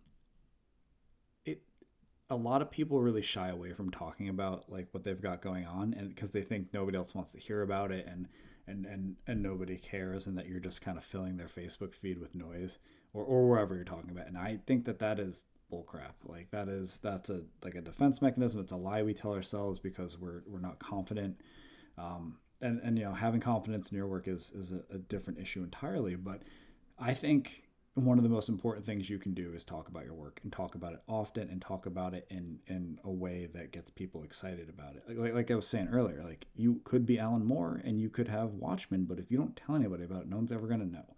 it, 1.44 1.62
a 2.30 2.36
lot 2.36 2.62
of 2.62 2.70
people 2.70 3.00
really 3.00 3.22
shy 3.22 3.48
away 3.50 3.74
from 3.74 3.90
talking 3.90 4.28
about 4.28 4.64
like 4.68 4.88
what 4.90 5.04
they've 5.04 5.20
got 5.20 5.40
going 5.40 5.66
on, 5.66 5.94
and 5.94 6.08
because 6.08 6.32
they 6.32 6.42
think 6.42 6.68
nobody 6.72 6.96
else 6.96 7.14
wants 7.14 7.32
to 7.32 7.38
hear 7.38 7.62
about 7.62 7.92
it, 7.92 8.06
and 8.08 8.26
and 8.66 8.86
and 8.86 9.16
and 9.28 9.40
nobody 9.40 9.76
cares, 9.76 10.26
and 10.26 10.36
that 10.36 10.48
you're 10.48 10.60
just 10.60 10.80
kind 10.80 10.98
of 10.98 11.04
filling 11.04 11.36
their 11.36 11.46
Facebook 11.46 11.94
feed 11.94 12.18
with 12.18 12.34
noise 12.34 12.78
or, 13.14 13.24
or 13.24 13.48
wherever 13.48 13.74
you're 13.74 13.84
talking 13.84 14.10
about. 14.10 14.26
And 14.26 14.36
I 14.36 14.58
think 14.66 14.84
that 14.84 14.98
that 14.98 15.18
is 15.18 15.46
bullcrap. 15.72 16.14
Like 16.26 16.50
that 16.50 16.68
is 16.68 16.98
that's 17.02 17.30
a 17.30 17.42
like 17.62 17.76
a 17.76 17.80
defense 17.80 18.20
mechanism. 18.20 18.60
It's 18.60 18.72
a 18.72 18.76
lie 18.76 19.02
we 19.02 19.14
tell 19.14 19.32
ourselves 19.32 19.80
because 19.80 20.18
we're 20.18 20.42
we're 20.46 20.60
not 20.60 20.78
confident. 20.78 21.40
Um, 21.96 22.38
and 22.60 22.80
and 22.82 22.98
you 22.98 23.04
know 23.04 23.14
having 23.14 23.40
confidence 23.40 23.90
in 23.90 23.96
your 23.96 24.08
work 24.08 24.28
is 24.28 24.52
is 24.54 24.72
a, 24.72 24.94
a 24.94 24.98
different 24.98 25.38
issue 25.38 25.62
entirely. 25.62 26.16
But 26.16 26.42
I 26.98 27.14
think 27.14 27.62
one 27.94 28.18
of 28.18 28.24
the 28.24 28.30
most 28.30 28.48
important 28.48 28.84
things 28.84 29.08
you 29.08 29.18
can 29.18 29.34
do 29.34 29.52
is 29.54 29.64
talk 29.64 29.86
about 29.86 30.04
your 30.04 30.14
work 30.14 30.40
and 30.42 30.52
talk 30.52 30.74
about 30.74 30.94
it 30.94 31.00
often 31.06 31.48
and 31.48 31.62
talk 31.62 31.86
about 31.86 32.12
it 32.12 32.26
in 32.28 32.58
in 32.66 32.98
a 33.04 33.10
way 33.10 33.48
that 33.54 33.70
gets 33.70 33.88
people 33.88 34.24
excited 34.24 34.68
about 34.68 34.96
it 34.96 35.16
like, 35.16 35.32
like 35.32 35.50
i 35.52 35.54
was 35.54 35.68
saying 35.68 35.86
earlier 35.92 36.24
like 36.24 36.44
you 36.56 36.80
could 36.82 37.06
be 37.06 37.20
alan 37.20 37.44
moore 37.44 37.80
and 37.84 38.00
you 38.00 38.10
could 38.10 38.26
have 38.26 38.50
watchmen 38.54 39.04
but 39.04 39.20
if 39.20 39.30
you 39.30 39.38
don't 39.38 39.54
tell 39.54 39.76
anybody 39.76 40.02
about 40.02 40.22
it 40.22 40.28
no 40.28 40.34
one's 40.34 40.50
ever 40.50 40.66
to 40.66 40.78
know 40.78 41.14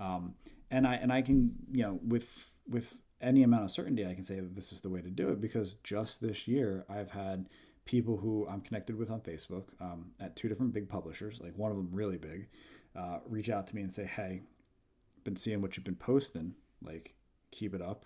um, 0.00 0.34
and 0.70 0.86
I 0.86 0.94
and 0.94 1.12
I 1.12 1.22
can 1.22 1.52
you 1.72 1.82
know 1.82 2.00
with 2.06 2.50
with 2.68 2.96
any 3.20 3.42
amount 3.42 3.64
of 3.64 3.70
certainty 3.70 4.06
I 4.06 4.14
can 4.14 4.24
say 4.24 4.40
that 4.40 4.54
this 4.54 4.72
is 4.72 4.80
the 4.80 4.88
way 4.88 5.00
to 5.00 5.10
do 5.10 5.30
it 5.30 5.40
because 5.40 5.74
just 5.82 6.20
this 6.20 6.46
year 6.46 6.84
I've 6.88 7.10
had 7.10 7.48
people 7.88 8.18
who 8.18 8.46
I'm 8.46 8.60
connected 8.60 8.96
with 8.96 9.10
on 9.10 9.20
Facebook 9.20 9.64
um, 9.80 10.10
at 10.20 10.36
two 10.36 10.46
different 10.46 10.74
big 10.74 10.90
publishers, 10.90 11.40
like 11.40 11.56
one 11.56 11.70
of 11.70 11.78
them 11.78 11.88
really 11.90 12.18
big, 12.18 12.48
uh, 12.94 13.20
reach 13.26 13.48
out 13.48 13.66
to 13.68 13.74
me 13.74 13.80
and 13.80 13.92
say, 13.92 14.04
"Hey, 14.04 14.42
been 15.24 15.36
seeing 15.36 15.62
what 15.62 15.76
you've 15.76 15.84
been 15.84 15.96
posting, 15.96 16.54
like 16.82 17.14
keep 17.50 17.74
it 17.74 17.80
up." 17.80 18.04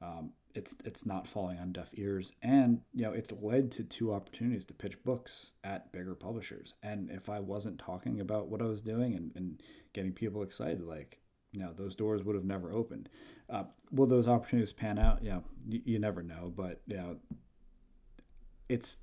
Um, 0.00 0.30
it's 0.54 0.76
it's 0.84 1.04
not 1.04 1.26
falling 1.26 1.58
on 1.58 1.72
deaf 1.72 1.90
ears, 1.94 2.32
and 2.42 2.80
you 2.92 3.02
know 3.02 3.12
it's 3.12 3.32
led 3.42 3.72
to 3.72 3.82
two 3.82 4.14
opportunities 4.14 4.64
to 4.66 4.74
pitch 4.74 5.02
books 5.02 5.52
at 5.64 5.90
bigger 5.90 6.14
publishers. 6.14 6.74
And 6.82 7.10
if 7.10 7.28
I 7.28 7.40
wasn't 7.40 7.80
talking 7.80 8.20
about 8.20 8.48
what 8.48 8.62
I 8.62 8.66
was 8.66 8.82
doing 8.82 9.14
and, 9.14 9.32
and 9.34 9.60
getting 9.92 10.12
people 10.12 10.44
excited, 10.44 10.82
like 10.82 11.18
you 11.54 11.60
know, 11.60 11.72
those 11.72 11.94
doors 11.94 12.24
would 12.24 12.34
have 12.34 12.44
never 12.44 12.72
opened. 12.72 13.08
Uh, 13.48 13.64
will 13.92 14.06
those 14.06 14.26
opportunities 14.26 14.72
pan 14.72 14.98
out? 14.98 15.22
Yeah, 15.22 15.40
you, 15.68 15.80
you 15.84 15.98
never 15.98 16.22
know, 16.22 16.52
but 16.54 16.82
you 16.86 16.96
know, 16.96 17.16
it's 18.68 18.98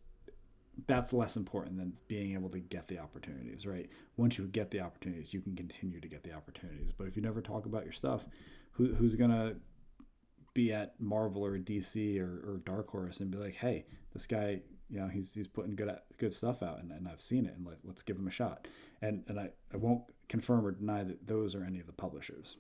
that's 0.88 1.14
less 1.14 1.38
important 1.38 1.78
than 1.78 1.93
being 2.08 2.34
able 2.34 2.49
to 2.49 2.60
get 2.60 2.88
the 2.88 2.97
opportunities, 2.97 3.66
right? 3.66 3.89
Once 4.18 4.38
you 4.38 4.47
get 4.47 4.72
the 4.72 4.82
opportunities, 4.82 5.34
you 5.34 5.41
can 5.41 5.56
continue 5.56 5.99
to 5.99 6.08
get 6.08 6.24
the 6.24 6.34
opportunities. 6.34 6.91
But 6.97 7.08
if 7.08 7.16
you 7.16 7.22
never 7.22 7.41
talk 7.41 7.66
about 7.66 7.84
your 7.84 7.93
stuff, 7.93 8.26
who, 8.72 8.93
who's 8.93 9.16
gonna 9.16 9.56
be 10.54 10.74
at 10.74 10.99
Marvel 10.99 11.45
or 11.45 11.58
DC 11.58 12.20
or, 12.20 12.41
or 12.45 12.62
Dark 12.66 12.89
Horse 12.89 13.20
and 13.20 13.32
be 13.32 13.38
like, 13.38 13.56
hey, 13.56 13.86
this 14.14 14.26
guy, 14.28 14.62
you 14.89 14.99
know, 14.99 15.08
he's, 15.08 15.32
he's 15.34 15.47
putting 15.47 15.76
good 15.76 15.89
good 16.18 16.34
stuff 16.34 16.62
out 16.62 16.82
and, 16.82 16.91
and 16.91 17.08
I've 17.08 17.22
seen 17.22 17.45
it 17.45 17.56
and 17.56 17.66
let, 17.66 17.78
let's 17.86 18.04
give 18.04 18.18
him 18.18 18.28
a 18.28 18.32
shot. 18.32 18.68
And 19.02 19.24
and 19.28 19.39
I, 19.39 19.52
I 19.74 19.78
won't 19.78 20.04
confirm 20.32 20.66
or 20.66 20.72
deny 20.72 21.04
that 21.04 21.28
those 21.28 21.54
are 21.56 21.66
any 21.66 21.82
of 21.82 21.86
the 21.86 21.92
publishers. 21.92 22.56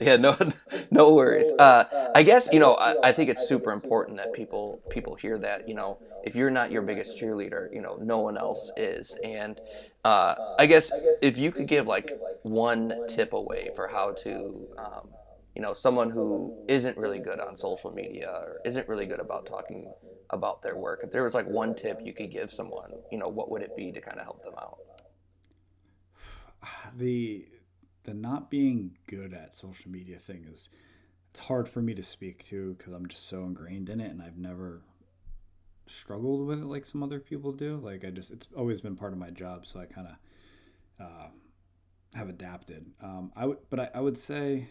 Yeah, 0.00 0.16
no, 0.16 0.36
no 0.90 1.12
worries. 1.12 1.52
Uh, 1.58 2.10
I 2.14 2.22
guess 2.22 2.48
you 2.52 2.60
know 2.60 2.74
I, 2.74 3.08
I, 3.08 3.12
think 3.12 3.30
it's 3.30 3.48
super 3.48 3.72
important 3.72 4.18
that 4.18 4.32
people 4.32 4.80
people 4.90 5.16
hear 5.16 5.38
that 5.38 5.68
you 5.68 5.74
know 5.74 5.98
if 6.22 6.36
you're 6.36 6.50
not 6.50 6.70
your 6.70 6.82
biggest 6.82 7.18
cheerleader, 7.18 7.72
you 7.72 7.80
know 7.80 7.98
no 8.00 8.18
one 8.18 8.36
else 8.36 8.70
is. 8.76 9.14
And 9.24 9.60
uh, 10.04 10.34
I 10.58 10.66
guess 10.66 10.92
if 11.20 11.36
you 11.36 11.50
could 11.50 11.66
give 11.66 11.86
like 11.86 12.12
one 12.42 12.94
tip 13.08 13.32
away 13.32 13.70
for 13.74 13.88
how 13.88 14.12
to 14.24 14.68
um, 14.78 15.08
you 15.56 15.62
know 15.62 15.72
someone 15.72 16.10
who 16.10 16.54
isn't 16.68 16.96
really 16.96 17.18
good 17.18 17.40
on 17.40 17.56
social 17.56 17.90
media 17.90 18.30
or 18.30 18.60
isn't 18.64 18.86
really 18.88 19.06
good 19.06 19.20
about 19.20 19.46
talking 19.46 19.92
about 20.30 20.62
their 20.62 20.76
work, 20.76 21.00
if 21.02 21.10
there 21.10 21.24
was 21.24 21.34
like 21.34 21.48
one 21.48 21.74
tip 21.74 22.00
you 22.04 22.12
could 22.12 22.30
give 22.30 22.52
someone, 22.52 22.92
you 23.10 23.18
know 23.18 23.28
what 23.28 23.50
would 23.50 23.62
it 23.62 23.74
be 23.74 23.90
to 23.90 24.00
kind 24.00 24.18
of 24.18 24.24
help 24.24 24.42
them 24.44 24.54
out? 24.58 24.78
the 26.96 27.46
the 28.04 28.14
not 28.14 28.50
being 28.50 28.96
good 29.06 29.32
at 29.32 29.54
social 29.54 29.90
media 29.90 30.18
thing 30.18 30.46
is 30.50 30.68
it's 31.30 31.40
hard 31.40 31.68
for 31.68 31.80
me 31.80 31.94
to 31.94 32.02
speak 32.02 32.44
to 32.46 32.74
because 32.74 32.92
I'm 32.92 33.08
just 33.08 33.28
so 33.28 33.42
ingrained 33.44 33.88
in 33.88 34.00
it 34.00 34.10
and 34.10 34.22
I've 34.22 34.36
never 34.36 34.82
struggled 35.86 36.46
with 36.46 36.60
it 36.60 36.66
like 36.66 36.86
some 36.86 37.02
other 37.02 37.18
people 37.18 37.52
do. 37.52 37.80
Like 37.82 38.04
I 38.04 38.10
just 38.10 38.30
it's 38.30 38.46
always 38.56 38.80
been 38.80 38.96
part 38.96 39.12
of 39.12 39.18
my 39.18 39.30
job, 39.30 39.66
so 39.66 39.80
I 39.80 39.86
kind 39.86 40.08
of 40.08 41.06
uh, 41.06 41.26
have 42.14 42.28
adapted. 42.28 42.86
Um, 43.02 43.32
I 43.36 43.46
would, 43.46 43.58
but 43.70 43.80
I, 43.80 43.90
I 43.94 44.00
would 44.00 44.18
say, 44.18 44.68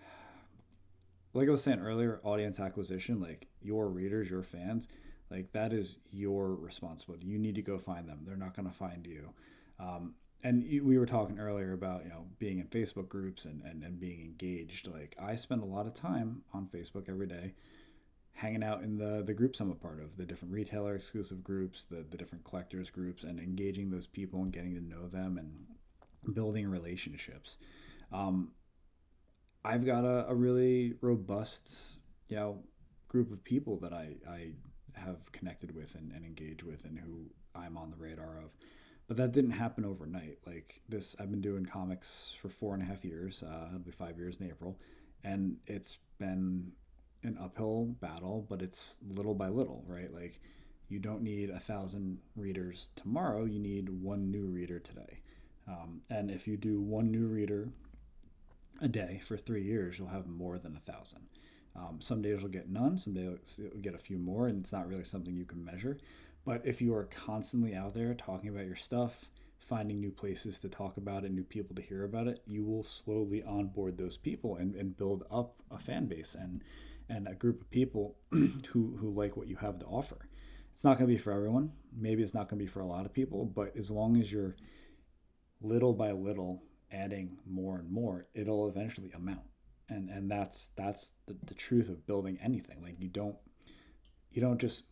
like 1.34 1.48
I 1.48 1.52
was 1.52 1.62
saying 1.62 1.80
earlier, 1.80 2.20
audience 2.24 2.58
acquisition, 2.60 3.20
like 3.20 3.46
your 3.62 3.88
readers, 3.88 4.30
your 4.30 4.42
fans, 4.42 4.88
like 5.30 5.52
that 5.52 5.72
is 5.72 5.98
your 6.10 6.54
responsibility. 6.54 7.26
You 7.26 7.38
need 7.38 7.56
to 7.56 7.62
go 7.62 7.78
find 7.78 8.08
them. 8.08 8.20
They're 8.26 8.36
not 8.36 8.56
going 8.56 8.68
to 8.68 8.74
find 8.74 9.06
you. 9.06 9.30
Um, 9.78 10.14
and 10.42 10.64
we 10.82 10.98
were 10.98 11.06
talking 11.06 11.38
earlier 11.38 11.72
about 11.72 12.04
you 12.04 12.10
know 12.10 12.26
being 12.38 12.58
in 12.58 12.66
facebook 12.66 13.08
groups 13.08 13.44
and, 13.44 13.62
and, 13.62 13.82
and 13.82 14.00
being 14.00 14.20
engaged. 14.20 14.86
Like 14.86 15.16
i 15.20 15.34
spend 15.36 15.62
a 15.62 15.66
lot 15.66 15.86
of 15.86 15.94
time 15.94 16.42
on 16.52 16.68
facebook 16.74 17.08
every 17.08 17.26
day 17.26 17.54
hanging 18.32 18.62
out 18.62 18.82
in 18.82 18.96
the 18.96 19.22
the 19.26 19.34
groups 19.34 19.60
i'm 19.60 19.70
a 19.70 19.74
part 19.74 20.00
of 20.00 20.16
the 20.16 20.24
different 20.24 20.54
retailer 20.54 20.94
exclusive 20.94 21.44
groups 21.44 21.84
the, 21.84 22.04
the 22.10 22.16
different 22.16 22.44
collectors 22.44 22.90
groups 22.90 23.24
and 23.24 23.38
engaging 23.38 23.90
those 23.90 24.06
people 24.06 24.42
and 24.42 24.52
getting 24.52 24.74
to 24.74 24.80
know 24.80 25.08
them 25.08 25.36
and 25.38 26.34
building 26.34 26.66
relationships. 26.68 27.56
Um, 28.12 28.52
i've 29.64 29.84
got 29.84 30.04
a, 30.04 30.26
a 30.28 30.34
really 30.34 30.94
robust 31.00 31.70
you 32.28 32.36
know 32.36 32.62
group 33.08 33.30
of 33.32 33.42
people 33.44 33.78
that 33.80 33.92
i 33.92 34.14
i 34.28 34.52
have 34.94 35.30
connected 35.32 35.74
with 35.74 35.94
and, 35.94 36.10
and 36.12 36.24
engaged 36.24 36.62
with 36.62 36.84
and 36.84 36.98
who 36.98 37.26
i'm 37.54 37.76
on 37.76 37.90
the 37.90 37.96
radar 37.96 38.38
of 38.38 38.50
but 39.10 39.16
that 39.16 39.32
didn't 39.32 39.50
happen 39.50 39.84
overnight. 39.84 40.38
Like 40.46 40.82
this, 40.88 41.16
I've 41.18 41.32
been 41.32 41.40
doing 41.40 41.66
comics 41.66 42.32
for 42.40 42.48
four 42.48 42.74
and 42.74 42.82
a 42.82 42.86
half 42.86 43.04
years. 43.04 43.42
Uh, 43.42 43.66
it'll 43.66 43.80
be 43.80 43.90
five 43.90 44.16
years 44.16 44.36
in 44.36 44.46
April, 44.46 44.78
and 45.24 45.56
it's 45.66 45.98
been 46.20 46.70
an 47.24 47.36
uphill 47.42 47.86
battle, 48.00 48.46
but 48.48 48.62
it's 48.62 48.98
little 49.12 49.34
by 49.34 49.48
little, 49.48 49.82
right? 49.88 50.14
Like 50.14 50.40
you 50.88 51.00
don't 51.00 51.22
need 51.22 51.50
a 51.50 51.58
thousand 51.58 52.18
readers 52.36 52.90
tomorrow. 52.94 53.46
You 53.46 53.58
need 53.58 53.88
one 53.88 54.30
new 54.30 54.46
reader 54.46 54.78
today. 54.78 55.22
Um, 55.66 56.02
and 56.08 56.30
if 56.30 56.46
you 56.46 56.56
do 56.56 56.80
one 56.80 57.10
new 57.10 57.26
reader 57.26 57.68
a 58.80 58.86
day 58.86 59.20
for 59.24 59.36
three 59.36 59.64
years, 59.64 59.98
you'll 59.98 60.06
have 60.06 60.28
more 60.28 60.56
than 60.56 60.76
a 60.76 60.92
thousand. 60.92 61.26
Um, 61.74 62.00
some 62.00 62.22
days 62.22 62.42
you'll 62.42 62.50
get 62.50 62.70
none, 62.70 62.96
some 62.96 63.14
days 63.14 63.38
you'll 63.58 63.82
get 63.82 63.96
a 63.96 63.98
few 63.98 64.18
more, 64.18 64.46
and 64.46 64.60
it's 64.60 64.72
not 64.72 64.88
really 64.88 65.02
something 65.02 65.34
you 65.34 65.44
can 65.44 65.64
measure. 65.64 65.98
But 66.44 66.62
if 66.64 66.80
you 66.80 66.94
are 66.94 67.04
constantly 67.04 67.74
out 67.74 67.94
there 67.94 68.14
talking 68.14 68.48
about 68.48 68.66
your 68.66 68.76
stuff, 68.76 69.28
finding 69.58 70.00
new 70.00 70.10
places 70.10 70.58
to 70.58 70.68
talk 70.68 70.96
about 70.96 71.24
it, 71.24 71.32
new 71.32 71.44
people 71.44 71.76
to 71.76 71.82
hear 71.82 72.04
about 72.04 72.26
it, 72.26 72.42
you 72.46 72.64
will 72.64 72.82
slowly 72.82 73.42
onboard 73.42 73.98
those 73.98 74.16
people 74.16 74.56
and, 74.56 74.74
and 74.74 74.96
build 74.96 75.24
up 75.30 75.54
a 75.70 75.78
fan 75.78 76.06
base 76.06 76.34
and 76.34 76.62
and 77.08 77.26
a 77.26 77.34
group 77.34 77.60
of 77.60 77.70
people 77.70 78.16
who, 78.30 78.96
who 79.00 79.10
like 79.10 79.36
what 79.36 79.48
you 79.48 79.56
have 79.56 79.80
to 79.80 79.86
offer. 79.86 80.28
It's 80.72 80.84
not 80.84 80.96
going 80.96 81.10
to 81.10 81.14
be 81.14 81.18
for 81.18 81.32
everyone. 81.32 81.72
Maybe 81.94 82.22
it's 82.22 82.34
not 82.34 82.48
going 82.48 82.58
to 82.58 82.64
be 82.64 82.70
for 82.70 82.80
a 82.80 82.86
lot 82.86 83.04
of 83.04 83.12
people, 83.12 83.44
but 83.44 83.76
as 83.76 83.90
long 83.90 84.16
as 84.16 84.32
you're 84.32 84.54
little 85.60 85.92
by 85.92 86.12
little 86.12 86.62
adding 86.92 87.36
more 87.44 87.78
and 87.78 87.90
more, 87.90 88.26
it'll 88.32 88.68
eventually 88.68 89.10
amount. 89.10 89.42
And 89.88 90.08
and 90.08 90.30
that's 90.30 90.70
that's 90.76 91.12
the, 91.26 91.36
the 91.46 91.54
truth 91.54 91.88
of 91.88 92.06
building 92.06 92.38
anything. 92.42 92.80
Like 92.80 92.96
you 93.00 93.08
don't 93.08 93.36
you 94.30 94.40
don't 94.40 94.60
just 94.60 94.84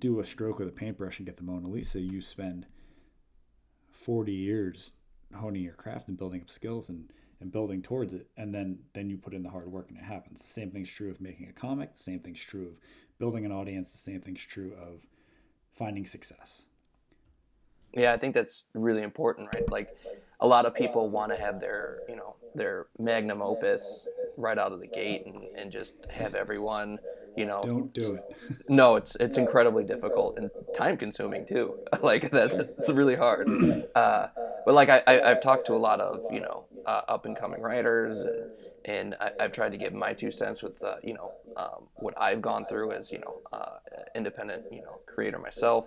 do 0.00 0.20
a 0.20 0.24
stroke 0.24 0.58
with 0.58 0.68
a 0.68 0.72
paintbrush 0.72 1.18
and 1.18 1.26
get 1.26 1.36
the 1.36 1.42
Mona 1.42 1.68
Lisa. 1.68 2.00
You 2.00 2.20
spend 2.20 2.66
40 3.90 4.32
years 4.32 4.92
honing 5.34 5.62
your 5.62 5.74
craft 5.74 6.08
and 6.08 6.16
building 6.16 6.40
up 6.40 6.50
skills 6.50 6.88
and, 6.88 7.12
and 7.40 7.52
building 7.52 7.82
towards 7.82 8.12
it. 8.12 8.28
And 8.36 8.54
then, 8.54 8.78
then 8.94 9.10
you 9.10 9.18
put 9.18 9.34
in 9.34 9.42
the 9.42 9.50
hard 9.50 9.70
work 9.70 9.88
and 9.88 9.98
it 9.98 10.04
happens. 10.04 10.40
The 10.40 10.48
same 10.48 10.70
thing's 10.70 10.90
true 10.90 11.10
of 11.10 11.20
making 11.20 11.48
a 11.48 11.52
comic. 11.52 11.96
The 11.96 12.02
same 12.02 12.20
thing's 12.20 12.40
true 12.40 12.66
of 12.66 12.78
building 13.18 13.44
an 13.44 13.52
audience. 13.52 13.92
The 13.92 13.98
same 13.98 14.20
thing's 14.20 14.44
true 14.44 14.72
of 14.80 15.06
finding 15.74 16.06
success. 16.06 16.64
Yeah, 17.92 18.12
I 18.12 18.18
think 18.18 18.34
that's 18.34 18.64
really 18.74 19.02
important, 19.02 19.48
right? 19.54 19.70
Like 19.70 19.96
a 20.40 20.46
lot 20.46 20.66
of 20.66 20.74
people 20.74 21.10
want 21.10 21.32
to 21.32 21.38
have 21.38 21.60
their, 21.60 21.98
you 22.08 22.16
know, 22.16 22.36
their 22.54 22.86
magnum 22.98 23.42
opus 23.42 24.06
right 24.36 24.58
out 24.58 24.72
of 24.72 24.80
the 24.80 24.86
gate 24.86 25.26
and, 25.26 25.42
and 25.56 25.72
just 25.72 25.92
have 26.10 26.34
everyone 26.34 26.98
you 27.38 27.46
know 27.46 27.62
don't 27.62 27.94
do 27.94 28.14
it. 28.14 28.24
No 28.68 28.96
it's 28.96 29.16
it's 29.20 29.38
incredibly 29.38 29.84
difficult 29.84 30.38
and 30.38 30.50
time 30.76 30.96
consuming 30.96 31.46
too. 31.46 31.76
Like 32.02 32.30
that's 32.30 32.52
it's 32.54 32.90
really 32.90 33.16
hard. 33.16 33.48
Uh, 33.94 34.28
but 34.64 34.74
like 34.74 34.88
I, 34.88 35.02
I 35.06 35.28
have 35.28 35.40
talked 35.40 35.66
to 35.66 35.74
a 35.74 35.78
lot 35.78 36.00
of 36.00 36.22
you 36.30 36.40
know 36.40 36.64
uh, 36.84 37.02
up 37.08 37.26
and 37.26 37.36
coming 37.36 37.60
writers 37.60 38.24
and, 38.24 38.50
and 38.84 39.16
I, 39.20 39.30
have 39.40 39.52
tried 39.52 39.72
to 39.72 39.78
give 39.78 39.92
my 39.92 40.12
two 40.14 40.30
cents 40.30 40.62
with 40.62 40.82
uh, 40.82 40.96
you 41.02 41.14
know 41.14 41.32
um, 41.56 41.88
what 41.96 42.14
I've 42.16 42.42
gone 42.42 42.64
through 42.66 42.92
as 42.92 43.12
you 43.12 43.20
know 43.20 43.40
uh, 43.52 43.78
independent 44.14 44.64
you 44.70 44.82
know 44.82 45.00
creator 45.06 45.38
myself 45.38 45.86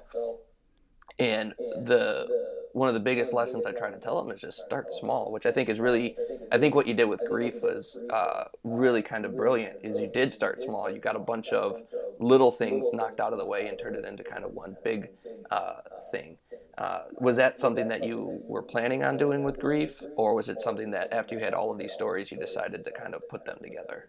and 1.21 1.53
the 1.75 2.29
one 2.73 2.87
of 2.87 2.93
the 2.95 2.99
biggest 3.01 3.33
lessons 3.33 3.65
I 3.65 3.73
try 3.73 3.91
to 3.91 3.99
tell 3.99 4.21
them 4.21 4.33
is 4.33 4.41
just 4.41 4.59
start 4.59 4.91
small, 4.93 5.31
which 5.31 5.45
I 5.45 5.51
think 5.51 5.69
is 5.69 5.79
really, 5.79 6.17
I 6.51 6.57
think 6.57 6.73
what 6.73 6.87
you 6.87 6.93
did 6.93 7.05
with 7.05 7.25
grief 7.25 7.61
was 7.61 7.99
uh, 8.09 8.45
really 8.63 9.01
kind 9.03 9.25
of 9.25 9.35
brilliant. 9.35 9.77
Is 9.83 9.99
you 9.99 10.07
did 10.07 10.33
start 10.33 10.61
small. 10.63 10.89
You 10.89 10.99
got 10.99 11.17
a 11.17 11.19
bunch 11.19 11.53
of 11.53 11.83
little 12.19 12.51
things 12.51 12.93
knocked 12.93 13.19
out 13.19 13.33
of 13.33 13.39
the 13.39 13.45
way 13.45 13.67
and 13.67 13.77
turned 13.77 13.97
it 13.97 14.05
into 14.05 14.23
kind 14.23 14.45
of 14.45 14.53
one 14.53 14.77
big 14.83 15.09
uh, 15.51 15.81
thing. 16.01 16.37
Uh, 16.77 17.01
was 17.19 17.35
that 17.35 17.59
something 17.59 17.89
that 17.89 18.03
you 18.03 18.41
were 18.47 18.63
planning 18.63 19.03
on 19.03 19.17
doing 19.17 19.43
with 19.43 19.59
grief, 19.59 20.07
or 20.15 20.33
was 20.33 20.49
it 20.49 20.61
something 20.61 20.91
that 20.91 21.11
after 21.13 21.35
you 21.35 21.41
had 21.41 21.53
all 21.53 21.71
of 21.71 21.77
these 21.77 21.93
stories, 21.93 22.31
you 22.31 22.37
decided 22.37 22.85
to 22.85 22.91
kind 22.91 23.13
of 23.13 23.27
put 23.27 23.45
them 23.45 23.57
together? 23.61 24.07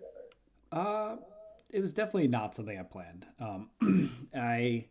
Uh, 0.70 1.16
it 1.70 1.80
was 1.80 1.92
definitely 1.92 2.28
not 2.28 2.54
something 2.54 2.78
I 2.78 2.82
planned. 2.82 3.26
Um, 3.40 3.70
I 4.36 4.86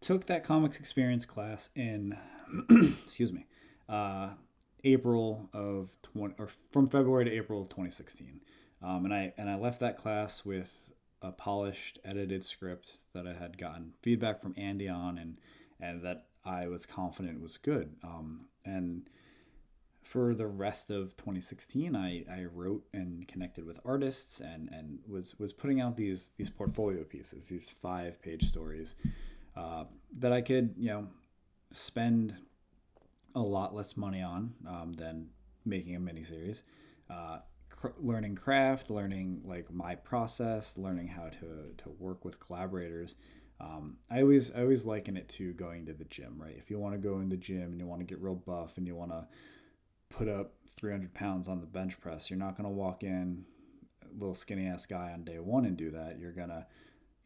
took 0.00 0.26
that 0.26 0.44
comics 0.44 0.78
experience 0.78 1.24
class 1.24 1.70
in 1.74 2.16
excuse 3.04 3.32
me 3.32 3.46
uh, 3.88 4.30
April 4.84 5.48
of 5.52 5.90
20 6.02 6.34
or 6.38 6.48
from 6.70 6.86
February 6.86 7.24
to 7.24 7.30
April 7.30 7.62
of 7.62 7.68
2016 7.68 8.40
um, 8.82 9.04
and 9.04 9.14
I 9.14 9.32
and 9.36 9.50
I 9.50 9.56
left 9.56 9.80
that 9.80 9.98
class 9.98 10.44
with 10.44 10.92
a 11.22 11.32
polished 11.32 11.98
edited 12.04 12.44
script 12.44 12.92
that 13.12 13.26
I 13.26 13.34
had 13.34 13.58
gotten 13.58 13.92
feedback 14.02 14.40
from 14.40 14.54
Andy 14.56 14.88
on 14.88 15.18
and 15.18 15.36
and 15.80 16.02
that 16.02 16.26
I 16.44 16.68
was 16.68 16.86
confident 16.86 17.42
was 17.42 17.56
good. 17.56 17.96
Um, 18.02 18.46
and 18.64 19.08
for 20.02 20.34
the 20.34 20.46
rest 20.46 20.90
of 20.90 21.16
2016 21.16 21.94
I, 21.94 22.24
I 22.30 22.44
wrote 22.44 22.84
and 22.92 23.28
connected 23.28 23.64
with 23.66 23.78
artists 23.84 24.40
and, 24.40 24.68
and 24.72 25.00
was, 25.06 25.38
was 25.38 25.52
putting 25.52 25.80
out 25.80 25.96
these 25.96 26.30
these 26.36 26.50
portfolio 26.50 27.04
pieces 27.04 27.46
these 27.46 27.68
five 27.68 28.20
page 28.22 28.48
stories 28.48 28.94
uh, 29.56 29.84
that 30.18 30.32
I 30.32 30.40
could, 30.40 30.74
you 30.76 30.88
know, 30.88 31.08
spend 31.72 32.34
a 33.34 33.40
lot 33.40 33.74
less 33.74 33.96
money 33.96 34.22
on 34.22 34.54
um, 34.66 34.92
than 34.94 35.28
making 35.64 35.94
a 35.96 36.00
miniseries. 36.00 36.62
Uh, 37.08 37.38
cr- 37.68 37.88
learning 37.98 38.36
craft, 38.36 38.90
learning 38.90 39.42
like 39.44 39.72
my 39.72 39.94
process, 39.94 40.76
learning 40.76 41.08
how 41.08 41.28
to, 41.28 41.72
to 41.76 41.90
work 41.98 42.24
with 42.24 42.40
collaborators. 42.40 43.14
Um, 43.60 43.98
I 44.10 44.22
always 44.22 44.50
I 44.52 44.62
always 44.62 44.86
liken 44.86 45.16
it 45.16 45.28
to 45.30 45.52
going 45.52 45.86
to 45.86 45.92
the 45.92 46.04
gym, 46.04 46.36
right? 46.38 46.56
If 46.56 46.70
you 46.70 46.78
want 46.78 46.94
to 46.94 46.98
go 46.98 47.20
in 47.20 47.28
the 47.28 47.36
gym 47.36 47.72
and 47.72 47.80
you 47.80 47.86
want 47.86 48.00
to 48.00 48.06
get 48.06 48.20
real 48.20 48.34
buff 48.34 48.78
and 48.78 48.86
you 48.86 48.96
want 48.96 49.10
to 49.10 49.26
put 50.08 50.28
up 50.28 50.54
300 50.76 51.12
pounds 51.12 51.46
on 51.46 51.60
the 51.60 51.66
bench 51.66 52.00
press, 52.00 52.30
you're 52.30 52.38
not 52.38 52.56
going 52.56 52.68
to 52.68 52.74
walk 52.74 53.02
in 53.02 53.44
a 54.04 54.18
little 54.18 54.34
skinny 54.34 54.66
ass 54.66 54.86
guy 54.86 55.12
on 55.12 55.24
day 55.24 55.38
one 55.38 55.64
and 55.64 55.76
do 55.76 55.90
that. 55.90 56.18
You're 56.18 56.32
gonna 56.32 56.66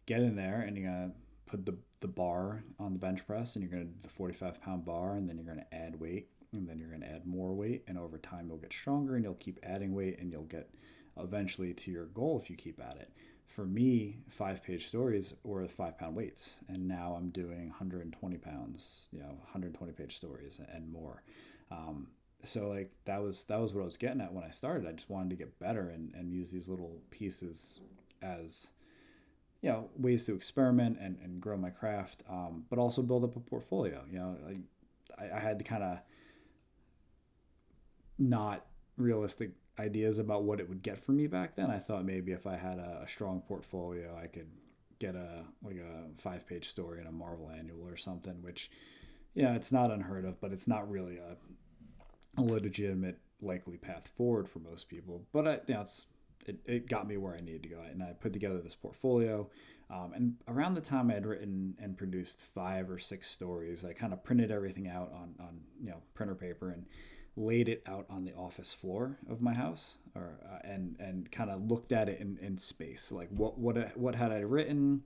get 0.06 0.20
in 0.20 0.36
there 0.36 0.60
and 0.60 0.76
you're 0.76 0.90
gonna 0.90 1.12
put 1.54 1.66
the, 1.66 1.76
the 2.00 2.08
bar 2.08 2.64
on 2.80 2.92
the 2.92 2.98
bench 2.98 3.24
press 3.26 3.54
and 3.54 3.62
you're 3.62 3.70
going 3.70 3.86
to 3.86 3.92
do 3.92 4.00
the 4.02 4.08
45 4.08 4.60
pound 4.60 4.84
bar 4.84 5.14
and 5.14 5.28
then 5.28 5.36
you're 5.36 5.46
going 5.46 5.64
to 5.70 5.74
add 5.74 6.00
weight 6.00 6.28
and 6.52 6.68
then 6.68 6.80
you're 6.80 6.88
going 6.88 7.00
to 7.00 7.08
add 7.08 7.26
more 7.26 7.54
weight 7.54 7.84
and 7.86 7.96
over 7.96 8.18
time 8.18 8.48
you'll 8.48 8.58
get 8.58 8.72
stronger 8.72 9.14
and 9.14 9.24
you'll 9.24 9.34
keep 9.34 9.60
adding 9.62 9.94
weight 9.94 10.18
and 10.18 10.32
you'll 10.32 10.42
get 10.42 10.70
eventually 11.16 11.72
to 11.72 11.92
your 11.92 12.06
goal 12.06 12.40
if 12.42 12.50
you 12.50 12.56
keep 12.56 12.80
at 12.80 12.96
it. 12.96 13.12
For 13.46 13.64
me 13.64 14.18
five 14.30 14.64
page 14.64 14.88
stories 14.88 15.34
were 15.44 15.68
five 15.68 15.96
pound 15.96 16.16
weights 16.16 16.58
and 16.66 16.88
now 16.88 17.14
i'm 17.16 17.30
doing 17.30 17.68
120 17.68 18.36
pounds 18.38 19.06
you 19.12 19.20
know 19.20 19.26
120 19.26 19.92
page 19.92 20.16
stories 20.16 20.58
and 20.72 20.90
more. 20.90 21.22
Um, 21.70 22.08
so 22.42 22.68
like 22.68 22.90
that 23.04 23.22
was 23.22 23.44
that 23.44 23.60
was 23.60 23.72
what 23.72 23.82
i 23.82 23.84
was 23.84 23.96
getting 23.96 24.20
at 24.20 24.32
when 24.32 24.42
i 24.42 24.50
started. 24.50 24.88
I 24.88 24.92
just 24.92 25.08
wanted 25.08 25.30
to 25.30 25.36
get 25.36 25.60
better 25.60 25.88
and, 25.88 26.12
and 26.14 26.32
use 26.32 26.50
these 26.50 26.66
little 26.66 26.98
pieces 27.10 27.78
as 28.20 28.70
you 29.64 29.70
know 29.70 29.88
ways 29.96 30.26
to 30.26 30.34
experiment 30.34 30.98
and, 31.00 31.16
and 31.24 31.40
grow 31.40 31.56
my 31.56 31.70
craft 31.70 32.22
um, 32.28 32.64
but 32.68 32.78
also 32.78 33.00
build 33.00 33.24
up 33.24 33.34
a 33.34 33.40
portfolio 33.40 34.04
you 34.10 34.18
know 34.18 34.36
like 34.46 34.58
I, 35.18 35.38
I 35.38 35.40
had 35.40 35.58
to 35.58 35.64
kind 35.64 35.82
of 35.82 35.98
not 38.18 38.66
realistic 38.98 39.52
ideas 39.78 40.18
about 40.18 40.44
what 40.44 40.60
it 40.60 40.68
would 40.68 40.82
get 40.82 41.02
for 41.02 41.12
me 41.12 41.26
back 41.26 41.56
then. 41.56 41.70
I 41.70 41.78
thought 41.78 42.04
maybe 42.04 42.32
if 42.32 42.46
i 42.46 42.56
had 42.56 42.78
a, 42.78 43.00
a 43.04 43.08
strong 43.08 43.40
portfolio 43.40 44.14
i 44.22 44.26
could 44.26 44.50
get 44.98 45.14
a 45.16 45.44
like 45.62 45.76
a 45.76 46.20
five 46.20 46.46
page 46.46 46.68
story 46.68 47.00
in 47.00 47.06
a 47.06 47.12
marvel 47.12 47.50
annual 47.50 47.88
or 47.88 47.96
something 47.96 48.42
which 48.42 48.70
yeah 49.34 49.54
it's 49.54 49.72
not 49.72 49.90
unheard 49.90 50.26
of 50.26 50.40
but 50.42 50.52
it's 50.52 50.68
not 50.68 50.88
really 50.88 51.16
a, 51.16 51.36
a 52.40 52.42
legitimate 52.42 53.18
likely 53.40 53.76
path 53.76 54.10
forward 54.16 54.48
for 54.48 54.58
most 54.58 54.88
people. 54.88 55.22
But 55.32 55.48
I, 55.48 55.52
you 55.66 55.74
know, 55.74 55.82
it's 55.82 56.06
it, 56.46 56.58
it 56.66 56.88
got 56.88 57.06
me 57.06 57.16
where 57.16 57.34
I 57.34 57.40
needed 57.40 57.62
to 57.64 57.68
go. 57.68 57.80
And 57.80 58.02
I 58.02 58.12
put 58.12 58.32
together 58.32 58.58
this 58.58 58.74
portfolio. 58.74 59.48
Um, 59.90 60.12
and 60.14 60.34
around 60.48 60.74
the 60.74 60.80
time 60.80 61.10
I 61.10 61.14
had 61.14 61.26
written 61.26 61.76
and 61.80 61.96
produced 61.96 62.40
five 62.40 62.90
or 62.90 62.98
six 62.98 63.30
stories, 63.30 63.84
I 63.84 63.92
kind 63.92 64.12
of 64.12 64.24
printed 64.24 64.50
everything 64.50 64.88
out 64.88 65.12
on, 65.12 65.34
on 65.38 65.60
you 65.82 65.90
know 65.90 66.02
printer 66.14 66.34
paper 66.34 66.70
and 66.70 66.86
laid 67.36 67.68
it 67.68 67.82
out 67.86 68.06
on 68.08 68.24
the 68.24 68.32
office 68.34 68.72
floor 68.72 69.18
of 69.28 69.42
my 69.42 69.54
house, 69.54 69.96
or 70.14 70.38
uh, 70.50 70.58
and 70.64 70.96
and 70.98 71.30
kind 71.30 71.50
of 71.50 71.62
looked 71.70 71.92
at 71.92 72.08
it 72.08 72.20
in, 72.20 72.38
in 72.40 72.56
space, 72.58 73.12
like 73.12 73.28
what 73.30 73.58
what 73.58 73.96
what 73.96 74.14
had 74.14 74.32
I 74.32 74.38
written, 74.38 75.02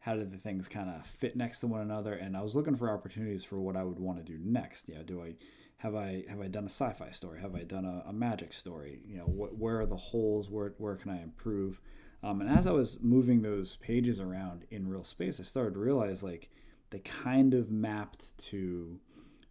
how 0.00 0.16
did 0.16 0.32
the 0.32 0.38
things 0.38 0.68
kind 0.68 0.90
of 0.90 1.06
fit 1.06 1.36
next 1.36 1.60
to 1.60 1.66
one 1.66 1.82
another, 1.82 2.14
and 2.14 2.36
I 2.36 2.42
was 2.42 2.54
looking 2.54 2.76
for 2.76 2.90
opportunities 2.90 3.44
for 3.44 3.60
what 3.60 3.76
I 3.76 3.84
would 3.84 3.98
want 3.98 4.18
to 4.18 4.24
do 4.24 4.38
next. 4.42 4.88
Yeah, 4.88 5.02
do 5.04 5.22
I 5.22 5.34
have 5.78 5.94
I 5.94 6.24
have 6.28 6.40
I 6.40 6.48
done 6.48 6.64
a 6.64 6.70
sci-fi 6.70 7.10
story? 7.10 7.40
Have 7.40 7.54
I 7.54 7.62
done 7.62 7.84
a, 7.84 8.08
a 8.08 8.12
magic 8.12 8.52
story? 8.52 9.00
You 9.06 9.18
know, 9.18 9.24
wh- 9.24 9.60
where 9.60 9.80
are 9.80 9.86
the 9.86 9.96
holes? 9.96 10.50
Where 10.50 10.74
where 10.78 10.96
can 10.96 11.10
I 11.10 11.22
improve? 11.22 11.80
Um, 12.22 12.40
and 12.40 12.50
as 12.50 12.66
I 12.66 12.72
was 12.72 12.98
moving 13.02 13.42
those 13.42 13.76
pages 13.76 14.18
around 14.20 14.64
in 14.70 14.88
real 14.88 15.04
space, 15.04 15.38
I 15.38 15.42
started 15.42 15.74
to 15.74 15.80
realize 15.80 16.22
like 16.22 16.50
they 16.90 17.00
kind 17.00 17.52
of 17.52 17.70
mapped 17.70 18.36
to 18.48 18.98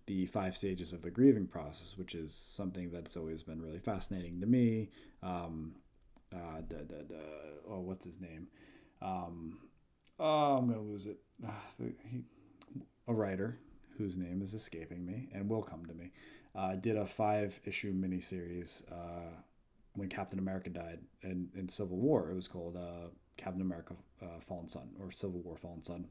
the 0.07 0.25
five 0.25 0.55
stages 0.57 0.93
of 0.93 1.01
the 1.01 1.09
grieving 1.11 1.47
process, 1.47 1.95
which 1.97 2.15
is 2.15 2.33
something 2.33 2.91
that's 2.91 3.17
always 3.17 3.43
been 3.43 3.61
really 3.61 3.79
fascinating 3.79 4.39
to 4.41 4.47
me. 4.47 4.89
Um, 5.23 5.75
uh, 6.33 6.61
da, 6.67 6.77
da, 6.77 7.03
da, 7.07 7.15
oh, 7.69 7.81
what's 7.81 8.05
his 8.05 8.19
name? 8.19 8.47
Um, 9.01 9.59
oh, 10.19 10.57
I'm 10.57 10.67
gonna 10.67 10.81
lose 10.81 11.05
it. 11.05 11.19
Uh, 11.45 11.51
he, 11.79 12.23
a 13.07 13.13
writer 13.13 13.59
whose 13.97 14.17
name 14.17 14.41
is 14.41 14.53
escaping 14.53 15.05
me 15.05 15.29
and 15.33 15.49
will 15.49 15.63
come 15.63 15.85
to 15.85 15.93
me, 15.93 16.11
uh, 16.55 16.75
did 16.75 16.97
a 16.97 17.05
five 17.05 17.59
issue 17.65 17.93
miniseries 17.93 18.83
uh, 18.91 19.41
when 19.93 20.09
Captain 20.09 20.39
America 20.39 20.69
died 20.69 20.99
in, 21.21 21.49
in 21.55 21.69
Civil 21.69 21.97
War. 21.97 22.29
It 22.29 22.35
was 22.35 22.47
called 22.47 22.75
uh, 22.75 23.09
Captain 23.37 23.61
America 23.61 23.95
uh, 24.21 24.39
Fallen 24.39 24.67
Son 24.67 24.89
or 24.99 25.11
Civil 25.11 25.41
War 25.41 25.57
Fallen 25.57 25.83
Son. 25.83 26.07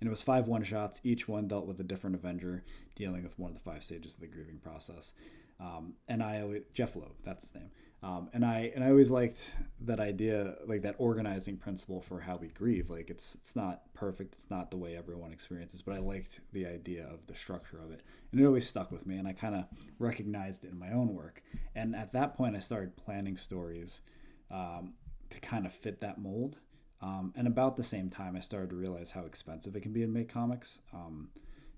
And 0.00 0.06
it 0.06 0.10
was 0.10 0.22
five 0.22 0.48
one 0.48 0.62
shots. 0.62 1.00
Each 1.04 1.28
one 1.28 1.48
dealt 1.48 1.66
with 1.66 1.80
a 1.80 1.84
different 1.84 2.16
Avenger 2.16 2.64
dealing 2.94 3.22
with 3.22 3.38
one 3.38 3.50
of 3.50 3.54
the 3.56 3.70
five 3.70 3.84
stages 3.84 4.14
of 4.14 4.20
the 4.20 4.26
grieving 4.26 4.58
process. 4.58 5.12
Um, 5.60 5.94
and 6.08 6.22
I 6.22 6.60
Jeph 6.74 6.96
Loeb, 6.96 7.14
that's 7.24 7.44
his 7.44 7.54
name. 7.54 7.70
Um, 8.02 8.28
and 8.32 8.44
I 8.44 8.70
and 8.74 8.84
I 8.84 8.90
always 8.90 9.10
liked 9.10 9.56
that 9.80 10.00
idea, 10.00 10.56
like 10.66 10.82
that 10.82 10.96
organizing 10.98 11.56
principle 11.56 12.00
for 12.00 12.20
how 12.20 12.36
we 12.36 12.48
grieve. 12.48 12.90
Like 12.90 13.10
it's 13.10 13.34
it's 13.34 13.56
not 13.56 13.82
perfect, 13.94 14.34
it's 14.34 14.50
not 14.50 14.70
the 14.70 14.76
way 14.76 14.96
everyone 14.96 15.32
experiences, 15.32 15.82
but 15.82 15.94
I 15.94 15.98
liked 15.98 16.40
the 16.52 16.66
idea 16.66 17.06
of 17.06 17.26
the 17.26 17.34
structure 17.34 17.78
of 17.78 17.90
it, 17.90 18.02
and 18.30 18.40
it 18.40 18.46
always 18.46 18.68
stuck 18.68 18.92
with 18.92 19.06
me. 19.06 19.16
And 19.16 19.26
I 19.26 19.32
kind 19.32 19.54
of 19.54 19.64
recognized 19.98 20.64
it 20.64 20.70
in 20.70 20.78
my 20.78 20.92
own 20.92 21.14
work. 21.14 21.42
And 21.74 21.96
at 21.96 22.12
that 22.12 22.36
point, 22.36 22.54
I 22.54 22.60
started 22.60 22.96
planning 22.96 23.36
stories 23.36 24.02
um, 24.50 24.94
to 25.30 25.40
kind 25.40 25.66
of 25.66 25.72
fit 25.72 26.00
that 26.00 26.18
mold. 26.18 26.56
Um, 27.02 27.32
and 27.36 27.46
about 27.46 27.76
the 27.76 27.82
same 27.82 28.08
time, 28.08 28.36
I 28.36 28.40
started 28.40 28.70
to 28.70 28.76
realize 28.76 29.12
how 29.12 29.22
expensive 29.22 29.76
it 29.76 29.80
can 29.80 29.92
be 29.92 30.00
to 30.00 30.06
make 30.06 30.28
comics. 30.28 30.78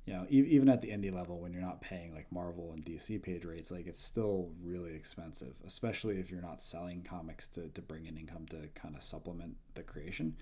You 0.09 0.15
know, 0.15 0.27
e- 0.31 0.49
even 0.49 0.71
at 0.71 0.81
the 0.81 0.89
indie 0.89 1.13
level, 1.15 1.39
when 1.39 1.53
you're 1.53 1.61
not 1.61 1.83
paying 1.83 2.15
like 2.15 2.33
Marvel 2.33 2.73
and 2.73 2.83
DC 2.83 3.21
page 3.23 3.45
rates, 3.45 3.71
like 3.71 3.87
it's 3.87 4.03
still 4.03 4.53
really 4.63 4.95
expensive, 4.95 5.53
especially 5.67 6.19
if 6.19 6.31
you're 6.31 6.41
not 6.41 6.63
selling 6.63 7.03
comics 7.03 7.47
to, 7.49 7.69
to 7.69 7.83
bring 7.83 8.07
in 8.07 8.17
income 8.17 8.47
to 8.47 8.71
kind 8.75 8.97
of 8.97 9.03
supplement 9.03 9.57
the 9.75 9.83
creation. 9.83 10.35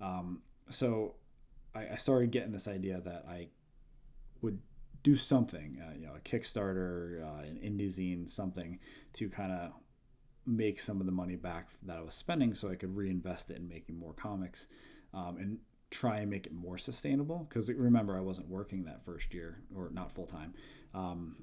Um, 0.00 0.42
so 0.68 1.14
I, 1.76 1.90
I 1.92 1.96
started 1.96 2.32
getting 2.32 2.50
this 2.50 2.66
idea 2.66 3.00
that 3.04 3.24
I 3.28 3.50
would 4.42 4.58
do 5.04 5.14
something, 5.14 5.80
uh, 5.80 5.94
you 5.96 6.06
know, 6.06 6.14
a 6.16 6.20
Kickstarter, 6.28 7.22
uh, 7.22 7.42
an 7.42 7.60
indie 7.62 7.94
zine, 7.94 8.28
something 8.28 8.80
to 9.12 9.28
kind 9.28 9.52
of 9.52 9.74
make 10.44 10.80
some 10.80 10.98
of 10.98 11.06
the 11.06 11.12
money 11.12 11.36
back 11.36 11.68
that 11.84 11.98
I 11.98 12.00
was 12.00 12.16
spending 12.16 12.52
so 12.52 12.68
I 12.68 12.74
could 12.74 12.96
reinvest 12.96 13.48
it 13.52 13.58
in 13.58 13.68
making 13.68 13.96
more 13.96 14.12
comics. 14.12 14.66
Um, 15.12 15.36
and 15.36 15.58
try 15.94 16.18
and 16.18 16.28
make 16.28 16.44
it 16.46 16.52
more 16.52 16.76
sustainable 16.76 17.46
because 17.48 17.70
remember 17.70 18.16
I 18.16 18.20
wasn't 18.20 18.48
working 18.48 18.84
that 18.84 19.04
first 19.04 19.32
year 19.32 19.60
or 19.74 19.90
not 19.92 20.10
full 20.12 20.26
time. 20.26 20.52
Um, 20.92 21.36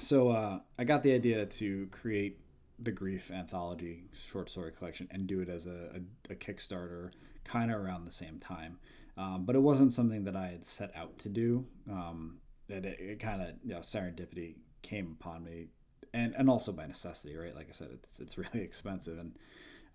so 0.00 0.30
uh, 0.30 0.60
I 0.78 0.84
got 0.84 1.02
the 1.02 1.12
idea 1.12 1.44
to 1.44 1.86
create 1.90 2.40
the 2.78 2.92
Grief 2.92 3.30
anthology 3.30 4.04
short 4.14 4.48
story 4.48 4.72
collection 4.72 5.06
and 5.10 5.26
do 5.26 5.40
it 5.40 5.50
as 5.50 5.66
a, 5.66 6.00
a, 6.30 6.32
a 6.32 6.34
Kickstarter 6.34 7.10
kind 7.44 7.70
of 7.70 7.78
around 7.78 8.06
the 8.06 8.10
same 8.10 8.38
time. 8.38 8.78
Um, 9.18 9.44
but 9.44 9.54
it 9.54 9.60
wasn't 9.60 9.92
something 9.92 10.24
that 10.24 10.36
I 10.36 10.46
had 10.46 10.64
set 10.64 10.94
out 10.96 11.18
to 11.18 11.28
do. 11.28 11.66
Um, 11.90 12.38
it, 12.68 12.86
it 12.86 13.20
kind 13.20 13.42
of 13.42 13.48
you 13.64 13.74
know 13.74 13.80
serendipity 13.80 14.54
came 14.80 15.16
upon 15.20 15.44
me, 15.44 15.66
and 16.14 16.34
and 16.36 16.48
also 16.48 16.72
by 16.72 16.86
necessity, 16.86 17.36
right? 17.36 17.54
Like 17.54 17.68
I 17.68 17.72
said, 17.72 17.88
it's 17.92 18.20
it's 18.20 18.38
really 18.38 18.60
expensive, 18.62 19.18
and 19.18 19.36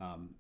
um, 0.02 0.32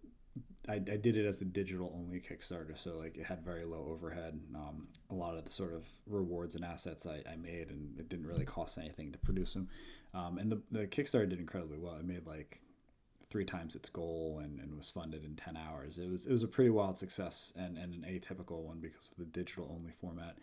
I, 0.67 0.75
I 0.75 0.77
did 0.77 1.17
it 1.17 1.25
as 1.25 1.41
a 1.41 1.45
digital 1.45 1.91
only 1.93 2.19
Kickstarter, 2.19 2.77
so 2.77 2.97
like 2.97 3.17
it 3.17 3.25
had 3.25 3.43
very 3.43 3.65
low 3.65 3.87
overhead. 3.89 4.39
Um, 4.55 4.87
a 5.09 5.13
lot 5.13 5.37
of 5.37 5.43
the 5.43 5.51
sort 5.51 5.73
of 5.73 5.85
rewards 6.07 6.55
and 6.55 6.63
assets 6.63 7.05
I, 7.05 7.21
I 7.29 7.35
made, 7.35 7.69
and 7.69 7.99
it 7.99 8.07
didn't 8.09 8.27
really 8.27 8.45
cost 8.45 8.77
anything 8.77 9.11
to 9.11 9.17
produce 9.19 9.53
them. 9.53 9.67
Um, 10.13 10.37
and 10.37 10.51
the, 10.51 10.61
the 10.71 10.87
Kickstarter 10.87 11.29
did 11.29 11.39
incredibly 11.39 11.77
well. 11.77 11.95
It 11.95 12.05
made 12.05 12.25
like 12.25 12.61
three 13.29 13.43
times 13.45 13.75
its 13.75 13.89
goal 13.89 14.41
and, 14.43 14.59
and 14.59 14.77
was 14.77 14.89
funded 14.89 15.25
in 15.25 15.35
10 15.35 15.57
hours. 15.57 15.97
It 15.97 16.09
was 16.09 16.25
it 16.25 16.31
was 16.31 16.43
a 16.43 16.47
pretty 16.47 16.69
wild 16.69 16.97
success 16.97 17.51
and, 17.55 17.77
and 17.77 17.93
an 17.93 18.05
atypical 18.07 18.61
one 18.61 18.79
because 18.79 19.11
of 19.11 19.17
the 19.17 19.25
digital 19.25 19.69
only 19.75 19.91
format. 19.91 20.37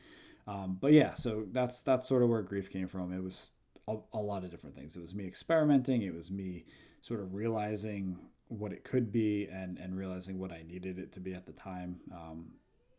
Um, 0.47 0.77
but 0.81 0.93
yeah, 0.93 1.15
so 1.15 1.47
that's 1.53 1.83
that's 1.83 2.09
sort 2.09 2.23
of 2.23 2.29
where 2.29 2.43
grief 2.43 2.71
came 2.71 2.89
from. 2.89 3.13
It 3.13 3.23
was 3.23 3.53
a, 3.89 3.97
a 4.13 4.19
lot 4.19 4.45
of 4.45 4.51
different 4.51 4.77
things. 4.77 4.97
It 4.97 5.03
was 5.03 5.15
me 5.15 5.27
experimenting. 5.27 6.03
It 6.03 6.15
was 6.15 6.31
me 6.31 6.65
sort 7.01 7.21
of 7.21 7.35
realizing 7.35 8.19
what 8.51 8.73
it 8.73 8.85
could 8.85 9.13
be 9.13 9.49
and 9.51 9.79
and 9.79 9.97
realizing 9.97 10.39
what 10.39 10.53
I 10.53 10.63
needed 10.67 10.99
it 10.99 11.13
to 11.13 11.21
be 11.21 11.35
at 11.35 11.47
the 11.47 11.53
time. 11.53 12.01
Um, 12.13 12.53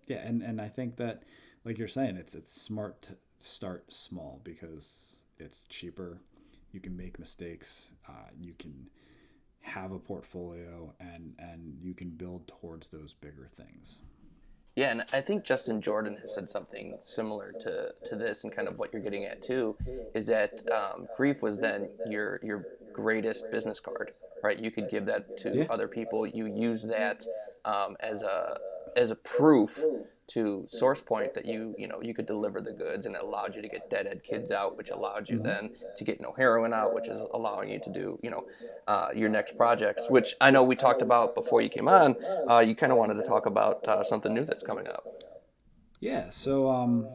yeah, 0.08 0.26
and 0.26 0.42
and 0.42 0.60
I 0.60 0.70
think 0.70 0.98
that 0.98 1.24
like 1.66 1.78
you're 1.78 1.88
saying, 1.88 2.18
it's 2.18 2.34
it's 2.34 2.52
smart 2.52 3.02
to 3.04 3.16
start 3.40 3.94
small 3.94 4.42
because 4.44 5.22
it's 5.38 5.64
cheaper. 5.70 6.20
You 6.72 6.80
can 6.80 6.96
make 6.96 7.20
mistakes. 7.20 7.92
Uh, 8.08 8.30
you 8.40 8.54
can 8.58 8.90
have 9.62 9.92
a 9.92 10.00
portfolio 10.00 10.94
and 11.00 11.36
and 11.38 11.78
you 11.82 11.94
can 11.94 12.10
build 12.10 12.48
towards 12.48 12.88
those 12.88 13.14
bigger 13.14 13.50
things. 13.56 14.00
Yeah, 14.76 14.92
and 14.92 15.04
I 15.12 15.20
think 15.20 15.44
Justin 15.44 15.82
Jordan 15.82 16.18
has 16.22 16.34
said 16.34 16.50
something 16.50 16.98
similar 17.04 17.52
to, 17.60 17.94
to 18.06 18.16
this, 18.16 18.46
and 18.46 18.56
kind 18.56 18.70
of 18.70 18.80
what 18.80 18.94
you're 18.94 19.02
getting 19.02 19.26
at 19.26 19.42
too, 19.42 19.76
is 20.14 20.28
that 20.28 20.62
um, 20.72 21.08
grief 21.18 21.42
was 21.42 21.60
then 21.60 21.90
your 22.08 22.40
your 22.42 22.66
greatest 22.94 23.52
business 23.52 23.80
card, 23.82 24.12
right? 24.44 24.60
You 24.60 24.72
could 24.72 24.90
give 24.90 25.06
that 25.06 25.38
to 25.38 25.60
yeah. 25.60 25.66
other 25.70 25.88
people. 25.88 26.26
You 26.26 26.48
use 26.48 26.84
that 26.84 27.26
um, 27.66 27.96
as 28.00 28.22
a 28.22 28.58
as 28.96 29.12
a 29.12 29.16
proof 29.16 29.80
to 30.28 30.66
SourcePoint 30.74 31.34
that 31.34 31.46
you 31.46 31.76
you 31.78 31.88
know 31.88 32.02
you 32.02 32.14
could 32.14 32.26
deliver 32.26 32.62
the 32.62 32.72
goods 32.72 33.06
and 33.06 33.16
it 33.16 33.22
allowed 33.22 33.56
you 33.56 33.62
to 33.62 33.68
get 33.68 33.90
Dead 33.90 34.08
End 34.08 34.24
Kids 34.24 34.52
out 34.52 34.78
which 34.78 34.90
allowed 34.90 35.30
you 35.30 35.38
mm-hmm. 35.38 35.48
then 35.48 35.70
to 35.98 36.04
get 36.04 36.22
No 36.22 36.34
Heroine 36.38 36.74
out 36.74 36.94
which 36.94 37.08
is 37.08 37.20
allowing 37.34 37.70
you 37.70 37.80
to 37.80 37.92
do 37.92 38.18
you 38.24 38.30
know 38.30 38.46
uh, 38.88 39.10
your 39.14 39.30
next 39.30 39.58
projects 39.58 40.10
which 40.10 40.36
i 40.40 40.50
know 40.50 40.64
we 40.64 40.76
talked 40.76 41.02
about 41.02 41.36
before 41.36 41.62
you 41.62 41.70
came 41.70 41.88
on 41.88 42.16
uh, 42.50 42.60
you 42.60 42.76
kind 42.76 42.92
of 42.92 42.98
wanted 42.98 43.16
to 43.16 43.24
talk 43.24 43.46
about 43.46 43.86
uh, 43.88 44.04
something 44.04 44.34
new 44.34 44.46
that's 44.46 44.64
coming 44.64 44.88
up 44.88 45.06
yeah 46.00 46.30
so 46.30 46.70
um, 46.70 47.08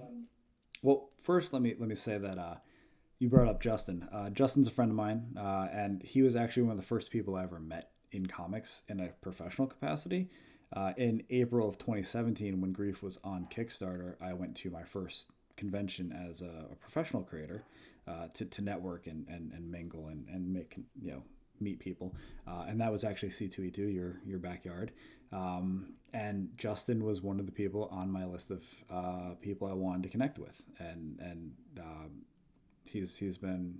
well 0.82 1.08
first 1.22 1.52
let 1.52 1.62
me 1.62 1.74
let 1.78 1.88
me 1.88 1.94
say 1.94 2.18
that 2.18 2.38
uh, 2.38 2.56
you 3.18 3.28
brought 3.28 3.48
up 3.48 3.60
justin 3.60 4.08
uh, 4.12 4.30
justin's 4.30 4.68
a 4.68 4.70
friend 4.70 4.90
of 4.90 4.96
mine 4.96 5.36
uh, 5.38 5.68
and 5.72 6.02
he 6.02 6.22
was 6.22 6.36
actually 6.36 6.62
one 6.62 6.72
of 6.72 6.76
the 6.76 6.82
first 6.82 7.10
people 7.10 7.36
i 7.36 7.42
ever 7.42 7.58
met 7.60 7.90
in 8.12 8.26
comics 8.26 8.82
in 8.88 9.00
a 9.00 9.08
professional 9.20 9.66
capacity 9.66 10.30
uh, 10.72 10.92
in 10.96 11.22
April 11.30 11.68
of 11.68 11.78
2017, 11.78 12.60
when 12.60 12.72
Grief 12.72 13.02
was 13.02 13.18
on 13.22 13.46
Kickstarter, 13.46 14.16
I 14.20 14.32
went 14.32 14.56
to 14.56 14.70
my 14.70 14.82
first 14.82 15.30
convention 15.56 16.12
as 16.28 16.42
a, 16.42 16.66
a 16.72 16.74
professional 16.76 17.22
creator 17.22 17.64
uh, 18.06 18.28
to, 18.34 18.44
to 18.44 18.62
network 18.62 19.06
and, 19.06 19.26
and, 19.28 19.52
and 19.52 19.70
mingle 19.70 20.08
and, 20.08 20.26
and 20.28 20.52
make, 20.52 20.76
you 21.00 21.12
know, 21.12 21.22
meet 21.60 21.78
people. 21.78 22.14
Uh, 22.46 22.64
and 22.68 22.80
that 22.80 22.92
was 22.92 23.04
actually 23.04 23.30
C2E2, 23.30 23.94
your, 23.94 24.20
your 24.24 24.38
backyard. 24.38 24.92
Um, 25.32 25.94
and 26.12 26.50
Justin 26.56 27.04
was 27.04 27.22
one 27.22 27.40
of 27.40 27.46
the 27.46 27.52
people 27.52 27.88
on 27.90 28.10
my 28.10 28.24
list 28.24 28.50
of 28.50 28.64
uh, 28.90 29.34
people 29.40 29.68
I 29.68 29.72
wanted 29.72 30.02
to 30.04 30.08
connect 30.08 30.38
with. 30.38 30.62
And, 30.78 31.18
and 31.20 31.52
um, 31.80 32.10
he's, 33.00 33.16
he's 33.16 33.38
been, 33.38 33.78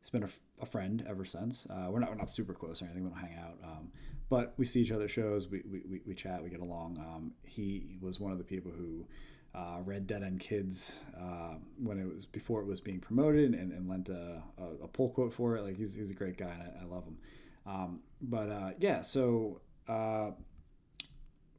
he's 0.00 0.10
been 0.10 0.22
a, 0.24 0.28
a 0.60 0.66
friend 0.66 1.04
ever 1.08 1.24
since. 1.24 1.66
Uh, 1.70 1.88
we're 1.90 2.00
not 2.00 2.10
we're 2.10 2.16
not 2.16 2.30
super 2.30 2.54
close 2.54 2.82
or 2.82 2.86
anything. 2.86 3.04
We 3.04 3.10
don't 3.10 3.18
hang 3.18 3.38
out, 3.38 3.58
um, 3.64 3.92
but 4.28 4.54
we 4.56 4.64
see 4.64 4.80
each 4.80 4.92
other 4.92 5.08
shows. 5.08 5.48
We, 5.48 5.62
we, 5.70 5.82
we, 5.88 6.00
we 6.06 6.14
chat. 6.14 6.42
We 6.42 6.50
get 6.50 6.60
along. 6.60 6.98
Um, 6.98 7.32
he 7.44 7.98
was 8.00 8.20
one 8.20 8.32
of 8.32 8.38
the 8.38 8.44
people 8.44 8.70
who 8.70 9.06
uh, 9.54 9.78
read 9.84 10.06
Dead 10.06 10.22
End 10.22 10.40
Kids 10.40 11.00
uh, 11.18 11.56
when 11.76 11.98
it 11.98 12.06
was 12.06 12.26
before 12.26 12.60
it 12.60 12.66
was 12.66 12.80
being 12.80 13.00
promoted 13.00 13.54
and, 13.54 13.72
and 13.72 13.88
lent 13.88 14.08
a, 14.08 14.42
a, 14.58 14.84
a, 14.84 14.88
pull 14.88 15.10
quote 15.10 15.32
for 15.32 15.56
it. 15.56 15.62
Like 15.62 15.76
he's, 15.76 15.94
he's 15.94 16.10
a 16.10 16.14
great 16.14 16.38
guy 16.38 16.50
and 16.50 16.62
I, 16.62 16.82
I 16.82 16.86
love 16.86 17.04
him. 17.04 17.18
Um, 17.66 18.00
but 18.22 18.48
uh, 18.48 18.70
yeah, 18.78 19.02
so 19.02 19.60
uh, 19.88 20.30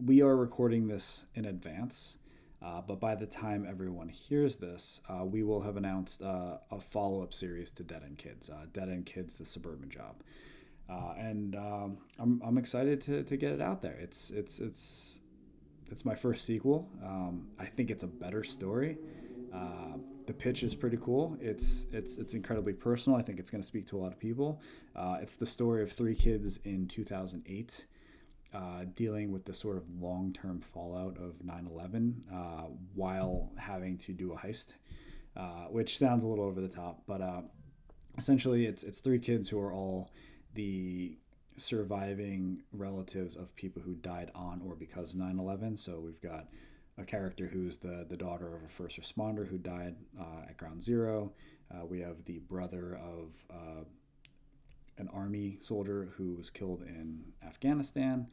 we 0.03 0.21
are 0.21 0.35
recording 0.35 0.87
this 0.87 1.25
in 1.35 1.45
advance. 1.45 2.17
Uh, 2.63 2.81
but 2.81 2.99
by 2.99 3.13
the 3.13 3.25
time 3.25 3.65
everyone 3.67 4.07
hears 4.07 4.55
this, 4.55 5.01
uh, 5.09 5.25
we 5.25 5.43
will 5.43 5.61
have 5.61 5.75
announced 5.75 6.21
uh, 6.21 6.57
a 6.71 6.79
follow 6.79 7.21
up 7.21 7.33
series 7.33 7.71
to 7.71 7.83
Dead 7.83 8.03
End 8.05 8.17
Kids, 8.17 8.49
uh, 8.49 8.65
Dead 8.71 8.89
End 8.89 9.05
Kids, 9.05 9.35
The 9.35 9.45
Suburban 9.45 9.89
Job. 9.89 10.15
Uh, 10.89 11.13
and 11.17 11.55
um, 11.55 11.97
I'm, 12.19 12.41
I'm 12.45 12.57
excited 12.57 13.01
to, 13.01 13.23
to 13.23 13.37
get 13.37 13.51
it 13.51 13.61
out 13.61 13.81
there. 13.81 13.97
It's, 13.99 14.31
it's, 14.31 14.59
it's, 14.59 15.19
it's 15.91 16.05
my 16.05 16.15
first 16.15 16.45
sequel. 16.45 16.89
Um, 17.03 17.47
I 17.59 17.65
think 17.65 17.91
it's 17.91 18.03
a 18.03 18.07
better 18.07 18.43
story. 18.43 18.97
Uh, 19.53 19.97
the 20.25 20.33
pitch 20.33 20.63
is 20.63 20.73
pretty 20.73 20.97
cool. 21.01 21.37
It's 21.41 21.85
it's 21.91 22.17
it's 22.17 22.33
incredibly 22.33 22.71
personal. 22.71 23.19
I 23.19 23.21
think 23.21 23.39
it's 23.39 23.51
going 23.51 23.61
to 23.61 23.67
speak 23.67 23.85
to 23.87 23.97
a 23.97 23.99
lot 23.99 24.13
of 24.13 24.19
people. 24.19 24.61
it's 25.21 25.35
the 25.35 25.45
story 25.45 25.83
of 25.83 25.91
three 25.91 26.15
kids 26.15 26.59
in 26.63 26.87
2008 26.87 27.85
uh, 28.53 28.85
dealing 28.95 29.31
with 29.31 29.45
the 29.45 29.53
sort 29.53 29.77
of 29.77 29.83
long 29.99 30.31
term 30.33 30.61
fallout 30.61 31.17
of 31.17 31.43
9 31.43 31.67
11 31.71 32.23
uh, 32.31 32.35
while 32.93 33.51
having 33.57 33.97
to 33.97 34.13
do 34.13 34.33
a 34.33 34.37
heist, 34.37 34.73
uh, 35.35 35.65
which 35.69 35.97
sounds 35.97 36.23
a 36.23 36.27
little 36.27 36.45
over 36.45 36.61
the 36.61 36.67
top, 36.67 37.01
but 37.07 37.21
uh, 37.21 37.41
essentially 38.17 38.65
it's, 38.65 38.83
it's 38.83 38.99
three 38.99 39.19
kids 39.19 39.49
who 39.49 39.59
are 39.59 39.73
all 39.73 40.11
the 40.53 41.17
surviving 41.57 42.61
relatives 42.71 43.35
of 43.35 43.55
people 43.55 43.81
who 43.81 43.95
died 43.95 44.31
on 44.35 44.61
or 44.65 44.75
because 44.75 45.11
of 45.11 45.17
9 45.17 45.39
11. 45.39 45.77
So 45.77 45.99
we've 45.99 46.21
got 46.21 46.47
a 46.97 47.03
character 47.03 47.47
who's 47.47 47.77
the, 47.77 48.05
the 48.07 48.17
daughter 48.17 48.55
of 48.55 48.63
a 48.63 48.69
first 48.69 49.01
responder 49.01 49.47
who 49.47 49.57
died 49.57 49.95
uh, 50.19 50.47
at 50.47 50.57
Ground 50.57 50.83
Zero. 50.83 51.31
We 51.89 52.01
have 52.01 52.23
the 52.25 52.37
brother 52.37 52.99
of 53.03 53.33
an 54.97 55.09
army 55.13 55.57
soldier 55.61 56.09
who 56.17 56.35
was 56.35 56.49
killed 56.49 56.81
in 56.81 57.23
Afghanistan. 57.45 58.27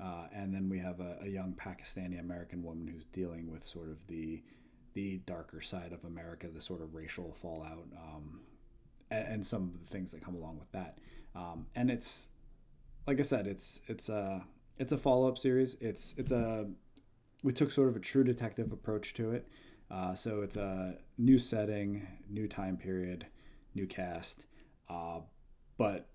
Uh, 0.00 0.26
and 0.32 0.52
then 0.52 0.68
we 0.68 0.78
have 0.78 1.00
a, 1.00 1.18
a, 1.22 1.28
young 1.28 1.54
Pakistani 1.54 2.20
American 2.20 2.62
woman 2.62 2.86
who's 2.86 3.06
dealing 3.06 3.50
with 3.50 3.66
sort 3.66 3.88
of 3.88 4.06
the 4.08 4.42
the 4.92 5.18
darker 5.26 5.60
side 5.60 5.92
of 5.92 6.04
America, 6.04 6.48
the 6.48 6.60
sort 6.60 6.82
of 6.82 6.94
racial 6.94 7.34
fallout, 7.34 7.86
um, 7.96 8.40
and, 9.10 9.28
and, 9.28 9.46
some 9.46 9.62
of 9.62 9.80
the 9.80 9.86
things 9.86 10.10
that 10.12 10.22
come 10.22 10.34
along 10.34 10.58
with 10.58 10.70
that. 10.72 10.98
Um, 11.34 11.66
and 11.74 11.90
it's 11.90 12.28
like 13.06 13.20
I 13.20 13.22
said, 13.22 13.46
it's 13.46 13.80
it's 13.86 14.10
a 14.10 14.44
it's 14.78 14.92
a 14.92 14.98
follow 14.98 15.28
up 15.28 15.38
series. 15.38 15.76
It's 15.80 16.14
it's 16.18 16.32
a 16.32 16.66
we 17.42 17.52
took 17.52 17.70
sort 17.70 17.88
of 17.88 17.96
a 17.96 18.00
true 18.00 18.24
detective 18.24 18.72
approach 18.72 19.14
to 19.14 19.32
it. 19.32 19.48
Uh, 19.90 20.14
so 20.14 20.42
it's 20.42 20.56
a 20.56 20.96
new 21.16 21.38
setting, 21.38 22.06
new 22.28 22.48
time 22.48 22.76
period, 22.76 23.26
new 23.74 23.86
cast. 23.86 24.46
Uh, 24.88 25.20
but 25.78 26.08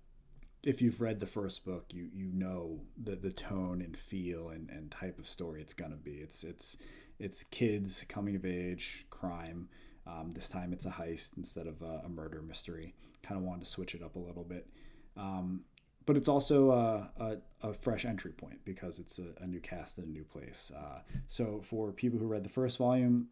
if 0.62 0.80
you've 0.80 1.00
read 1.00 1.20
the 1.20 1.26
first 1.26 1.64
book, 1.64 1.86
you 1.90 2.08
you 2.12 2.30
know 2.32 2.80
the 3.02 3.16
the 3.16 3.32
tone 3.32 3.80
and 3.82 3.96
feel 3.96 4.48
and, 4.48 4.70
and 4.70 4.90
type 4.90 5.18
of 5.18 5.26
story 5.26 5.60
it's 5.60 5.74
gonna 5.74 5.96
be. 5.96 6.12
It's 6.12 6.44
it's 6.44 6.76
it's 7.18 7.44
kids 7.44 8.04
coming 8.08 8.36
of 8.36 8.44
age, 8.44 9.06
crime. 9.10 9.68
Um, 10.06 10.32
this 10.32 10.48
time 10.48 10.72
it's 10.72 10.86
a 10.86 10.90
heist 10.90 11.30
instead 11.36 11.66
of 11.66 11.82
a, 11.82 12.02
a 12.04 12.08
murder 12.08 12.42
mystery. 12.42 12.94
Kind 13.22 13.38
of 13.38 13.46
wanted 13.46 13.64
to 13.64 13.70
switch 13.70 13.94
it 13.94 14.02
up 14.02 14.16
a 14.16 14.18
little 14.18 14.44
bit. 14.44 14.68
Um, 15.16 15.62
but 16.04 16.16
it's 16.16 16.28
also 16.28 16.72
a, 16.72 17.10
a, 17.22 17.68
a, 17.68 17.74
fresh 17.74 18.04
entry 18.04 18.32
point 18.32 18.64
because 18.64 18.98
it's 18.98 19.20
a, 19.20 19.26
a 19.40 19.46
new 19.46 19.60
cast 19.60 19.98
and 19.98 20.08
a 20.08 20.10
new 20.10 20.24
place. 20.24 20.72
Uh, 20.76 21.00
so 21.28 21.60
for 21.62 21.92
people 21.92 22.18
who 22.18 22.26
read 22.26 22.42
the 22.42 22.48
first 22.48 22.78
volume, 22.78 23.28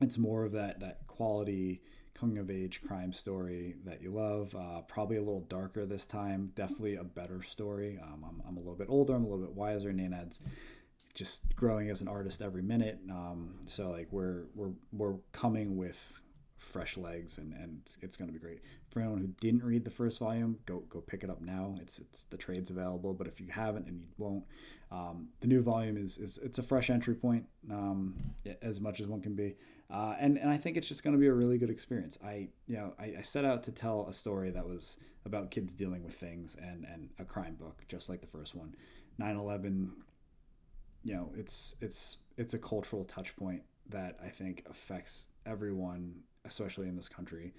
it's 0.00 0.18
more 0.18 0.44
of 0.44 0.52
that 0.52 0.80
that 0.80 1.06
quality 1.06 1.82
coming 2.18 2.38
of 2.38 2.50
age 2.50 2.82
crime 2.86 3.12
story 3.12 3.76
that 3.84 4.02
you 4.02 4.10
love. 4.10 4.54
Uh, 4.54 4.80
probably 4.82 5.16
a 5.16 5.22
little 5.22 5.46
darker 5.48 5.86
this 5.86 6.06
time. 6.06 6.52
Definitely 6.54 6.96
a 6.96 7.04
better 7.04 7.42
story. 7.42 7.98
Um, 8.02 8.24
I'm, 8.26 8.42
I'm 8.46 8.56
a 8.56 8.60
little 8.60 8.74
bit 8.74 8.88
older. 8.90 9.14
I'm 9.14 9.24
a 9.24 9.28
little 9.28 9.44
bit 9.44 9.54
wiser. 9.54 9.92
Nenad's 9.92 10.40
just 11.14 11.54
growing 11.56 11.90
as 11.90 12.00
an 12.00 12.08
artist 12.08 12.42
every 12.42 12.62
minute. 12.62 12.98
Um, 13.10 13.54
so 13.66 13.90
like 13.90 14.08
we're 14.10 14.44
we're 14.54 14.72
we're 14.92 15.16
coming 15.32 15.76
with 15.76 16.22
fresh 16.58 16.96
legs 16.98 17.38
and, 17.38 17.54
and 17.54 17.78
it's, 17.80 17.96
it's 18.02 18.16
going 18.16 18.28
to 18.28 18.32
be 18.32 18.38
great 18.38 18.60
for 18.90 19.00
anyone 19.00 19.20
who 19.20 19.28
didn't 19.40 19.64
read 19.64 19.84
the 19.84 19.90
first 19.90 20.18
volume 20.18 20.58
go 20.66 20.80
go 20.90 21.00
pick 21.00 21.24
it 21.24 21.30
up 21.30 21.40
now 21.40 21.74
it's 21.80 21.98
it's 21.98 22.24
the 22.24 22.36
trades 22.36 22.70
available 22.70 23.14
but 23.14 23.26
if 23.26 23.40
you 23.40 23.46
haven't 23.48 23.86
and 23.86 23.98
you 24.00 24.06
won't 24.18 24.44
um, 24.90 25.28
the 25.40 25.46
new 25.46 25.62
volume 25.62 25.96
is, 25.96 26.18
is 26.18 26.38
it's 26.42 26.58
a 26.58 26.62
fresh 26.62 26.90
entry 26.90 27.14
point 27.14 27.46
um, 27.70 28.16
as 28.60 28.80
much 28.80 29.00
as 29.00 29.06
one 29.06 29.22
can 29.22 29.34
be 29.34 29.54
uh, 29.90 30.14
and 30.20 30.36
and 30.36 30.50
I 30.50 30.58
think 30.58 30.76
it's 30.76 30.88
just 30.88 31.02
going 31.02 31.14
to 31.14 31.20
be 31.20 31.26
a 31.26 31.32
really 31.32 31.58
good 31.58 31.70
experience 31.70 32.18
I 32.24 32.48
you 32.66 32.76
know 32.76 32.94
I, 32.98 33.16
I 33.18 33.22
set 33.22 33.44
out 33.44 33.64
to 33.64 33.72
tell 33.72 34.06
a 34.08 34.12
story 34.12 34.50
that 34.50 34.66
was 34.66 34.96
about 35.24 35.50
kids 35.50 35.72
dealing 35.72 36.04
with 36.04 36.14
things 36.14 36.56
and 36.60 36.84
and 36.84 37.10
a 37.18 37.24
crime 37.24 37.54
book 37.54 37.82
just 37.88 38.08
like 38.08 38.20
the 38.20 38.26
first 38.26 38.54
one 38.54 38.74
9/11 39.20 39.90
you 41.04 41.14
know 41.14 41.32
it's 41.36 41.74
it's 41.80 42.18
it's 42.36 42.54
a 42.54 42.58
cultural 42.58 43.04
touch 43.04 43.36
point 43.36 43.62
that 43.88 44.18
I 44.22 44.28
think 44.28 44.64
affects 44.68 45.26
everyone 45.46 46.22
especially 46.48 46.88
in 46.88 46.96
this 46.96 47.08
country, 47.08 47.52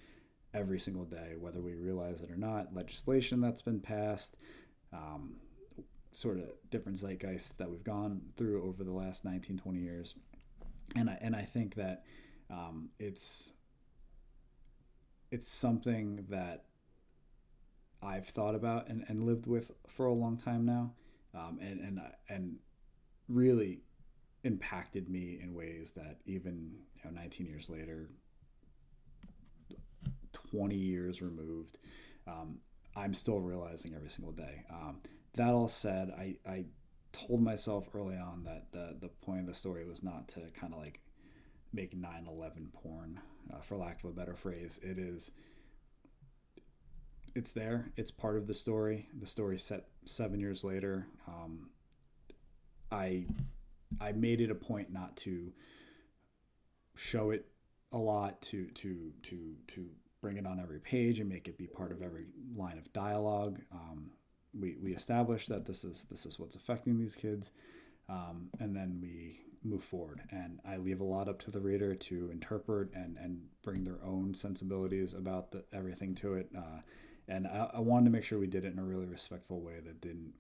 every 0.54 0.80
single 0.80 1.06
day, 1.06 1.36
whether 1.40 1.62
we 1.62 1.74
realize 1.74 2.22
it 2.22 2.30
or 2.32 2.38
not. 2.38 2.74
Legislation 2.74 3.40
that's 3.40 3.62
been 3.62 3.80
passed, 3.80 4.36
um, 4.92 5.36
sort 6.12 6.38
of 6.38 6.46
different 6.70 6.98
zeitgeists 6.98 7.56
that 7.58 7.70
we've 7.70 7.84
gone 7.84 8.22
through 8.36 8.68
over 8.68 8.84
the 8.84 8.92
last 8.92 9.24
19, 9.24 9.58
20 9.58 9.80
years. 9.80 10.16
And 10.96 11.10
I, 11.10 11.18
and 11.22 11.36
I 11.36 11.44
think 11.44 11.76
that 11.76 12.04
um, 12.50 12.90
it's 13.00 13.54
it's 15.32 15.52
something 15.52 16.26
that 16.30 16.66
I've 18.02 18.28
thought 18.28 18.56
about 18.56 18.88
and, 18.88 19.04
and 19.08 19.24
lived 19.24 19.46
with 19.46 19.72
for 19.88 20.06
a 20.08 20.14
long 20.14 20.38
time 20.38 20.66
now, 20.66 20.94
um, 21.36 21.60
and 21.62 21.80
and 21.80 22.02
and 22.28 22.56
really 23.28 23.82
impacted 24.44 25.10
me 25.10 25.40
in 25.42 25.54
ways 25.54 25.92
that 25.96 26.18
even 26.26 26.72
you 26.96 27.02
know 27.04 27.12
19 27.12 27.46
years 27.46 27.70
later 27.70 28.10
20 30.52 30.76
years 30.76 31.22
removed, 31.22 31.78
um, 32.28 32.60
I'm 32.96 33.14
still 33.14 33.40
realizing 33.40 33.94
every 33.96 34.10
single 34.10 34.34
day. 34.34 34.64
Um, 34.72 34.98
that 35.36 35.50
all 35.50 35.68
said, 35.68 36.12
I, 36.18 36.38
I 36.48 36.66
told 37.12 37.42
myself 37.42 37.88
early 37.94 38.18
on 38.18 38.44
that 38.46 38.72
the, 38.72 38.96
the 39.00 39.10
point 39.10 39.42
of 39.42 39.48
the 39.48 39.54
story 39.54 39.86
was 39.86 40.04
not 40.04 40.28
to 40.30 40.42
kind 40.54 40.74
of 40.74 40.80
like 40.80 41.02
make 41.74 41.96
9 41.96 42.28
11 42.28 42.70
porn, 42.74 43.20
uh, 43.54 43.62
for 43.62 43.78
lack 43.78 44.04
of 44.04 44.10
a 44.10 44.14
better 44.14 44.36
phrase. 44.36 44.80
It 44.82 44.98
is, 44.98 45.32
it's 47.36 47.52
there, 47.52 47.92
it's 47.96 48.12
part 48.12 48.38
of 48.38 48.48
the 48.48 48.54
story. 48.54 49.08
The 49.20 49.28
story 49.28 49.58
set 49.58 49.88
seven 50.06 50.40
years 50.40 50.64
later. 50.64 51.08
Um, 51.28 51.70
I, 52.92 53.26
I 54.02 54.12
made 54.14 54.42
it 54.42 54.52
a 54.52 54.56
point 54.56 54.92
not 54.92 55.16
to 55.18 55.52
show 56.96 57.32
it 57.32 57.46
a 57.92 57.98
lot 57.98 58.42
to 58.42 58.66
to 58.68 59.12
to 59.24 59.56
to 59.68 59.88
bring 60.22 60.38
it 60.38 60.46
on 60.46 60.60
every 60.60 60.80
page 60.80 61.20
and 61.20 61.30
make 61.30 61.48
it 61.48 61.58
be 61.58 61.66
part 61.66 61.92
of 61.92 62.02
every 62.02 62.26
line 62.56 62.78
of 62.78 62.92
dialogue. 62.94 63.60
Um, 63.72 64.12
we, 64.58 64.78
we 64.82 64.94
establish 64.94 65.48
that 65.48 65.66
this 65.66 65.84
is 65.84 66.06
this 66.10 66.26
is 66.26 66.40
what's 66.40 66.56
affecting 66.56 66.98
these 66.98 67.16
kids, 67.16 67.52
um, 68.08 68.50
and 68.60 68.76
then 68.76 69.00
we 69.02 69.42
move 69.64 69.84
forward. 69.84 70.22
And 70.32 70.60
I 70.66 70.78
leave 70.78 71.02
a 71.02 71.06
lot 71.06 71.28
up 71.28 71.40
to 71.42 71.52
the 71.52 71.60
reader 71.60 71.96
to 71.96 72.30
interpret 72.32 72.90
and 72.94 73.18
and 73.18 73.42
bring 73.64 73.84
their 73.84 74.00
own 74.04 74.34
sensibilities 74.34 75.14
about 75.14 75.52
the, 75.52 75.64
everything 75.74 76.16
to 76.16 76.36
it. 76.36 76.50
Uh, 76.58 76.82
and 77.28 77.48
I, 77.48 77.70
I 77.76 77.80
wanted 77.80 78.06
to 78.06 78.12
make 78.12 78.24
sure 78.24 78.40
we 78.40 78.48
did 78.48 78.66
it 78.66 78.74
in 78.74 78.80
a 78.80 78.84
really 78.84 79.06
respectful 79.06 79.62
way 79.62 79.80
that 79.86 80.02
didn't 80.02 80.34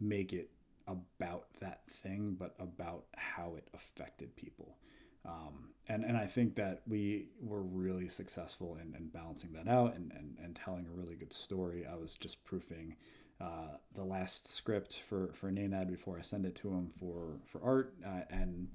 make 0.00 0.32
it 0.32 0.50
about 0.86 1.46
that 1.60 1.80
thing, 1.90 2.36
but 2.38 2.54
about 2.60 3.06
how 3.16 3.56
it 3.56 3.68
affected 3.74 4.36
people. 4.36 4.76
Um, 5.24 5.70
and, 5.88 6.04
and 6.04 6.16
I 6.16 6.26
think 6.26 6.54
that 6.56 6.82
we 6.86 7.30
were 7.40 7.62
really 7.62 8.08
successful 8.08 8.78
in, 8.80 8.94
in 8.94 9.08
balancing 9.08 9.52
that 9.54 9.66
out 9.66 9.96
and, 9.96 10.12
and, 10.12 10.36
and 10.42 10.54
telling 10.54 10.86
a 10.86 10.96
really 10.96 11.16
good 11.16 11.32
story. 11.32 11.84
I 11.84 11.96
was 11.96 12.16
just 12.16 12.44
proofing 12.44 12.94
uh, 13.40 13.76
the 13.94 14.04
last 14.04 14.48
script 14.48 15.00
for, 15.08 15.32
for 15.32 15.50
Nenad 15.50 15.88
before 15.88 16.18
I 16.18 16.22
send 16.22 16.46
it 16.46 16.54
to 16.56 16.68
him 16.68 16.88
for, 16.88 17.40
for 17.44 17.62
art. 17.62 17.94
Uh, 18.04 18.22
and 18.30 18.68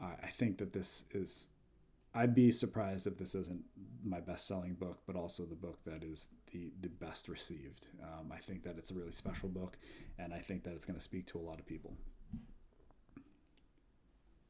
I 0.00 0.30
think 0.30 0.58
that 0.58 0.72
this 0.72 1.04
is, 1.12 1.48
I'd 2.14 2.34
be 2.34 2.50
surprised 2.50 3.06
if 3.06 3.18
this 3.18 3.34
isn't 3.34 3.62
my 4.04 4.20
best 4.20 4.46
selling 4.46 4.74
book, 4.74 4.98
but 5.06 5.16
also 5.16 5.44
the 5.44 5.54
book 5.54 5.78
that 5.84 6.02
is 6.02 6.28
the, 6.52 6.72
the 6.80 6.88
best 6.88 7.28
received. 7.28 7.86
Um, 8.02 8.32
I 8.32 8.38
think 8.38 8.64
that 8.64 8.76
it's 8.78 8.90
a 8.90 8.94
really 8.94 9.12
special 9.12 9.48
book, 9.48 9.78
and 10.18 10.34
I 10.34 10.38
think 10.38 10.64
that 10.64 10.74
it's 10.74 10.84
going 10.84 10.98
to 10.98 11.04
speak 11.04 11.26
to 11.28 11.38
a 11.38 11.40
lot 11.40 11.58
of 11.58 11.66
people. 11.66 11.96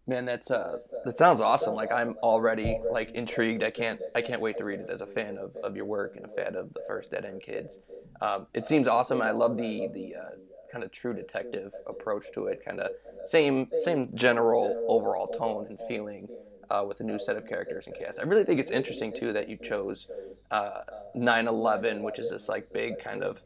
Man, 0.07 0.24
that's 0.24 0.50
uh, 0.50 0.78
that 1.05 1.16
sounds 1.16 1.40
awesome. 1.40 1.74
Like 1.74 1.92
I'm 1.92 2.16
already 2.22 2.78
like 2.90 3.12
intrigued. 3.12 3.62
I 3.62 3.70
can't, 3.70 4.00
I 4.14 4.22
can't 4.22 4.40
wait 4.40 4.59
to 4.59 4.64
read 4.64 4.80
it 4.80 4.90
as 4.90 5.00
a 5.00 5.07
fan 5.07 5.38
of, 5.38 5.57
of 5.62 5.76
your 5.76 5.84
work 5.84 6.16
and 6.16 6.24
a 6.24 6.28
fan 6.28 6.57
of 6.57 6.74
the 6.74 6.80
first 6.88 7.12
Dead 7.12 7.24
End 7.24 7.40
Kids. 7.40 7.78
Um, 8.20 8.46
it 8.53 8.66
seems 8.66 8.88
awesome. 8.88 9.22
I 9.22 9.30
love 9.30 9.57
the 9.57 9.88
the 9.92 10.16
uh, 10.16 10.30
kind 10.70 10.82
of 10.82 10.90
true 10.90 11.14
detective 11.14 11.72
approach 11.86 12.32
to 12.34 12.46
it. 12.46 12.64
Kind 12.64 12.80
of 12.80 12.90
same 13.26 13.68
same 13.78 14.09
general 14.14 14.80
overall 14.88 15.28
tone 15.28 15.66
and 15.68 15.78
feeling 15.80 16.28
uh, 16.68 16.84
with 16.86 16.98
a 17.00 17.05
new 17.05 17.18
set 17.18 17.36
of 17.36 17.46
characters 17.46 17.86
and 17.86 17.94
cast. 17.94 18.18
I 18.18 18.24
really 18.24 18.44
think 18.44 18.59
it's 18.59 18.72
interesting 18.72 19.12
too 19.12 19.32
that 19.32 19.48
you 19.48 19.57
chose 19.57 20.09
uh, 20.50 20.80
9/11, 21.16 22.03
which 22.03 22.18
is 22.18 22.28
this 22.28 22.48
like 22.48 22.72
big 22.72 22.98
kind 22.98 23.22
of 23.22 23.44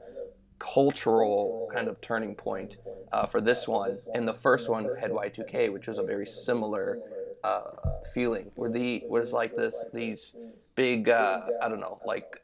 cultural 0.59 1.59
kind 1.69 1.89
of 1.89 2.01
turning 2.01 2.35
point 2.35 2.77
uh, 3.13 3.27
for 3.27 3.41
this 3.41 3.67
one. 3.69 3.99
And 4.15 4.27
the 4.27 4.35
first 4.35 4.69
one 4.69 4.93
had 4.99 5.13
Y2K, 5.13 5.69
which 5.73 5.89
was 5.89 5.99
a 5.99 6.03
very 6.03 6.27
similar 6.27 7.01
uh, 7.45 7.71
feeling, 8.03 8.51
where 8.55 8.71
the 8.71 9.05
was 9.09 9.33
like 9.33 9.55
this 9.55 9.85
these 9.93 10.35
big 10.75 11.09
uh, 11.09 11.51
I 11.61 11.69
don't 11.69 11.81
know 11.81 12.01
like 12.05 12.41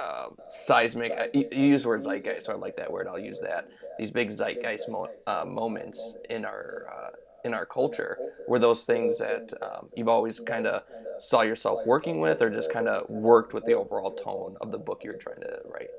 um, 0.00 0.36
seismic. 0.48 1.16
You, 1.34 1.44
you 1.52 1.66
use 1.66 1.86
words 1.86 2.06
like 2.06 2.28
so 2.40 2.52
I 2.52 2.56
like 2.56 2.76
that 2.76 2.90
word. 2.90 3.06
I'll 3.08 3.18
use 3.18 3.40
that. 3.40 3.66
These 3.98 4.10
big 4.10 4.30
zeitgeist 4.30 4.88
mo- 4.88 5.12
uh, 5.26 5.44
moments 5.46 6.14
in 6.28 6.44
our 6.44 6.86
uh, 6.92 7.10
in 7.44 7.54
our 7.54 7.66
culture 7.66 8.20
were 8.46 8.58
those 8.58 8.82
things 8.84 9.18
that 9.18 9.52
um, 9.62 9.90
you've 9.94 10.08
always 10.08 10.40
kind 10.40 10.66
of 10.66 10.82
saw 11.18 11.42
yourself 11.42 11.86
working 11.86 12.20
with, 12.20 12.42
or 12.42 12.50
just 12.50 12.68
kind 12.68 12.88
of 12.88 13.08
worked 13.08 13.54
with 13.54 13.64
the 13.64 13.74
overall 13.74 14.12
tone 14.12 14.56
of 14.60 14.72
the 14.72 14.78
book 14.78 15.02
you're 15.04 15.14
trying 15.14 15.40
to 15.40 15.60
write. 15.66 15.90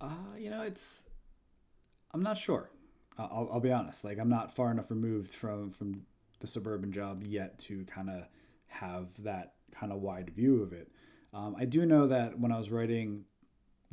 Uh, 0.00 0.36
you 0.38 0.50
know, 0.50 0.62
it's. 0.62 1.04
I'm 2.12 2.22
not 2.22 2.38
sure. 2.38 2.70
I'll, 3.18 3.48
I'll 3.52 3.60
be 3.60 3.72
honest. 3.72 4.04
Like, 4.04 4.18
I'm 4.18 4.28
not 4.30 4.54
far 4.54 4.70
enough 4.70 4.90
removed 4.90 5.32
from 5.32 5.70
from 5.70 6.02
the 6.40 6.46
suburban 6.46 6.92
job 6.92 7.22
yet 7.22 7.58
to 7.60 7.84
kind 7.84 8.08
of 8.08 8.24
have 8.68 9.08
that 9.22 9.54
kind 9.72 9.92
of 9.92 10.00
wide 10.00 10.30
view 10.30 10.62
of 10.62 10.72
it. 10.72 10.90
Um, 11.32 11.54
I 11.58 11.64
do 11.64 11.86
know 11.86 12.06
that 12.06 12.38
when 12.38 12.50
I 12.50 12.58
was 12.58 12.70
writing 12.70 13.24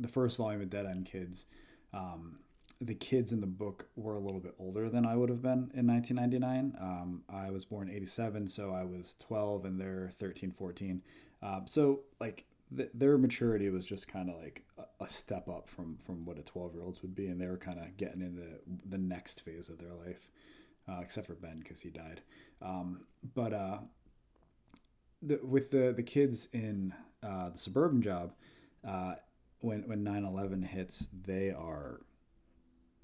the 0.00 0.08
first 0.08 0.36
volume 0.36 0.62
of 0.62 0.70
Dead 0.70 0.86
End 0.86 1.06
Kids, 1.06 1.46
um, 1.92 2.38
the 2.80 2.94
kids 2.94 3.32
in 3.32 3.40
the 3.40 3.46
book 3.46 3.88
were 3.96 4.14
a 4.14 4.20
little 4.20 4.40
bit 4.40 4.54
older 4.58 4.88
than 4.88 5.04
I 5.04 5.16
would 5.16 5.28
have 5.28 5.42
been 5.42 5.70
in 5.74 5.86
1999. 5.86 6.76
Um, 6.80 7.22
I 7.28 7.50
was 7.50 7.64
born 7.64 7.90
87, 7.90 8.48
so 8.48 8.72
I 8.72 8.84
was 8.84 9.16
12 9.18 9.64
and 9.64 9.80
they're 9.80 10.10
13, 10.16 10.52
14. 10.52 11.02
Um, 11.42 11.62
so, 11.66 12.00
like, 12.20 12.44
th- 12.76 12.90
their 12.94 13.18
maturity 13.18 13.68
was 13.70 13.86
just 13.86 14.08
kind 14.08 14.28
of 14.28 14.36
like 14.36 14.62
a, 14.78 15.04
a, 15.04 15.08
step 15.08 15.48
up 15.48 15.68
from 15.68 15.96
from 16.04 16.24
what 16.24 16.38
a 16.38 16.42
12 16.42 16.74
year 16.74 16.82
olds 16.82 17.02
would 17.02 17.14
be 17.14 17.26
and 17.26 17.40
they 17.40 17.46
were 17.46 17.56
kind 17.56 17.78
of 17.78 17.96
getting 17.96 18.20
into 18.20 18.42
the 18.88 18.98
next 18.98 19.40
phase 19.40 19.68
of 19.68 19.78
their 19.78 19.94
life 19.94 20.28
uh, 20.88 21.00
except 21.02 21.26
for 21.26 21.34
ben 21.34 21.58
because 21.58 21.80
he 21.80 21.90
died. 21.90 22.22
Um, 22.62 23.06
but 23.34 23.52
uh, 23.52 23.78
the, 25.22 25.40
with 25.42 25.70
the 25.70 25.92
the 25.94 26.02
kids 26.02 26.48
in 26.52 26.94
uh, 27.22 27.50
the 27.50 27.58
suburban 27.58 28.02
job 28.02 28.32
uh, 28.86 29.14
when 29.60 29.86
when 29.88 30.04
9-11 30.04 30.66
hits 30.66 31.08
they 31.12 31.50
are 31.50 32.00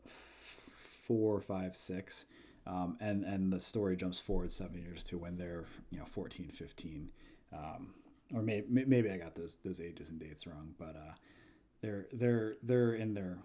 four 0.07 1.41
five 1.41 1.77
six 1.77 2.25
um, 2.67 2.97
and 3.01 3.25
and 3.25 3.53
the 3.53 3.61
story 3.61 3.97
jumps 3.97 4.19
forward 4.19 4.53
seven 4.53 4.81
years 4.81 5.05
to 5.05 5.19
when 5.19 5.37
they're 5.37 5.65
you 5.91 5.99
know 5.99 6.07
14 6.07 6.51
15 6.55 7.11
um, 7.53 7.95
or 8.35 8.43
maybe 8.43 8.67
maybe 8.87 9.11
I 9.11 9.17
got 9.17 9.35
those 9.35 9.57
those 9.65 9.81
ages 9.81 10.11
and 10.11 10.19
dates 10.19 10.47
wrong, 10.47 10.75
but 10.79 10.97
uh, 10.97 11.15
they're 11.81 12.07
they're 12.13 12.57
they're 12.63 12.95
in 12.95 13.15
their 13.15 13.39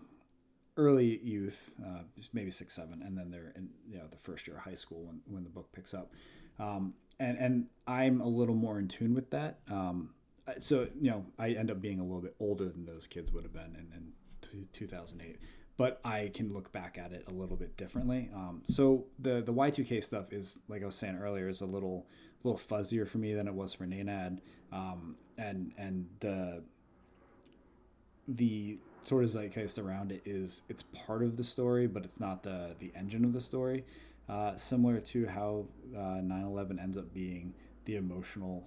early 0.78 1.20
youth, 1.24 1.72
uh, 1.86 2.04
maybe 2.34 2.52
six 2.52 2.76
seven, 2.76 3.02
and 3.04 3.18
then 3.18 3.30
they're 3.30 3.54
in 3.56 3.70
you 3.88 3.98
know 3.98 4.08
the 4.10 4.18
first 4.18 4.48
year 4.48 4.58
of 4.58 4.64
high 4.64 4.76
school 4.76 5.04
when 5.04 5.22
when 5.26 5.44
the 5.44 5.50
book 5.50 5.72
picks 5.72 5.94
up, 5.94 6.12
um, 6.60 6.94
and 7.20 7.38
and 7.38 7.66
I'm 7.88 8.22
a 8.22 8.28
little 8.28 8.56
more 8.56 8.80
in 8.80 8.88
tune 8.88 9.14
with 9.14 9.30
that. 9.32 9.60
Um, 9.70 10.12
so 10.60 10.88
you 11.00 11.12
know 11.12 11.26
I 11.38 11.50
end 11.52 11.70
up 11.70 11.82
being 11.82 12.00
a 12.00 12.04
little 12.04 12.22
bit 12.22 12.36
older 12.40 12.70
than 12.70 12.86
those 12.86 13.06
kids 13.06 13.32
would 13.32 13.44
have 13.44 13.54
been 13.54 13.76
in, 13.76 14.14
in 14.52 14.68
2008 14.74 15.38
but 15.80 16.02
I 16.04 16.30
can 16.34 16.54
look 16.54 16.74
back 16.74 16.98
at 16.98 17.14
it 17.14 17.24
a 17.30 17.32
little 17.32 17.56
bit 17.56 17.78
differently. 17.78 18.30
Um, 18.36 18.64
so 18.68 19.06
the 19.18 19.42
the 19.42 19.54
Y2K 19.54 20.04
stuff 20.04 20.34
is 20.34 20.60
like 20.68 20.84
I 20.84 20.86
was 20.86 20.96
saying 20.96 21.18
earlier 21.18 21.48
is 21.48 21.62
a 21.62 21.66
little 21.66 22.06
a 22.44 22.48
little 22.48 22.60
fuzzier 22.60 23.08
for 23.08 23.18
me 23.18 23.34
than 23.34 23.48
it 23.48 23.54
was 23.54 23.74
for 23.74 23.86
Nenad, 23.86 24.40
um, 24.72 25.16
and 25.38 25.74
and 25.78 26.08
the 26.20 26.62
the 28.28 28.78
sort 29.04 29.24
of 29.24 29.30
zeitgeist 29.30 29.80
around 29.80 30.12
it 30.12 30.22
is 30.26 30.62
it's 30.70 30.84
part 30.84 31.24
of 31.24 31.38
the 31.38 31.44
story, 31.44 31.88
but 31.88 32.04
it's 32.04 32.20
not 32.20 32.44
the 32.44 32.76
the 32.80 32.92
engine 32.96 33.26
of 33.26 33.34
the 33.34 33.42
story. 33.42 33.86
Uh, 34.28 34.56
similar 34.58 35.00
to 35.00 35.26
how 35.26 35.66
uh, 35.96 36.22
9/11 36.22 36.82
ends 36.82 36.98
up 36.98 37.12
being 37.14 37.54
the 37.86 37.96
emotional 37.96 38.64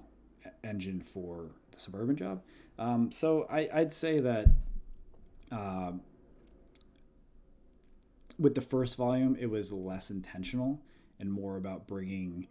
engine 0.65 1.01
for 1.01 1.51
the 1.71 1.79
suburban 1.79 2.17
job. 2.17 2.43
Um, 2.79 3.13
so 3.13 3.47
I, 3.51 3.69
I'd 3.73 3.95
say 3.95 4.21
that. 4.21 4.47
Uh, 5.51 5.93
with 8.39 8.55
the 8.55 8.61
first 8.63 8.97
volume, 8.97 9.37
it 9.39 9.51
was 9.51 9.71
less 9.71 10.11
intentional 10.11 10.81
and 11.21 11.33
more 11.33 11.57
about 11.57 11.87
bringing 11.87 12.49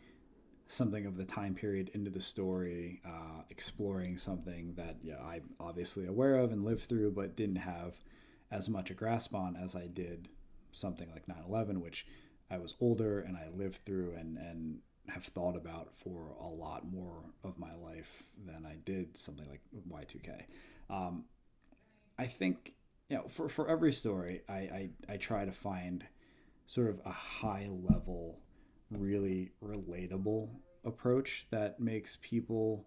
something 0.72 1.06
of 1.06 1.18
the 1.18 1.26
time 1.26 1.54
period 1.54 1.92
into 1.94 2.10
the 2.10 2.22
story, 2.22 3.02
uh, 3.06 3.42
exploring 3.50 4.18
something 4.18 4.74
that 4.76 4.96
yeah, 5.04 5.22
I'm 5.22 5.50
obviously 5.60 6.06
aware 6.08 6.36
of 6.36 6.54
and 6.54 6.64
lived 6.64 6.84
through, 6.84 7.12
but 7.12 7.36
didn't 7.36 7.58
have 7.58 7.96
as 8.50 8.70
much 8.70 8.90
a 8.90 8.94
grasp 8.94 9.36
on 9.36 9.58
as 9.58 9.76
I 9.76 9.88
did 9.88 10.30
something 10.72 11.10
like 11.12 11.28
9 11.28 11.38
11, 11.48 11.82
which 11.82 12.08
I 12.50 12.58
was 12.58 12.76
older 12.80 13.20
and 13.20 13.36
I 13.36 13.48
lived 13.54 13.84
through 13.86 14.16
and, 14.18 14.38
and 14.38 14.80
have 15.10 15.26
thought 15.26 15.58
about 15.58 15.90
for 15.94 16.36
a 16.40 16.48
lot 16.48 16.90
more 16.90 17.26
of 17.44 17.60
my 17.60 17.74
life 17.76 18.24
than 18.46 18.66
I 18.66 18.78
did 18.86 19.18
something 19.18 19.48
like 19.50 19.62
Y2K. 19.90 20.44
Um, 20.90 21.26
I 22.18 22.28
think 22.28 22.76
you 23.10 23.18
know, 23.18 23.28
for, 23.28 23.50
for 23.50 23.68
every 23.68 23.92
story, 23.92 24.44
I, 24.48 24.54
I, 24.54 24.90
I 25.10 25.18
try 25.18 25.44
to 25.44 25.52
find 25.52 26.06
sort 26.66 26.90
of 26.90 27.02
a 27.06 27.12
high 27.12 27.68
level, 27.70 28.40
really 28.92 29.52
relatable 29.64 30.50
approach 30.84 31.48
that 31.52 31.80
makes 31.80 32.18
people 32.22 32.86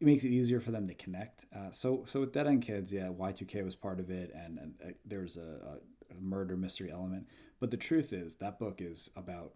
it 0.00 0.04
makes 0.04 0.24
it 0.24 0.28
easier 0.28 0.60
for 0.60 0.72
them 0.72 0.86
to 0.88 0.94
connect. 0.94 1.46
Uh, 1.54 1.70
so 1.70 2.04
so 2.06 2.20
with 2.20 2.32
Dead 2.32 2.46
End 2.46 2.62
Kids, 2.62 2.92
yeah, 2.92 3.08
Y2K 3.08 3.64
was 3.64 3.74
part 3.74 3.98
of 3.98 4.10
it, 4.10 4.30
and, 4.34 4.58
and 4.58 4.74
uh, 4.84 4.90
there's 5.04 5.36
a, 5.36 5.78
a, 6.10 6.20
murder 6.20 6.56
mystery 6.56 6.90
element. 6.92 7.26
But 7.60 7.70
the 7.70 7.76
truth 7.76 8.12
is, 8.12 8.36
that 8.36 8.58
book 8.58 8.80
is 8.80 9.10
about 9.16 9.52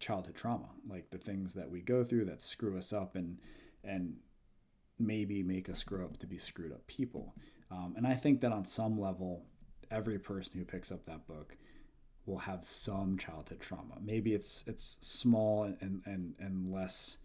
childhood 0.00 0.34
trauma, 0.34 0.68
like 0.88 1.10
the 1.10 1.18
things 1.18 1.54
that 1.54 1.70
we 1.70 1.80
go 1.80 2.02
through 2.04 2.24
that 2.26 2.42
screw 2.42 2.76
us 2.76 2.92
up 2.92 3.14
and 3.14 3.38
and 3.84 4.16
maybe 4.98 5.42
make 5.42 5.68
us 5.68 5.84
grow 5.84 6.04
up 6.04 6.16
to 6.18 6.26
be 6.26 6.38
screwed 6.38 6.72
up 6.72 6.86
people. 6.86 7.34
Um, 7.70 7.94
and 7.96 8.06
I 8.06 8.14
think 8.14 8.40
that 8.40 8.52
on 8.52 8.64
some 8.64 8.98
level, 8.98 9.44
every 9.90 10.18
person 10.18 10.58
who 10.58 10.64
picks 10.64 10.90
up 10.90 11.04
that 11.04 11.26
book 11.26 11.56
will 12.26 12.38
have 12.38 12.64
some 12.64 13.16
childhood 13.16 13.60
trauma. 13.60 13.94
Maybe 14.04 14.34
it's 14.34 14.64
it's 14.66 14.98
small 15.00 15.64
and 15.64 16.02
and 16.04 16.34
and 16.38 16.72
less 16.72 17.18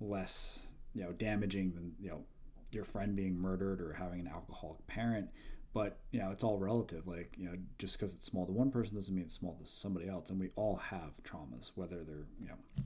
less 0.00 0.72
you 0.94 1.02
know 1.02 1.12
damaging 1.12 1.72
than 1.74 1.92
you 2.00 2.10
know 2.10 2.24
your 2.70 2.84
friend 2.84 3.16
being 3.16 3.38
murdered 3.38 3.80
or 3.80 3.92
having 3.92 4.20
an 4.20 4.28
alcoholic 4.28 4.84
parent. 4.86 5.28
But 5.74 5.98
you 6.10 6.18
know 6.18 6.30
it's 6.30 6.42
all 6.42 6.58
relative. 6.58 7.06
Like 7.06 7.34
you 7.36 7.46
know 7.46 7.56
just 7.78 7.98
because 7.98 8.14
it's 8.14 8.26
small 8.26 8.46
to 8.46 8.52
one 8.52 8.70
person 8.70 8.96
doesn't 8.96 9.14
mean 9.14 9.24
it's 9.24 9.34
small 9.34 9.58
to 9.62 9.70
somebody 9.70 10.08
else. 10.08 10.30
And 10.30 10.40
we 10.40 10.50
all 10.56 10.76
have 10.76 11.22
traumas, 11.22 11.72
whether 11.74 12.02
they're 12.02 12.26
you 12.40 12.48
know 12.48 12.84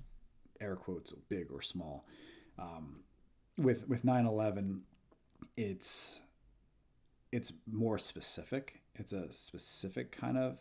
air 0.60 0.76
quotes 0.76 1.12
big 1.28 1.46
or 1.52 1.62
small. 1.62 2.06
Um, 2.58 3.00
with 3.56 3.88
with 3.88 4.04
9/11, 4.04 4.80
it's 5.56 6.20
it's 7.30 7.52
more 7.70 7.98
specific. 7.98 8.82
It's 8.94 9.12
a 9.12 9.32
specific 9.32 10.12
kind 10.12 10.36
of 10.36 10.58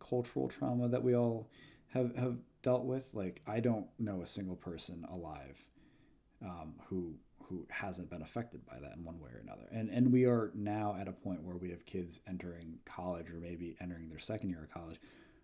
cultural 0.00 0.48
trauma 0.48 0.88
that 0.88 1.02
we 1.02 1.14
all 1.14 1.48
have 1.88 2.16
have 2.16 2.38
dealt 2.62 2.84
with. 2.84 3.14
Like 3.14 3.42
I 3.46 3.60
don't 3.60 3.86
know 3.98 4.22
a 4.22 4.26
single 4.26 4.56
person 4.56 5.06
alive 5.10 5.64
um, 6.44 6.74
who 6.86 7.14
who 7.44 7.66
hasn't 7.68 8.08
been 8.08 8.22
affected 8.22 8.64
by 8.64 8.78
that 8.80 8.96
in 8.96 9.04
one 9.04 9.20
way 9.20 9.30
or 9.30 9.40
another. 9.42 9.68
And 9.72 9.90
and 9.90 10.12
we 10.12 10.24
are 10.24 10.50
now 10.54 10.96
at 11.00 11.08
a 11.08 11.12
point 11.12 11.42
where 11.42 11.56
we 11.56 11.70
have 11.70 11.84
kids 11.84 12.20
entering 12.28 12.78
college 12.84 13.30
or 13.30 13.40
maybe 13.40 13.76
entering 13.80 14.08
their 14.08 14.18
second 14.18 14.50
year 14.50 14.64
of 14.64 14.72
college 14.72 15.00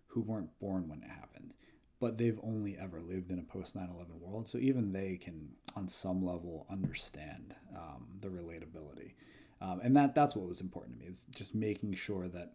who 0.07 0.21
weren't 0.21 0.57
born 0.59 0.87
when 0.87 1.03
it 1.03 1.09
happened. 1.09 1.53
But 1.99 2.17
they've 2.17 2.39
only 2.43 2.77
ever 2.77 3.01
lived 3.01 3.31
in 3.31 3.39
a 3.39 3.43
post 3.43 3.75
9 3.75 3.89
11 3.93 4.19
world. 4.19 4.47
So 4.47 4.59
even 4.59 4.93
they 4.93 5.17
can, 5.17 5.49
on 5.75 5.87
some 5.87 6.23
level, 6.23 6.67
understand 6.69 7.55
um, 7.75 8.07
the 8.19 8.27
relatability. 8.27 9.13
Um, 9.59 9.79
and 9.83 9.95
that 9.97 10.13
that's 10.13 10.35
what 10.35 10.47
was 10.47 10.61
important 10.61 10.99
to 10.99 11.05
me. 11.05 11.11
Is 11.11 11.25
just 11.35 11.55
making 11.55 11.95
sure 11.95 12.27
that 12.29 12.53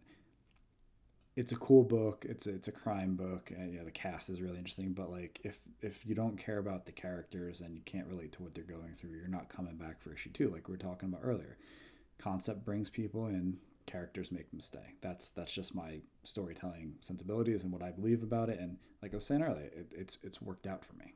it's 1.35 1.51
a 1.51 1.55
cool 1.55 1.83
book. 1.83 2.25
It's 2.27 2.45
a, 2.45 2.51
it's 2.51 2.67
a 2.67 2.71
crime 2.71 3.15
book, 3.15 3.51
and 3.55 3.71
you 3.71 3.79
know, 3.79 3.85
the 3.85 3.91
cast 3.91 4.29
is 4.29 4.41
really 4.41 4.57
interesting. 4.57 4.93
But 4.93 5.11
like, 5.11 5.39
if 5.43 5.59
if 5.81 6.05
you 6.05 6.15
don't 6.15 6.37
care 6.37 6.59
about 6.59 6.85
the 6.85 6.91
characters 6.91 7.61
and 7.61 7.75
you 7.75 7.81
can't 7.85 8.07
relate 8.07 8.31
to 8.33 8.43
what 8.43 8.53
they're 8.53 8.63
going 8.63 8.93
through, 8.93 9.11
you're 9.11 9.27
not 9.27 9.49
coming 9.49 9.75
back 9.75 10.01
for 10.01 10.13
issue 10.13 10.29
two, 10.31 10.49
like 10.49 10.67
we 10.67 10.73
were 10.73 10.77
talking 10.77 11.09
about 11.09 11.21
earlier. 11.23 11.57
Concept 12.19 12.63
brings 12.63 12.89
people 12.89 13.27
in, 13.27 13.57
characters 13.85 14.31
make 14.31 14.49
them 14.51 14.59
stay. 14.59 14.93
That's 15.01 15.29
that's 15.29 15.51
just 15.51 15.73
my 15.73 15.99
storytelling 16.23 16.95
sensibilities 17.01 17.63
and 17.63 17.71
what 17.71 17.81
I 17.81 17.91
believe 17.91 18.23
about 18.23 18.49
it. 18.49 18.59
And 18.59 18.77
like 19.01 19.13
I 19.13 19.17
was 19.17 19.25
saying 19.25 19.41
earlier, 19.41 19.65
it, 19.65 19.91
it's 19.91 20.17
it's 20.23 20.41
worked 20.41 20.67
out 20.67 20.85
for 20.85 20.93
me. 20.95 21.13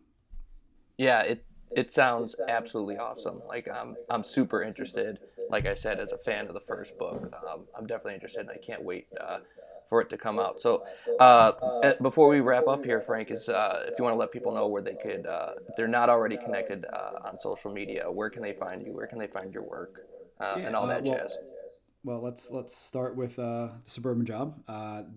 Yeah, 0.97 1.21
it 1.21 1.45
it 1.71 1.93
sounds 1.93 2.35
absolutely 2.47 2.97
awesome. 2.97 3.41
Like 3.47 3.67
I'm 3.67 3.95
I'm 4.09 4.23
super 4.23 4.63
interested. 4.63 5.19
Like 5.49 5.65
I 5.65 5.75
said, 5.75 5.99
as 5.99 6.11
a 6.11 6.17
fan 6.17 6.47
of 6.47 6.53
the 6.53 6.59
first 6.59 6.97
book, 6.97 7.31
um, 7.49 7.65
I'm 7.77 7.85
definitely 7.85 8.15
interested, 8.15 8.41
and 8.41 8.49
I 8.49 8.57
can't 8.57 8.83
wait 8.83 9.07
uh, 9.19 9.39
for 9.87 10.01
it 10.01 10.09
to 10.09 10.17
come 10.17 10.39
out. 10.39 10.59
So 10.59 10.83
uh, 11.19 11.51
eh, 11.83 11.93
before 12.01 12.27
we 12.27 12.41
wrap 12.41 12.67
up 12.67 12.83
here, 12.83 13.01
Frank, 13.01 13.31
is 13.31 13.49
uh, 13.49 13.85
if 13.87 13.97
you 13.97 14.03
want 14.03 14.13
to 14.13 14.19
let 14.19 14.31
people 14.31 14.53
know 14.53 14.67
where 14.67 14.81
they 14.81 14.95
could, 14.95 15.25
uh, 15.25 15.53
if 15.67 15.75
they're 15.75 15.87
not 15.87 16.09
already 16.09 16.37
connected 16.37 16.85
uh, 16.93 17.27
on 17.27 17.39
social 17.39 17.71
media, 17.71 18.11
where 18.11 18.29
can 18.29 18.41
they 18.41 18.53
find 18.53 18.85
you? 18.85 18.93
Where 18.93 19.07
can 19.07 19.19
they 19.19 19.27
find 19.27 19.53
your 19.53 19.63
work 19.63 20.07
uh, 20.39 20.55
yeah, 20.57 20.67
and 20.67 20.75
all 20.75 20.87
that 20.87 21.03
well, 21.03 21.17
jazz? 21.17 21.37
Well, 22.03 22.21
let's 22.21 22.51
let's 22.51 22.75
start 22.75 23.15
with 23.15 23.37
the 23.37 23.71
suburban 23.85 24.25
job. 24.25 24.61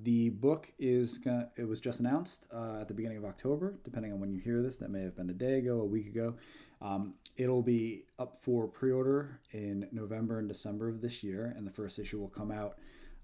the 0.02 0.30
book 0.30 0.72
is 0.78 1.18
gonna, 1.18 1.48
it 1.56 1.68
was 1.68 1.80
just 1.80 2.00
announced 2.00 2.48
at 2.52 2.88
the 2.88 2.94
beginning 2.94 3.18
of 3.18 3.24
October. 3.24 3.78
Depending 3.84 4.12
on 4.12 4.20
when 4.20 4.30
you 4.32 4.40
hear 4.40 4.62
this, 4.62 4.76
that 4.78 4.90
may 4.90 5.02
have 5.02 5.16
been 5.16 5.30
a 5.30 5.34
day 5.34 5.58
ago, 5.58 5.80
a 5.80 5.84
week 5.86 6.06
ago. 6.06 6.34
Um, 6.82 7.14
it'll 7.36 7.62
be 7.62 8.04
up 8.18 8.36
for 8.42 8.66
pre 8.66 8.90
order 8.90 9.40
in 9.52 9.86
November 9.92 10.38
and 10.38 10.48
December 10.48 10.88
of 10.88 11.00
this 11.00 11.22
year, 11.22 11.52
and 11.56 11.66
the 11.66 11.70
first 11.70 11.98
issue 11.98 12.18
will 12.18 12.28
come 12.28 12.50
out 12.50 12.78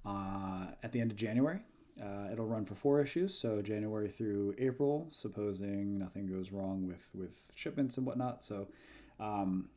uh, 0.07 0.67
at 0.83 0.93
the 0.93 1.01
end 1.01 1.11
of 1.11 1.17
January. 1.17 1.61
Uh, 2.01 2.31
it'll 2.31 2.47
run 2.47 2.65
for 2.67 2.75
four 2.75 3.01
issues, 3.01 3.37
so 3.37 3.63
January 3.63 4.09
through 4.09 4.55
April, 4.59 5.09
supposing 5.11 5.99
nothing 5.99 6.27
goes 6.27 6.53
wrong 6.53 6.87
with, 6.87 7.09
with 7.15 7.51
shipments 7.55 7.97
and 7.97 8.07
whatnot. 8.07 8.45
So, 8.45 8.69
um, 9.19 9.71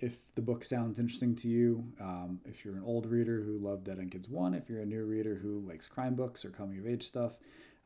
if 0.00 0.34
the 0.34 0.42
book 0.42 0.64
sounds 0.64 0.98
interesting 0.98 1.36
to 1.36 1.48
you, 1.48 1.84
um, 2.00 2.40
if 2.44 2.64
you're 2.64 2.74
an 2.74 2.82
old 2.84 3.06
reader 3.06 3.40
who 3.40 3.56
loved 3.58 3.84
Dead 3.84 4.00
End 4.00 4.10
Kids 4.10 4.28
1, 4.28 4.54
if 4.54 4.68
you're 4.68 4.80
a 4.80 4.86
new 4.86 5.04
reader 5.04 5.36
who 5.36 5.60
likes 5.60 5.86
crime 5.86 6.16
books 6.16 6.44
or 6.44 6.50
coming 6.50 6.80
of 6.80 6.88
age 6.88 7.06
stuff, 7.06 7.38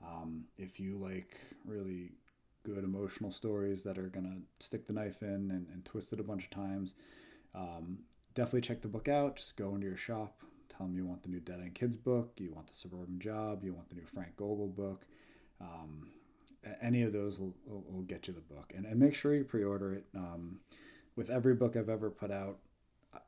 um, 0.03 0.45
if 0.57 0.80
you 0.80 0.97
like 0.97 1.37
really 1.66 2.12
good 2.64 2.84
emotional 2.84 3.30
stories 3.30 3.82
that 3.82 3.99
are 3.99 4.09
to 4.24 4.64
stick 4.64 4.87
the 4.87 4.93
knife 4.93 5.22
in 5.22 5.28
and, 5.28 5.66
and, 5.72 5.84
twist 5.84 6.12
it 6.12 6.18
a 6.18 6.24
bunch 6.24 6.45
of 6.45 6.51
times. 6.51 6.95
Um, 7.55 7.99
definitely 8.34 8.62
check 8.62 8.82
the 8.82 8.89
book 8.89 9.09
out. 9.09 9.37
Just 9.37 9.57
go 9.57 9.74
into 9.74 9.87
your 9.87 9.97
shop, 9.97 10.43
tell 10.77 10.87
them 10.87 10.97
you 10.97 11.07
want 11.07 11.22
the 11.22 11.29
new 11.29 11.41
Dead 11.41 11.61
End 11.61 11.74
Kids 11.74 11.97
book, 11.97 12.33
you 12.39 12.53
want 12.53 12.68
the 12.68 12.74
Suburban 12.74 13.18
Job, 13.18 13.64
you 13.64 13.72
want 13.72 13.89
the 13.89 13.95
new 13.95 14.07
Frank 14.07 14.37
Gogol 14.37 14.68
book. 14.68 15.07
Um, 15.61 16.09
any 16.83 17.03
of 17.03 17.12
those 17.12 17.39
will, 17.39 17.55
will, 17.66 18.03
get 18.03 18.27
you 18.27 18.35
the 18.35 18.41
book. 18.41 18.72
And, 18.77 18.87
and 18.87 18.99
make 18.99 19.14
sure 19.14 19.35
you 19.35 19.45
pre 19.45 19.64
order 19.64 19.95
it. 19.95 20.05
Um, 20.14 20.61
with 21.14 21.31
every 21.31 21.55
book 21.55 21.77
I've 21.77 21.89
ever 21.89 22.11
put 22.11 22.31
out, 22.31 22.59
uh, 23.14 23.20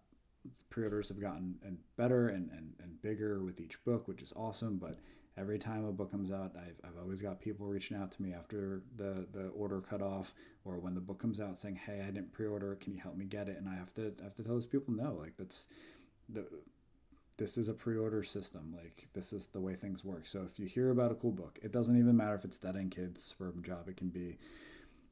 pre 0.71 0.85
orders 0.85 1.09
have 1.09 1.21
gotten 1.21 1.57
and 1.65 1.79
better 1.97 2.29
and, 2.29 2.51
and, 2.51 2.75
and 2.83 3.01
bigger 3.01 3.43
with 3.45 3.61
each 3.61 3.83
book, 3.85 4.09
which 4.09 4.23
is 4.23 4.33
awesome. 4.37 4.77
But 4.77 4.99
every 5.39 5.59
time 5.59 5.85
a 5.85 5.93
book 5.93 6.11
comes 6.11 6.31
out, 6.31 6.53
I've, 6.57 6.81
I've 6.85 7.01
always 7.01 7.23
got 7.23 7.41
people 7.41 7.67
reaching 7.67 7.97
out 7.97 8.13
to 8.13 8.23
me 8.23 8.35
after 8.35 8.83
the, 8.97 9.27
the 9.33 9.49
order 9.49 9.81
cut 9.81 10.03
off 10.03 10.35
or 10.65 10.79
when 10.79 10.95
the 10.95 11.01
book 11.01 11.21
comes 11.21 11.41
out 11.41 11.59
saying, 11.59 11.77
Hey, 11.77 12.03
I 12.07 12.11
didn't 12.11 12.33
pre-order 12.33 12.75
Can 12.77 12.93
you 12.93 13.01
help 13.01 13.17
me 13.17 13.25
get 13.25 13.49
it? 13.49 13.57
And 13.57 13.69
I 13.69 13.77
have 13.77 13.95
to, 13.95 14.13
I 14.21 14.25
have 14.25 14.35
to 14.37 14.43
tell 14.43 14.55
those 14.55 14.67
people, 14.67 14.95
no, 14.95 15.17
like 15.19 15.35
that's 15.39 15.67
the, 16.29 16.45
this 17.39 17.57
is 17.57 17.69
a 17.69 17.73
pre-order 17.73 18.23
system. 18.23 18.75
Like 18.77 19.09
this 19.15 19.33
is 19.33 19.47
the 19.47 19.61
way 19.61 19.75
things 19.75 20.05
work. 20.05 20.27
So 20.27 20.47
if 20.51 20.59
you 20.59 20.67
hear 20.67 20.91
about 20.91 21.13
a 21.13 21.15
cool 21.15 21.33
book, 21.33 21.59
it 21.63 21.73
doesn't 21.73 21.99
even 21.99 22.17
matter 22.17 22.35
if 22.35 22.45
it's 22.45 22.59
Dead 22.59 22.77
End 22.77 22.91
Kids, 22.91 23.23
Suburban 23.23 23.63
Job. 23.63 23.89
It 23.89 23.97
can 23.97 24.09
be 24.09 24.39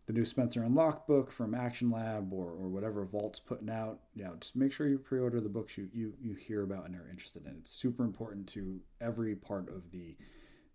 the 0.06 0.12
new 0.12 0.24
Spencer 0.24 0.62
and 0.62 0.74
Locke 0.74 1.06
book 1.06 1.32
from 1.32 1.54
Action 1.54 1.90
Lab 1.90 2.32
or, 2.32 2.50
or 2.50 2.68
whatever 2.68 3.04
Vault's 3.04 3.40
putting 3.40 3.70
out, 3.70 4.00
you 4.14 4.24
know, 4.24 4.34
just 4.38 4.54
make 4.54 4.72
sure 4.72 4.86
you 4.86 4.98
pre-order 4.98 5.40
the 5.40 5.48
books 5.48 5.76
you, 5.76 5.88
you, 5.92 6.12
you 6.20 6.34
hear 6.34 6.62
about 6.62 6.86
and 6.86 6.94
are 6.94 7.08
interested 7.10 7.44
in. 7.46 7.56
It's 7.58 7.72
super 7.72 8.04
important 8.04 8.46
to 8.48 8.80
every 9.00 9.34
part 9.34 9.68
of 9.68 9.90
the 9.90 10.16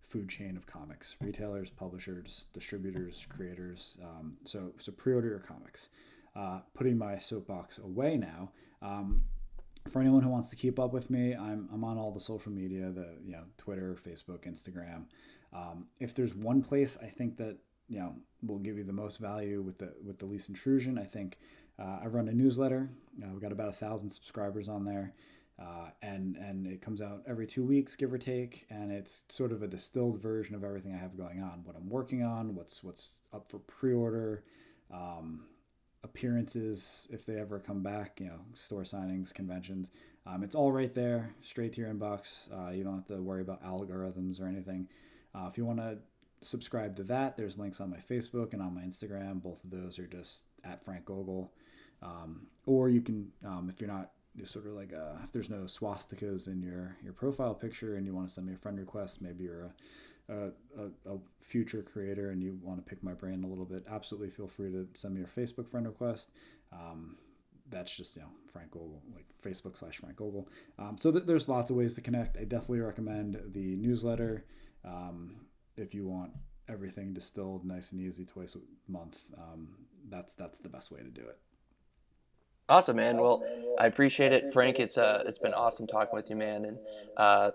food 0.08 0.28
chain 0.28 0.58
of 0.58 0.66
comics: 0.66 1.16
retailers, 1.20 1.70
publishers, 1.70 2.46
distributors, 2.52 3.26
creators. 3.34 3.96
Um, 4.02 4.36
so 4.44 4.72
so 4.78 4.92
pre-order 4.92 5.28
your 5.28 5.38
comics. 5.38 5.88
Uh, 6.34 6.60
putting 6.74 6.96
my 6.96 7.18
soapbox 7.18 7.78
away 7.78 8.16
now. 8.16 8.50
Um, 8.80 9.22
for 9.88 10.00
anyone 10.00 10.22
who 10.22 10.28
wants 10.28 10.48
to 10.50 10.56
keep 10.56 10.78
up 10.78 10.92
with 10.92 11.10
me, 11.10 11.34
I'm, 11.34 11.68
I'm 11.72 11.84
on 11.84 11.98
all 11.98 12.12
the 12.12 12.20
social 12.20 12.52
media, 12.52 12.90
the 12.90 13.16
you 13.24 13.32
know 13.32 13.44
Twitter, 13.58 13.96
Facebook, 14.06 14.46
Instagram. 14.46 15.04
Um, 15.52 15.86
if 16.00 16.14
there's 16.14 16.34
one 16.34 16.62
place 16.62 16.96
I 17.02 17.06
think 17.06 17.36
that 17.38 17.56
you 17.88 17.98
know 17.98 18.14
will 18.42 18.58
give 18.58 18.78
you 18.78 18.84
the 18.84 18.92
most 18.92 19.18
value 19.18 19.62
with 19.62 19.78
the 19.78 19.92
with 20.04 20.18
the 20.18 20.26
least 20.26 20.48
intrusion, 20.48 20.98
I 20.98 21.04
think 21.04 21.38
uh, 21.78 22.00
I 22.02 22.06
run 22.06 22.28
a 22.28 22.32
newsletter. 22.32 22.90
Uh, 23.22 23.28
we've 23.32 23.42
got 23.42 23.52
about 23.52 23.68
a 23.68 23.72
thousand 23.72 24.10
subscribers 24.10 24.68
on 24.68 24.84
there, 24.84 25.14
uh, 25.60 25.90
and 26.00 26.36
and 26.36 26.66
it 26.66 26.80
comes 26.80 27.02
out 27.02 27.22
every 27.26 27.46
two 27.46 27.64
weeks, 27.64 27.96
give 27.96 28.12
or 28.12 28.18
take, 28.18 28.66
and 28.70 28.92
it's 28.92 29.24
sort 29.28 29.52
of 29.52 29.62
a 29.62 29.66
distilled 29.66 30.20
version 30.20 30.54
of 30.54 30.64
everything 30.64 30.94
I 30.94 30.98
have 30.98 31.16
going 31.16 31.42
on, 31.42 31.62
what 31.64 31.76
I'm 31.76 31.88
working 31.88 32.22
on, 32.22 32.54
what's 32.54 32.82
what's 32.84 33.18
up 33.32 33.50
for 33.50 33.58
pre-order. 33.58 34.44
Um, 34.92 35.46
appearances 36.04 37.06
if 37.10 37.24
they 37.24 37.38
ever 37.38 37.58
come 37.58 37.82
back, 37.82 38.20
you 38.20 38.26
know, 38.26 38.40
store 38.54 38.82
signings, 38.82 39.32
conventions. 39.32 39.88
Um, 40.26 40.42
it's 40.42 40.54
all 40.54 40.72
right 40.72 40.92
there, 40.92 41.34
straight 41.42 41.74
to 41.74 41.80
your 41.80 41.92
inbox. 41.92 42.48
Uh, 42.52 42.70
you 42.70 42.84
don't 42.84 42.94
have 42.94 43.06
to 43.06 43.22
worry 43.22 43.42
about 43.42 43.64
algorithms 43.64 44.40
or 44.40 44.46
anything. 44.46 44.88
Uh, 45.34 45.48
if 45.50 45.58
you 45.58 45.64
want 45.64 45.78
to 45.78 45.98
subscribe 46.42 46.96
to 46.96 47.04
that, 47.04 47.36
there's 47.36 47.58
links 47.58 47.80
on 47.80 47.90
my 47.90 47.98
Facebook 47.98 48.52
and 48.52 48.62
on 48.62 48.74
my 48.74 48.82
Instagram. 48.82 49.42
Both 49.42 49.64
of 49.64 49.70
those 49.70 49.98
are 49.98 50.06
just 50.06 50.42
at 50.64 50.84
Frank 50.84 51.04
Gogol. 51.04 51.52
Um, 52.02 52.46
or 52.66 52.88
you 52.88 53.00
can, 53.00 53.30
um, 53.44 53.70
if 53.72 53.80
you're 53.80 53.90
not 53.90 54.10
just 54.36 54.52
sort 54.52 54.66
of 54.66 54.72
like 54.72 54.92
a, 54.92 55.18
if 55.22 55.32
there's 55.32 55.50
no 55.50 55.62
swastikas 55.62 56.46
in 56.46 56.62
your 56.62 56.96
your 57.02 57.12
profile 57.12 57.54
picture 57.54 57.96
and 57.96 58.06
you 58.06 58.14
want 58.14 58.28
to 58.28 58.34
send 58.34 58.46
me 58.46 58.54
a 58.54 58.58
friend 58.58 58.78
request, 58.78 59.22
maybe 59.22 59.44
you're 59.44 59.64
a 59.64 59.72
a, 60.28 60.46
a, 60.78 61.14
a, 61.14 61.18
future 61.40 61.82
creator 61.82 62.30
and 62.30 62.42
you 62.42 62.58
want 62.62 62.78
to 62.78 62.88
pick 62.88 63.02
my 63.02 63.12
brain 63.12 63.44
a 63.44 63.46
little 63.46 63.64
bit, 63.64 63.84
absolutely 63.90 64.30
feel 64.30 64.48
free 64.48 64.70
to 64.70 64.86
send 64.94 65.14
me 65.14 65.20
your 65.20 65.28
Facebook 65.28 65.68
friend 65.68 65.86
request. 65.86 66.30
Um, 66.72 67.16
that's 67.68 67.94
just 67.94 68.16
you 68.16 68.22
know 68.22 68.28
Frank 68.52 68.70
Gogol, 68.70 69.02
like 69.14 69.26
Facebook 69.42 69.76
slash 69.76 69.98
Frank 69.98 70.16
Gogol. 70.16 70.48
Um, 70.78 70.96
so 70.98 71.10
th- 71.10 71.24
there's 71.24 71.48
lots 71.48 71.70
of 71.70 71.76
ways 71.76 71.94
to 71.94 72.00
connect. 72.00 72.36
I 72.36 72.44
definitely 72.44 72.80
recommend 72.80 73.40
the 73.52 73.76
newsletter 73.76 74.44
um, 74.84 75.46
if 75.76 75.94
you 75.94 76.06
want 76.06 76.32
everything 76.68 77.12
distilled 77.12 77.64
nice 77.64 77.92
and 77.92 78.00
easy 78.00 78.24
twice 78.24 78.54
a 78.54 78.90
month. 78.90 79.24
Um, 79.36 79.76
that's 80.08 80.34
that's 80.34 80.58
the 80.58 80.68
best 80.68 80.90
way 80.90 81.00
to 81.00 81.10
do 81.10 81.22
it. 81.22 81.38
Awesome, 82.68 82.96
man. 82.96 83.18
Well, 83.18 83.44
I 83.78 83.86
appreciate 83.86 84.32
it, 84.32 84.52
Frank. 84.52 84.78
It's 84.78 84.96
uh, 84.96 85.24
it's 85.26 85.38
been 85.38 85.54
awesome 85.54 85.86
talking 85.86 86.14
with 86.14 86.30
you, 86.30 86.36
man. 86.36 86.64
And 86.64 86.78
uh, 87.16 87.50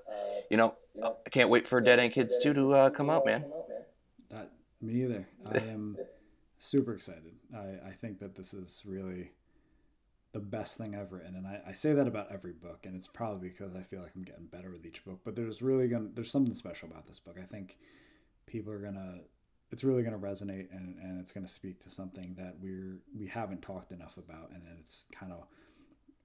you 0.49 0.57
know, 0.57 0.75
I 1.03 1.29
can't 1.29 1.49
wait 1.49 1.67
for 1.67 1.79
Dead 1.81 1.99
End 1.99 2.13
Kids 2.13 2.33
two 2.41 2.53
to 2.53 2.73
uh, 2.73 2.89
come 2.89 3.09
out, 3.09 3.25
man. 3.25 3.45
Me 4.81 5.03
either. 5.03 5.27
I 5.45 5.57
am 5.57 5.97
super 6.59 6.93
excited. 6.93 7.33
I, 7.55 7.89
I 7.89 7.91
think 7.91 8.19
that 8.19 8.35
this 8.35 8.53
is 8.53 8.83
really 8.85 9.31
the 10.33 10.39
best 10.39 10.77
thing 10.77 10.95
I've 10.95 11.11
written, 11.11 11.35
and 11.35 11.47
I, 11.47 11.61
I 11.69 11.73
say 11.73 11.93
that 11.93 12.07
about 12.07 12.31
every 12.31 12.51
book, 12.51 12.85
and 12.85 12.95
it's 12.95 13.07
probably 13.07 13.49
because 13.49 13.75
I 13.75 13.81
feel 13.81 14.01
like 14.01 14.11
I'm 14.15 14.23
getting 14.23 14.45
better 14.45 14.69
with 14.69 14.85
each 14.85 15.03
book. 15.03 15.21
But 15.23 15.35
there's 15.35 15.61
really 15.61 15.87
gonna 15.87 16.09
there's 16.13 16.31
something 16.31 16.53
special 16.53 16.89
about 16.89 17.07
this 17.07 17.19
book. 17.19 17.37
I 17.41 17.45
think 17.45 17.77
people 18.45 18.71
are 18.71 18.79
gonna 18.79 19.21
it's 19.71 19.83
really 19.83 20.01
going 20.01 20.13
to 20.13 20.25
resonate 20.25 20.67
and, 20.71 20.97
and 21.01 21.19
it's 21.19 21.33
going 21.33 21.45
to 21.45 21.51
speak 21.51 21.79
to 21.81 21.89
something 21.89 22.35
that 22.37 22.55
we're 22.61 22.99
we 23.17 23.27
haven't 23.27 23.61
talked 23.61 23.91
enough 23.91 24.17
about 24.17 24.49
and 24.53 24.63
it's 24.79 25.05
kind 25.11 25.31
of 25.31 25.43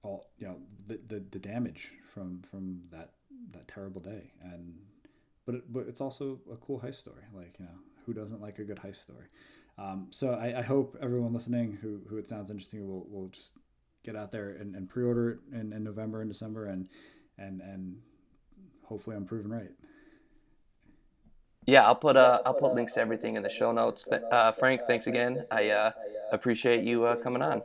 all 0.01 0.27
you 0.37 0.47
know 0.47 0.57
the, 0.87 0.99
the, 1.07 1.23
the 1.31 1.39
damage 1.39 1.91
from 2.13 2.41
from 2.49 2.81
that 2.91 3.11
that 3.51 3.67
terrible 3.67 4.01
day 4.01 4.31
and 4.43 4.75
but 5.45 5.55
it, 5.55 5.73
but 5.73 5.85
it's 5.87 6.01
also 6.01 6.39
a 6.51 6.55
cool 6.57 6.79
heist 6.79 6.95
story 6.95 7.23
like 7.33 7.55
you 7.59 7.65
know 7.65 7.79
who 8.05 8.13
doesn't 8.13 8.41
like 8.41 8.59
a 8.59 8.63
good 8.63 8.77
heist 8.77 9.01
story 9.01 9.25
um, 9.77 10.07
so 10.11 10.33
I, 10.33 10.59
I 10.59 10.61
hope 10.61 10.97
everyone 11.01 11.33
listening 11.33 11.77
who 11.81 12.01
who 12.07 12.17
it 12.17 12.29
sounds 12.29 12.49
interesting 12.49 12.87
will 12.87 13.05
will 13.09 13.27
just 13.29 13.53
get 14.03 14.15
out 14.15 14.31
there 14.31 14.49
and, 14.49 14.75
and 14.75 14.89
pre-order 14.89 15.31
it 15.31 15.39
in, 15.53 15.73
in 15.73 15.83
November 15.83 16.21
and 16.21 16.29
December 16.29 16.67
and 16.67 16.87
and 17.37 17.61
and 17.61 17.97
hopefully 18.83 19.15
I'm 19.15 19.25
proven 19.25 19.51
right. 19.51 19.71
Yeah, 21.65 21.85
I'll 21.85 21.95
put 21.95 22.17
uh, 22.17 22.41
I'll 22.45 22.53
put 22.53 22.75
links 22.75 22.93
to 22.93 22.99
everything 22.99 23.37
in 23.37 23.43
the 23.43 23.49
show 23.49 23.71
notes. 23.71 24.05
Uh, 24.31 24.51
Frank, 24.51 24.81
thanks 24.85 25.07
again. 25.07 25.45
I 25.49 25.69
uh, 25.69 25.91
appreciate 26.31 26.83
you 26.83 27.05
uh, 27.05 27.15
coming 27.15 27.41
on. 27.41 27.61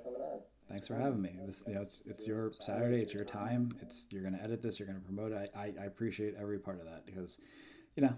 Thanks 0.71 0.87
for 0.87 0.97
having 0.97 1.23
me. 1.23 1.39
This, 1.47 1.64
you 1.66 1.75
know, 1.75 1.81
it's, 1.81 2.03
it's 2.07 2.27
your 2.27 2.53
Saturday. 2.53 3.01
It's 3.01 3.14
your 3.14 3.25
time. 3.25 3.73
It's 3.81 4.07
you're 4.11 4.23
gonna 4.23 4.41
edit 4.43 4.61
this. 4.62 4.79
You're 4.79 4.87
gonna 4.87 5.01
promote 5.01 5.33
it. 5.33 5.51
I, 5.57 5.59
I, 5.59 5.73
I 5.81 5.85
appreciate 5.87 6.35
every 6.39 6.59
part 6.59 6.79
of 6.79 6.85
that 6.85 7.07
because, 7.07 7.39
you 7.97 8.03
know, 8.03 8.14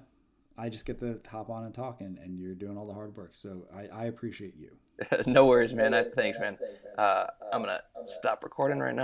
I 0.59 0.69
just 0.69 0.85
get 0.85 0.99
to 1.01 1.21
hop 1.31 1.49
on 1.49 1.65
and 1.65 1.75
talk, 1.75 2.01
and, 2.01 2.19
and 2.19 2.39
you're 2.39 2.55
doing 2.55 2.77
all 2.77 2.87
the 2.87 2.93
hard 2.93 3.17
work. 3.17 3.33
So 3.35 3.67
I, 3.75 3.87
I 3.87 4.05
appreciate 4.07 4.55
you. 4.57 4.77
no 5.27 5.47
worries, 5.47 5.75
man. 5.75 5.95
I, 5.95 6.05
thanks, 6.05 6.39
man. 6.39 6.59
Uh, 6.99 7.27
I'm 7.53 7.63
gonna 7.63 7.81
stop 8.07 8.43
recording 8.43 8.79
right 8.79 8.95
now. 8.95 8.99